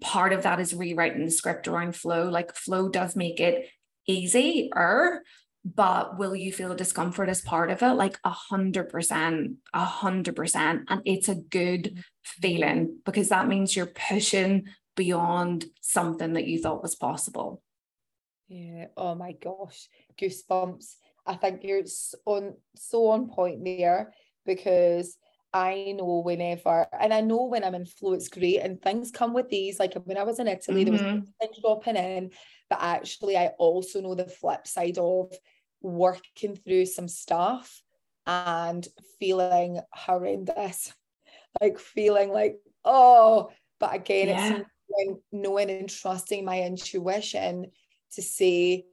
part 0.01 0.33
of 0.33 0.43
that 0.43 0.59
is 0.61 0.75
rewriting 0.75 1.25
the 1.25 1.31
script 1.31 1.69
around 1.69 1.95
flow. 1.95 2.29
Like 2.29 2.55
flow 2.55 2.89
does 2.89 3.15
make 3.15 3.41
it 3.41 3.69
easier, 4.07 5.23
but 5.75 6.17
will 6.17 6.37
you 6.37 6.53
feel 6.53 6.75
discomfort 6.75 7.29
as 7.29 7.41
part 7.41 7.71
of 7.71 7.83
it 7.83 7.93
like 7.95 8.19
a 8.23 8.31
hundred 8.31 8.89
percent 8.89 9.57
a 9.75 9.85
hundred 9.85 10.37
percent 10.37 10.83
and 10.89 11.03
it's 11.05 11.29
a 11.29 11.35
good 11.35 11.85
mm-hmm. 11.85 12.01
feeling 12.23 12.99
because 13.05 13.31
that 13.31 13.49
means 13.49 13.75
you're 13.75 13.87
pushing 13.87 14.67
beyond 14.95 15.64
something 15.81 16.35
that 16.35 16.47
you 16.47 16.61
thought 16.61 16.83
was 16.83 16.95
possible 16.95 17.62
yeah 18.49 18.87
oh 18.97 19.14
my 19.14 19.33
gosh 19.33 19.89
goosebumps 20.21 20.95
i 21.27 21.35
think 21.35 21.64
you're 21.64 21.83
on 22.27 22.55
so 22.77 23.09
on 23.09 23.29
point 23.29 23.64
there 23.64 24.12
because 24.45 25.19
I 25.55 25.95
know 25.97 26.21
whenever, 26.23 26.87
and 27.01 27.14
I 27.14 27.23
know 27.23 27.45
when 27.45 27.64
I'm 27.64 27.75
in 27.75 27.87
flow, 27.87 28.12
it's 28.12 28.29
great, 28.29 28.59
and 28.59 28.83
things 28.83 29.11
come 29.11 29.33
with 29.33 29.49
these. 29.49 29.79
Like 29.79 29.95
when 30.05 30.19
I 30.19 30.23
was 30.23 30.39
in 30.39 30.49
Italy, 30.49 30.85
mm-hmm. 30.85 30.97
there 30.97 31.14
was 31.14 31.25
mm-hmm. 31.41 31.61
dropping 31.62 31.97
in, 31.97 32.31
but 32.69 32.81
actually, 32.83 33.39
I 33.39 33.47
also 33.59 34.03
know 34.03 34.14
the 34.14 34.27
flip 34.27 34.67
side 34.67 34.99
of 34.99 35.33
working 35.81 36.57
through 36.57 36.87
some 36.87 37.09
stuff 37.09 37.83
and 38.27 38.87
feeling 39.18 39.81
horrendous, 39.93 40.93
like 41.61 41.79
feeling 41.79 42.31
like, 42.33 42.57
oh, 42.85 43.51
but 43.79 43.95
again, 43.95 44.29
yeah. 44.29 44.57
it's 44.57 44.68
knowing, 44.91 45.20
knowing 45.33 45.70
and 45.70 45.89
trusting 45.89 46.45
my 46.45 46.62
intuition 46.62 47.66
to 48.12 48.22
say, 48.22 48.85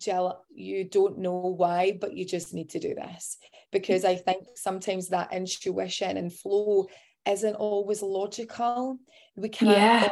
Jill, 0.00 0.40
you 0.50 0.84
don't 0.84 1.18
know 1.18 1.54
why, 1.56 1.96
but 2.00 2.14
you 2.14 2.24
just 2.24 2.52
need 2.52 2.70
to 2.70 2.78
do 2.78 2.94
this. 2.94 3.38
Because 3.72 4.04
I 4.04 4.16
think 4.16 4.44
sometimes 4.54 5.08
that 5.08 5.32
intuition 5.32 6.16
and 6.16 6.32
flow 6.32 6.86
isn't 7.28 7.54
always 7.54 8.02
logical. 8.02 8.98
We 9.36 9.48
can't 9.48 9.70
yeah. 9.70 10.08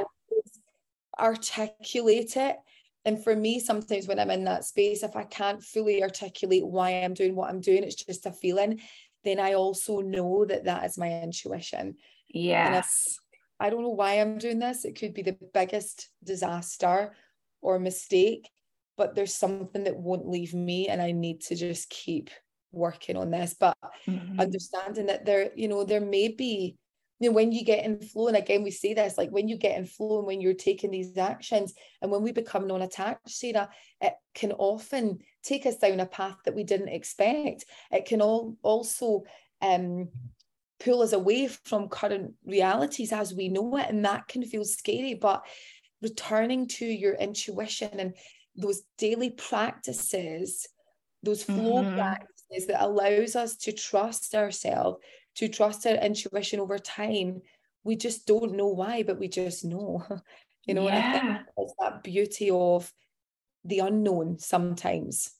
articulate 1.18 2.36
it 2.36 2.56
and 3.04 3.22
for 3.22 3.34
me 3.34 3.58
sometimes 3.58 4.06
when 4.06 4.18
i'm 4.18 4.30
in 4.30 4.44
that 4.44 4.64
space 4.64 5.02
if 5.02 5.16
i 5.16 5.24
can't 5.24 5.62
fully 5.62 6.02
articulate 6.02 6.66
why 6.66 6.90
i'm 6.90 7.14
doing 7.14 7.34
what 7.34 7.50
i'm 7.50 7.60
doing 7.60 7.82
it's 7.82 8.04
just 8.04 8.26
a 8.26 8.32
feeling 8.32 8.80
then 9.24 9.38
i 9.38 9.54
also 9.54 10.00
know 10.00 10.44
that 10.44 10.64
that 10.64 10.84
is 10.84 10.98
my 10.98 11.22
intuition. 11.22 11.94
Yes. 12.28 13.18
I 13.60 13.70
don't 13.70 13.82
know 13.82 13.90
why 13.90 14.14
i'm 14.14 14.38
doing 14.38 14.58
this 14.58 14.84
it 14.84 14.98
could 14.98 15.14
be 15.14 15.22
the 15.22 15.36
biggest 15.54 16.08
disaster 16.24 17.14
or 17.60 17.78
mistake 17.78 18.48
but 18.96 19.14
there's 19.14 19.34
something 19.34 19.84
that 19.84 19.96
won't 19.96 20.28
leave 20.28 20.54
me 20.54 20.88
and 20.88 21.00
i 21.00 21.12
need 21.12 21.40
to 21.42 21.54
just 21.54 21.88
keep 21.88 22.30
working 22.72 23.16
on 23.16 23.30
this. 23.30 23.54
But 23.58 23.76
mm-hmm. 24.06 24.40
understanding 24.40 25.06
that 25.06 25.24
there 25.24 25.50
you 25.54 25.68
know 25.68 25.84
there 25.84 26.00
may 26.00 26.28
be 26.28 26.76
you 27.22 27.28
know, 27.28 27.34
when 27.36 27.52
you 27.52 27.64
get 27.64 27.84
in 27.84 28.00
flow, 28.00 28.26
and 28.26 28.36
again, 28.36 28.64
we 28.64 28.72
say 28.72 28.94
this 28.94 29.16
like 29.16 29.30
when 29.30 29.46
you 29.46 29.56
get 29.56 29.78
in 29.78 29.86
flow 29.86 30.18
and 30.18 30.26
when 30.26 30.40
you're 30.40 30.54
taking 30.54 30.90
these 30.90 31.16
actions, 31.16 31.72
and 32.00 32.10
when 32.10 32.20
we 32.20 32.32
become 32.32 32.66
non 32.66 32.82
attached, 32.82 33.28
Sarah, 33.28 33.68
it 34.00 34.14
can 34.34 34.50
often 34.50 35.20
take 35.44 35.64
us 35.64 35.76
down 35.76 36.00
a 36.00 36.06
path 36.06 36.38
that 36.44 36.56
we 36.56 36.64
didn't 36.64 36.88
expect. 36.88 37.64
It 37.92 38.06
can 38.06 38.20
all 38.20 38.56
also 38.62 39.22
um, 39.60 40.08
pull 40.80 41.02
us 41.02 41.12
away 41.12 41.46
from 41.46 41.88
current 41.88 42.34
realities 42.44 43.12
as 43.12 43.32
we 43.32 43.48
know 43.48 43.76
it, 43.76 43.86
and 43.88 44.04
that 44.04 44.26
can 44.26 44.42
feel 44.42 44.64
scary. 44.64 45.14
But 45.14 45.46
returning 46.02 46.66
to 46.66 46.84
your 46.84 47.14
intuition 47.14 48.00
and 48.00 48.16
those 48.56 48.82
daily 48.98 49.30
practices, 49.30 50.66
those 51.22 51.44
flow 51.44 51.84
mm-hmm. 51.84 51.94
practices 51.94 52.66
that 52.66 52.82
allows 52.82 53.36
us 53.36 53.56
to 53.58 53.70
trust 53.70 54.34
ourselves 54.34 54.98
to 55.36 55.48
trust 55.48 55.86
our 55.86 55.94
intuition 55.94 56.60
over 56.60 56.78
time. 56.78 57.42
We 57.84 57.96
just 57.96 58.26
don't 58.26 58.54
know 58.54 58.68
why, 58.68 59.02
but 59.02 59.18
we 59.18 59.28
just 59.28 59.64
know. 59.64 60.04
you 60.66 60.74
know, 60.74 60.86
yeah. 60.86 60.94
and 60.94 61.30
I 61.30 61.34
think 61.34 61.46
it's 61.56 61.74
that 61.80 62.02
beauty 62.02 62.50
of 62.50 62.92
the 63.64 63.80
unknown 63.80 64.38
sometimes. 64.38 65.30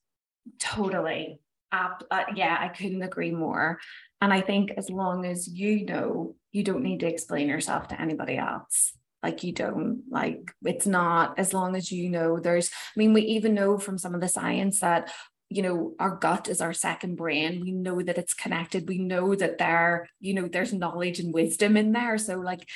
Totally. 0.59 1.41
Uh, 1.71 1.91
uh, 2.11 2.25
yeah, 2.35 2.57
I 2.61 2.69
couldn't 2.69 3.03
agree 3.03 3.31
more. 3.31 3.79
And 4.21 4.33
I 4.33 4.41
think 4.41 4.73
as 4.77 4.91
long 4.91 5.25
as 5.25 5.49
you 5.49 5.85
know, 5.85 6.37
you 6.53 6.63
don't 6.63 6.83
need 6.83 7.01
to 7.01 7.09
explain 7.09 7.49
yourself 7.49 7.89
to 7.89 8.01
anybody 8.01 8.37
else. 8.37 8.93
Like 9.23 9.43
you 9.45 9.53
don't, 9.53 10.03
like 10.11 10.53
it's 10.65 10.87
not 10.87 11.39
as 11.39 11.55
long 11.55 11.77
as 11.77 11.91
you 11.91 12.11
know 12.11 12.41
there's, 12.41 12.69
I 12.69 12.99
mean, 12.99 13.13
we 13.13 13.23
even 13.23 13.55
know 13.55 13.79
from 13.79 13.97
some 13.97 14.15
of 14.15 14.21
the 14.21 14.29
science 14.29 14.81
that, 14.81 15.13
you 15.57 15.63
know 15.63 15.95
our 15.99 16.17
gut 16.17 16.49
is 16.49 16.61
our 16.61 16.73
second 16.73 17.17
brain 17.17 17.61
we 17.61 17.73
know 17.73 18.01
that 18.03 18.19
it's 18.19 18.35
connected 18.35 18.89
we 18.89 18.99
know 18.99 19.35
that 19.35 19.59
there 19.59 20.09
you 20.21 20.35
know 20.35 20.49
there's 20.49 20.73
knowledge 20.73 21.19
and 21.21 21.35
wisdom 21.35 21.77
in 21.77 21.93
there 21.93 22.19
so 22.19 22.37
like 22.37 22.69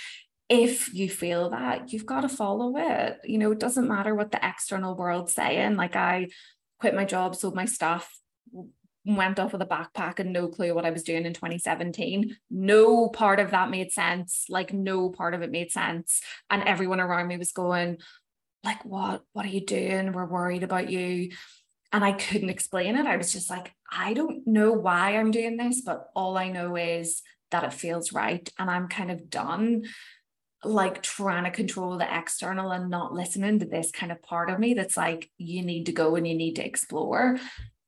if 0.49 0.95
you 0.95 1.11
feel 1.11 1.51
that 1.51 1.93
you've 1.93 2.07
got 2.07 2.21
to 2.21 2.29
follow 2.29 2.77
it 2.77 3.19
you 3.25 3.39
know 3.39 3.51
it 3.51 3.61
doesn't 3.61 3.89
matter 3.89 4.15
what 4.15 4.31
the 4.31 4.47
external 4.47 4.97
world's 4.97 5.35
saying 5.35 5.77
like 5.77 5.97
i 5.97 6.27
quit 6.79 6.95
my 6.95 7.05
job 7.05 7.35
sold 7.35 7.55
my 7.55 7.65
stuff 7.65 8.19
went 9.07 9.39
off 9.39 9.53
with 9.53 9.63
a 9.63 9.67
backpack 9.67 10.19
and 10.19 10.33
no 10.33 10.49
clue 10.49 10.75
what 10.75 10.85
I 10.85 10.91
was 10.91 11.05
doing 11.05 11.27
in 11.27 11.33
2017. 11.33 12.37
No 12.51 13.09
part 13.09 13.39
of 13.39 13.53
that 13.53 13.71
made 13.71 13.93
sense. 13.93 14.47
Like 14.49 14.73
no 14.73 15.11
part 15.11 15.33
of 15.33 15.43
it 15.43 15.51
made 15.53 15.71
sense. 15.71 16.21
And 16.51 16.65
everyone 16.65 16.99
around 16.99 17.29
me 17.29 17.37
was 17.37 17.53
going, 17.53 17.99
like, 18.65 18.85
what? 18.85 19.23
What 19.33 19.47
are 19.47 19.51
you 19.51 19.65
doing? 19.65 20.11
We're 20.11 20.27
worried 20.27 20.65
about 20.65 20.91
you 20.91 21.31
and 21.97 22.05
I 22.05 22.13
couldn't 22.13 22.51
explain 22.51 22.95
it. 22.95 23.07
I 23.07 23.17
was 23.17 23.33
just 23.33 23.49
like, 23.49 23.73
I 23.91 24.13
don't 24.13 24.47
know 24.47 24.71
why 24.71 25.17
I'm 25.17 25.31
doing 25.31 25.57
this, 25.57 25.81
but 25.81 26.11
all 26.15 26.37
I 26.37 26.51
know 26.51 26.77
is 26.77 27.23
that 27.51 27.65
it 27.65 27.73
feels 27.73 28.13
right. 28.13 28.47
And 28.59 28.69
I'm 28.71 28.89
kind 28.89 29.11
of 29.11 29.31
done 29.31 29.85
like 30.63 31.03
trying 31.03 31.45
to 31.45 31.51
control 31.51 31.97
the 31.97 32.19
external 32.19 32.71
and 32.71 32.91
not 32.91 33.15
listening 33.15 33.61
to 33.61 33.65
this 33.65 33.91
kind 33.93 34.13
of 34.13 34.21
part 34.21 34.51
of 34.51 34.59
me 34.59 34.75
that's 34.75 34.99
like, 34.99 35.31
you 35.39 35.63
need 35.63 35.87
to 35.87 35.93
go 35.93 36.17
and 36.17 36.29
you 36.29 36.35
need 36.35 36.57
to 36.57 36.67
explore. 36.67 37.39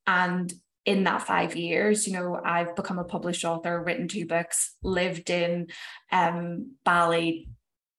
And 0.07 0.51
in 0.85 1.03
that 1.03 1.27
five 1.27 1.55
years, 1.55 2.07
you 2.07 2.13
know, 2.13 2.41
I've 2.43 2.75
become 2.75 2.97
a 2.97 3.03
published 3.03 3.45
author, 3.45 3.79
written 3.79 4.07
two 4.07 4.25
books, 4.25 4.75
lived 4.81 5.29
in 5.29 5.67
um, 6.11 6.71
Bali, 6.83 7.49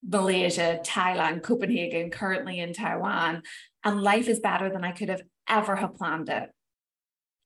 Malaysia, 0.05 0.81
Thailand, 0.83 1.45
Copenhagen, 1.45 2.11
currently 2.11 2.59
in 2.59 2.73
Taiwan. 2.73 3.43
And 3.85 4.03
life 4.03 4.27
is 4.27 4.41
better 4.41 4.71
than 4.71 4.83
I 4.83 4.91
could 4.91 5.09
have 5.09 5.23
ever 5.51 5.77
have 5.77 5.97
planned 5.97 6.29
it. 6.29 6.51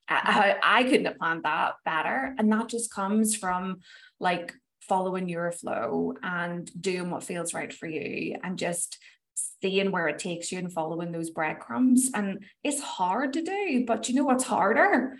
I, 0.09 0.57
I 0.62 0.84
couldn't 0.84 1.07
have 1.07 1.18
planned 1.18 1.44
that 1.44 1.74
better. 1.84 2.34
And 2.38 2.52
that 2.52 2.68
just 2.68 2.92
comes 2.92 3.34
from 3.34 3.80
like 4.20 4.52
following 4.82 5.28
your 5.28 5.50
flow 5.50 6.14
and 6.22 6.70
doing 6.80 7.11
what 7.11 7.24
feels 7.24 7.55
right 7.55 7.72
for 7.72 7.86
you 7.86 8.36
and 8.44 8.59
just 8.59 8.98
seeing 9.62 9.90
where 9.90 10.09
it 10.09 10.18
takes 10.18 10.52
you 10.52 10.59
and 10.59 10.70
following 10.70 11.11
those 11.11 11.30
breadcrumbs. 11.30 12.11
And 12.14 12.44
it's 12.62 12.80
hard 12.80 13.32
to 13.32 13.42
do, 13.42 13.84
but 13.86 14.09
you 14.09 14.14
know 14.14 14.24
what's 14.24 14.44
harder? 14.44 15.16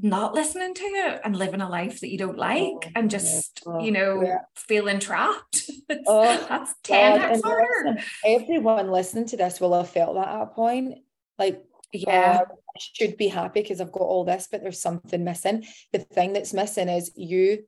not 0.00 0.34
listening 0.34 0.74
to 0.74 0.84
it 0.84 1.20
and 1.24 1.36
living 1.36 1.60
a 1.60 1.68
life 1.68 2.00
that 2.00 2.10
you 2.10 2.18
don't 2.18 2.36
oh, 2.36 2.40
like 2.40 2.64
oh, 2.84 2.90
and 2.94 3.10
just 3.10 3.62
oh, 3.66 3.82
you 3.82 3.90
know 3.90 4.22
yeah. 4.22 4.38
feeling 4.54 4.98
trapped 4.98 5.70
oh, 6.06 6.46
that's 6.48 6.74
10 6.82 7.20
times 7.20 7.42
harder 7.42 7.66
listen, 7.84 8.04
everyone 8.24 8.90
listening 8.90 9.26
to 9.26 9.36
this 9.36 9.60
will 9.60 9.74
have 9.74 9.88
felt 9.88 10.16
that 10.16 10.28
at 10.28 10.42
a 10.42 10.46
point 10.46 10.98
like 11.38 11.62
yeah 11.92 12.40
oh, 12.48 12.54
I 12.54 12.78
should 12.78 13.16
be 13.16 13.28
happy 13.28 13.62
because 13.62 13.80
I've 13.80 13.92
got 13.92 14.02
all 14.02 14.24
this 14.24 14.48
but 14.50 14.62
there's 14.62 14.80
something 14.80 15.24
missing 15.24 15.64
the 15.92 15.98
thing 15.98 16.32
that's 16.32 16.52
missing 16.52 16.88
is 16.88 17.12
you 17.16 17.64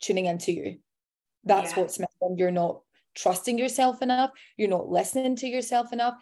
tuning 0.00 0.26
into 0.26 0.52
you 0.52 0.78
that's 1.44 1.72
yeah. 1.72 1.80
what's 1.80 1.98
missing 1.98 2.36
you're 2.38 2.50
not 2.50 2.80
trusting 3.14 3.58
yourself 3.58 4.02
enough 4.02 4.30
you're 4.56 4.68
not 4.68 4.88
listening 4.88 5.36
to 5.36 5.46
yourself 5.46 5.92
enough 5.92 6.14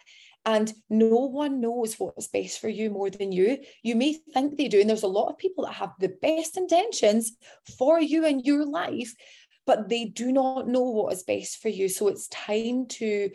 and 0.47 0.72
no 0.90 1.09
one 1.09 1.61
knows 1.61 1.95
what's 1.95 2.28
best 2.28 2.61
for 2.61 2.68
you 2.68 2.90
more 2.90 3.09
than 3.09 3.32
you. 3.32 3.59
You 3.82 3.97
may 3.97 4.18
think 4.34 4.57
they 4.57 4.68
do. 4.68 4.80
And 4.80 4.90
there's 4.90 5.03
a 5.03 5.09
lot 5.09 5.30
of 5.30 5.38
people 5.38 5.64
that 5.64 5.72
have 5.72 5.92
the 5.99 6.14
best 6.20 6.57
intentions 6.57 7.36
for 7.78 7.99
you 7.99 8.26
and 8.26 8.45
your 8.45 8.66
life, 8.66 9.14
but 9.66 9.88
they 9.88 10.05
do 10.05 10.32
not 10.32 10.68
know 10.68 10.82
what 10.82 11.14
is 11.14 11.22
best 11.22 11.62
for 11.62 11.70
you. 11.70 11.88
So 11.88 12.09
it's 12.09 12.28
time 12.28 12.86
to 12.88 13.30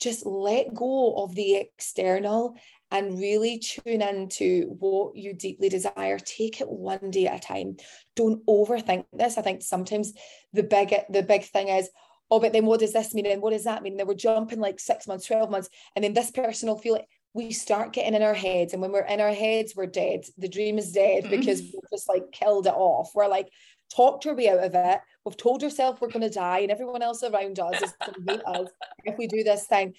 just 0.00 0.26
let 0.26 0.74
go 0.74 1.14
of 1.22 1.34
the 1.36 1.54
external 1.54 2.56
and 2.92 3.18
really 3.18 3.58
tune 3.58 4.02
into 4.02 4.76
what 4.78 5.16
you 5.16 5.32
deeply 5.32 5.70
desire. 5.70 6.18
Take 6.18 6.60
it 6.60 6.68
one 6.68 7.10
day 7.10 7.26
at 7.26 7.42
a 7.42 7.46
time. 7.46 7.76
Don't 8.14 8.44
overthink 8.46 9.06
this. 9.14 9.38
I 9.38 9.42
think 9.42 9.62
sometimes 9.62 10.12
the 10.52 10.62
big 10.62 10.94
the 11.08 11.22
big 11.22 11.44
thing 11.44 11.68
is, 11.68 11.88
oh, 12.30 12.38
but 12.38 12.52
then 12.52 12.66
what 12.66 12.80
does 12.80 12.92
this 12.92 13.14
mean? 13.14 13.26
And 13.26 13.40
what 13.40 13.52
does 13.52 13.64
that 13.64 13.82
mean? 13.82 13.94
And 13.94 14.00
then 14.00 14.06
we're 14.06 14.14
jumping 14.14 14.60
like 14.60 14.78
six 14.78 15.08
months, 15.08 15.26
12 15.26 15.50
months. 15.50 15.70
And 15.96 16.04
then 16.04 16.12
this 16.12 16.30
person 16.30 16.68
will 16.68 16.78
feel 16.78 16.92
like 16.92 17.08
we 17.34 17.50
start 17.50 17.94
getting 17.94 18.14
in 18.14 18.22
our 18.22 18.34
heads. 18.34 18.74
And 18.74 18.82
when 18.82 18.92
we're 18.92 19.06
in 19.06 19.22
our 19.22 19.32
heads, 19.32 19.72
we're 19.74 19.86
dead. 19.86 20.24
The 20.36 20.48
dream 20.48 20.76
is 20.76 20.92
dead 20.92 21.24
mm-hmm. 21.24 21.30
because 21.30 21.62
we've 21.62 21.90
just 21.90 22.10
like 22.10 22.30
killed 22.30 22.66
it 22.66 22.74
off. 22.74 23.12
We're 23.14 23.26
like, 23.26 23.48
talked 23.94 24.26
our 24.26 24.34
way 24.34 24.50
out 24.50 24.64
of 24.64 24.74
it. 24.74 25.00
We've 25.24 25.36
told 25.36 25.62
ourselves 25.62 26.00
we're 26.00 26.08
going 26.08 26.28
to 26.28 26.30
die, 26.30 26.60
and 26.60 26.70
everyone 26.70 27.02
else 27.02 27.22
around 27.22 27.58
us 27.58 27.82
is 27.82 27.92
going 28.04 28.26
to 28.26 28.32
hate 28.32 28.42
us 28.46 28.68
if 29.04 29.16
we 29.18 29.26
do 29.26 29.42
this 29.44 29.66
thing. 29.66 29.94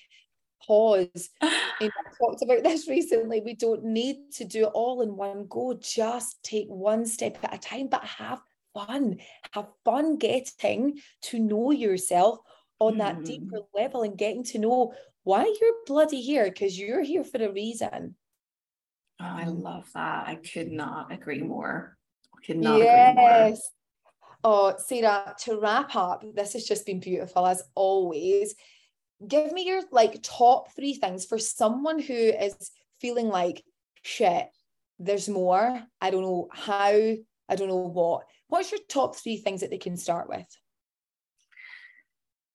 Pause. 0.65 1.29
And 1.81 1.91
I 1.91 2.11
talked 2.17 2.43
about 2.43 2.63
this 2.63 2.87
recently. 2.87 3.41
We 3.41 3.55
don't 3.55 3.83
need 3.83 4.31
to 4.33 4.45
do 4.45 4.67
it 4.67 4.71
all 4.73 5.01
in 5.01 5.17
one 5.17 5.47
go. 5.49 5.73
Just 5.73 6.41
take 6.43 6.67
one 6.67 7.05
step 7.05 7.37
at 7.43 7.55
a 7.55 7.57
time, 7.57 7.87
but 7.87 8.05
have 8.05 8.39
fun. 8.73 9.17
Have 9.51 9.67
fun 9.83 10.17
getting 10.17 10.99
to 11.23 11.39
know 11.39 11.71
yourself 11.71 12.39
on 12.79 12.99
that 12.99 13.17
mm. 13.17 13.25
deeper 13.25 13.61
level 13.75 14.03
and 14.03 14.17
getting 14.17 14.43
to 14.45 14.59
know 14.59 14.93
why 15.23 15.43
you're 15.43 15.73
bloody 15.87 16.21
here 16.21 16.45
because 16.45 16.79
you're 16.79 17.01
here 17.01 17.23
for 17.23 17.43
a 17.43 17.51
reason. 17.51 18.15
Oh, 19.19 19.25
I 19.25 19.45
love 19.45 19.89
that. 19.93 20.27
I 20.27 20.35
could 20.35 20.71
not 20.71 21.11
agree 21.11 21.41
more. 21.41 21.97
I 22.35 22.45
could 22.45 22.57
not 22.57 22.77
yes. 22.77 23.11
agree 23.11 23.23
more. 23.23 23.57
Oh, 24.45 24.75
Sarah, 24.77 25.33
to 25.41 25.59
wrap 25.59 25.95
up, 25.95 26.23
this 26.35 26.53
has 26.53 26.65
just 26.65 26.85
been 26.85 26.99
beautiful 26.99 27.47
as 27.47 27.63
always. 27.75 28.55
Give 29.27 29.51
me 29.51 29.65
your 29.65 29.81
like 29.91 30.21
top 30.21 30.75
three 30.75 30.95
things 30.95 31.25
for 31.25 31.37
someone 31.37 31.99
who 31.99 32.13
is 32.13 32.71
feeling 32.99 33.29
like 33.29 33.63
shit, 34.01 34.47
there's 34.99 35.29
more. 35.29 35.81
I 36.01 36.09
don't 36.09 36.21
know 36.21 36.49
how, 36.51 36.87
I 36.87 37.55
don't 37.55 37.67
know 37.67 37.75
what. 37.75 38.25
What's 38.47 38.71
your 38.71 38.81
top 38.87 39.15
three 39.15 39.37
things 39.37 39.61
that 39.61 39.69
they 39.69 39.77
can 39.77 39.97
start 39.97 40.29
with? 40.29 40.45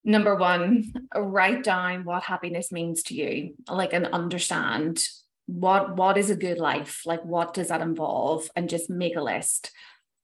Number 0.03 0.35
one, 0.35 0.93
write 1.15 1.63
down 1.63 2.05
what 2.05 2.23
happiness 2.23 2.71
means 2.71 3.03
to 3.03 3.15
you, 3.15 3.55
like 3.67 3.93
and 3.93 4.07
understand 4.07 5.03
what 5.45 5.97
what 5.97 6.17
is 6.17 6.29
a 6.29 6.35
good 6.35 6.57
life, 6.57 7.01
like 7.05 7.23
what 7.25 7.53
does 7.53 7.67
that 7.67 7.81
involve, 7.81 8.49
and 8.55 8.69
just 8.69 8.89
make 8.89 9.15
a 9.15 9.21
list. 9.21 9.71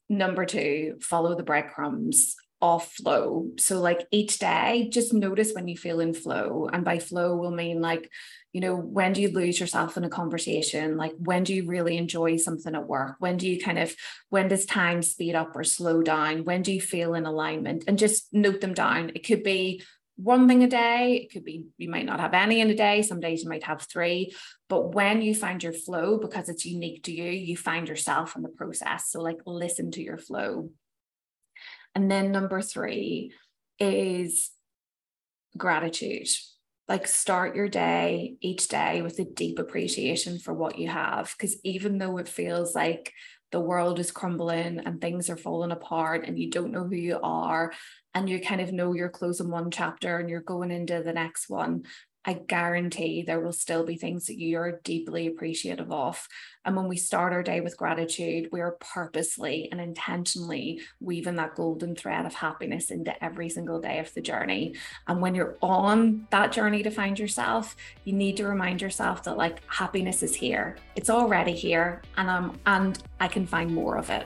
Number 0.07 0.45
two, 0.45 0.97
follow 1.01 1.35
the 1.35 1.43
breadcrumbs 1.43 2.35
off 2.61 2.93
flow. 2.93 3.49
So 3.57 3.79
like 3.79 4.07
each 4.11 4.39
day, 4.39 4.89
just 4.91 5.13
notice 5.13 5.53
when 5.53 5.67
you 5.67 5.77
feel 5.77 5.99
in 5.99 6.13
flow. 6.13 6.69
And 6.71 6.83
by 6.85 6.99
flow 6.99 7.35
will 7.35 7.51
mean 7.51 7.81
like, 7.81 8.09
you 8.53 8.61
know, 8.61 8.75
when 8.75 9.13
do 9.13 9.21
you 9.21 9.29
lose 9.29 9.59
yourself 9.59 9.97
in 9.97 10.05
a 10.05 10.09
conversation? 10.09 10.97
Like 10.97 11.13
when 11.17 11.43
do 11.43 11.53
you 11.53 11.67
really 11.67 11.97
enjoy 11.97 12.37
something 12.37 12.73
at 12.73 12.87
work? 12.87 13.15
When 13.19 13.37
do 13.37 13.47
you 13.47 13.59
kind 13.61 13.77
of, 13.77 13.93
when 14.29 14.47
does 14.47 14.65
time 14.65 15.01
speed 15.01 15.35
up 15.35 15.55
or 15.55 15.63
slow 15.63 16.01
down? 16.01 16.45
When 16.45 16.61
do 16.61 16.71
you 16.71 16.81
feel 16.81 17.13
in 17.13 17.25
alignment? 17.25 17.83
And 17.87 17.99
just 17.99 18.33
note 18.33 18.61
them 18.61 18.73
down. 18.73 19.11
It 19.13 19.27
could 19.27 19.43
be 19.43 19.83
one 20.15 20.47
thing 20.47 20.63
a 20.63 20.67
day. 20.67 21.17
It 21.23 21.33
could 21.33 21.43
be 21.43 21.65
you 21.77 21.89
might 21.89 22.05
not 22.05 22.21
have 22.21 22.33
any 22.33 22.61
in 22.61 22.69
a 22.69 22.75
day. 22.75 23.01
Some 23.01 23.19
days 23.19 23.43
you 23.43 23.49
might 23.49 23.65
have 23.65 23.81
three. 23.81 24.33
But 24.69 24.93
when 24.93 25.21
you 25.21 25.35
find 25.35 25.61
your 25.61 25.73
flow, 25.73 26.17
because 26.17 26.47
it's 26.47 26.65
unique 26.65 27.03
to 27.03 27.11
you, 27.11 27.29
you 27.29 27.57
find 27.57 27.87
yourself 27.87 28.35
in 28.35 28.41
the 28.41 28.49
process. 28.49 29.11
So, 29.11 29.21
like, 29.21 29.39
listen 29.45 29.91
to 29.91 30.01
your 30.01 30.17
flow. 30.17 30.69
And 31.95 32.11
then 32.11 32.31
number 32.31 32.61
three 32.61 33.31
is 33.79 34.51
gratitude. 35.57 36.27
Like 36.87 37.07
start 37.07 37.55
your 37.55 37.69
day 37.69 38.35
each 38.41 38.67
day 38.67 39.01
with 39.01 39.17
a 39.19 39.25
deep 39.25 39.57
appreciation 39.57 40.37
for 40.37 40.53
what 40.53 40.77
you 40.77 40.89
have. 40.89 41.33
Because 41.35 41.57
even 41.63 41.97
though 41.97 42.17
it 42.17 42.27
feels 42.27 42.75
like 42.75 43.13
the 43.51 43.59
world 43.59 43.99
is 43.99 44.11
crumbling 44.11 44.79
and 44.79 44.99
things 44.99 45.29
are 45.29 45.37
falling 45.37 45.71
apart 45.71 46.27
and 46.27 46.37
you 46.37 46.51
don't 46.51 46.71
know 46.71 46.83
who 46.83 46.95
you 46.95 47.19
are 47.23 47.71
and 48.13 48.29
you 48.29 48.41
kind 48.41 48.61
of 48.61 48.73
know 48.73 48.93
you're 48.93 49.09
closing 49.09 49.49
one 49.49 49.71
chapter 49.71 50.19
and 50.19 50.29
you're 50.29 50.41
going 50.41 50.71
into 50.71 51.01
the 51.01 51.13
next 51.13 51.49
one 51.49 51.83
I 52.25 52.33
guarantee 52.33 53.21
there 53.21 53.39
will 53.39 53.53
still 53.53 53.85
be 53.85 53.97
things 53.97 54.25
that 54.25 54.39
you're 54.39 54.79
deeply 54.83 55.27
appreciative 55.27 55.91
of. 55.91 56.27
And 56.65 56.75
when 56.75 56.87
we 56.87 56.97
start 56.97 57.33
our 57.33 57.43
day 57.43 57.61
with 57.61 57.77
gratitude, 57.77 58.49
we 58.51 58.61
are 58.61 58.77
purposely 58.79 59.69
and 59.71 59.79
intentionally 59.79 60.81
weaving 60.99 61.35
that 61.35 61.53
golden 61.53 61.95
thread 61.95 62.25
of 62.25 62.33
happiness 62.33 62.89
into 62.89 63.23
every 63.23 63.49
single 63.49 63.79
day 63.79 63.99
of 63.99 64.11
the 64.15 64.21
journey. 64.21 64.73
And 65.07 65.21
when 65.21 65.35
you're 65.35 65.57
on 65.61 66.25
that 66.31 66.51
journey 66.51 66.81
to 66.81 66.89
find 66.89 67.19
yourself, 67.19 67.75
you 68.05 68.13
need 68.13 68.37
to 68.37 68.47
remind 68.47 68.81
yourself 68.81 69.23
that 69.23 69.37
like 69.37 69.61
happiness 69.67 70.23
is 70.23 70.33
here. 70.33 70.77
It's 70.95 71.11
already 71.11 71.53
here 71.53 72.01
and 72.17 72.29
um 72.29 72.59
and 72.65 73.03
I 73.19 73.27
can 73.27 73.45
find 73.45 73.73
more 73.73 73.97
of 73.97 74.09
it. 74.09 74.25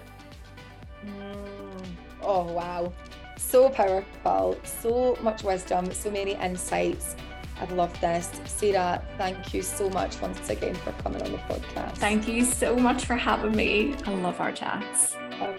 Mm. 1.05 1.85
Oh 2.21 2.43
wow. 2.53 2.93
So 3.37 3.69
powerful, 3.69 4.57
so 4.63 5.17
much 5.21 5.43
wisdom, 5.43 5.91
so 5.91 6.11
many 6.11 6.35
insights 6.35 7.15
I've 7.61 7.71
loved 7.71 7.99
this. 8.01 8.29
Sarah, 8.45 9.01
thank 9.17 9.53
you 9.53 9.61
so 9.61 9.89
much 9.89 10.19
once 10.21 10.49
again 10.49 10.75
for 10.75 10.91
coming 11.03 11.21
on 11.21 11.31
the 11.31 11.37
podcast. 11.39 11.97
Thank 11.97 12.27
you 12.27 12.45
so 12.45 12.75
much 12.75 13.05
for 13.05 13.15
having 13.15 13.55
me. 13.55 13.95
I 14.05 14.13
love 14.13 14.39
our 14.39 14.51
chats. 14.51 15.15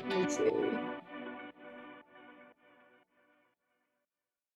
me 0.09 0.27
too. 0.27 1.00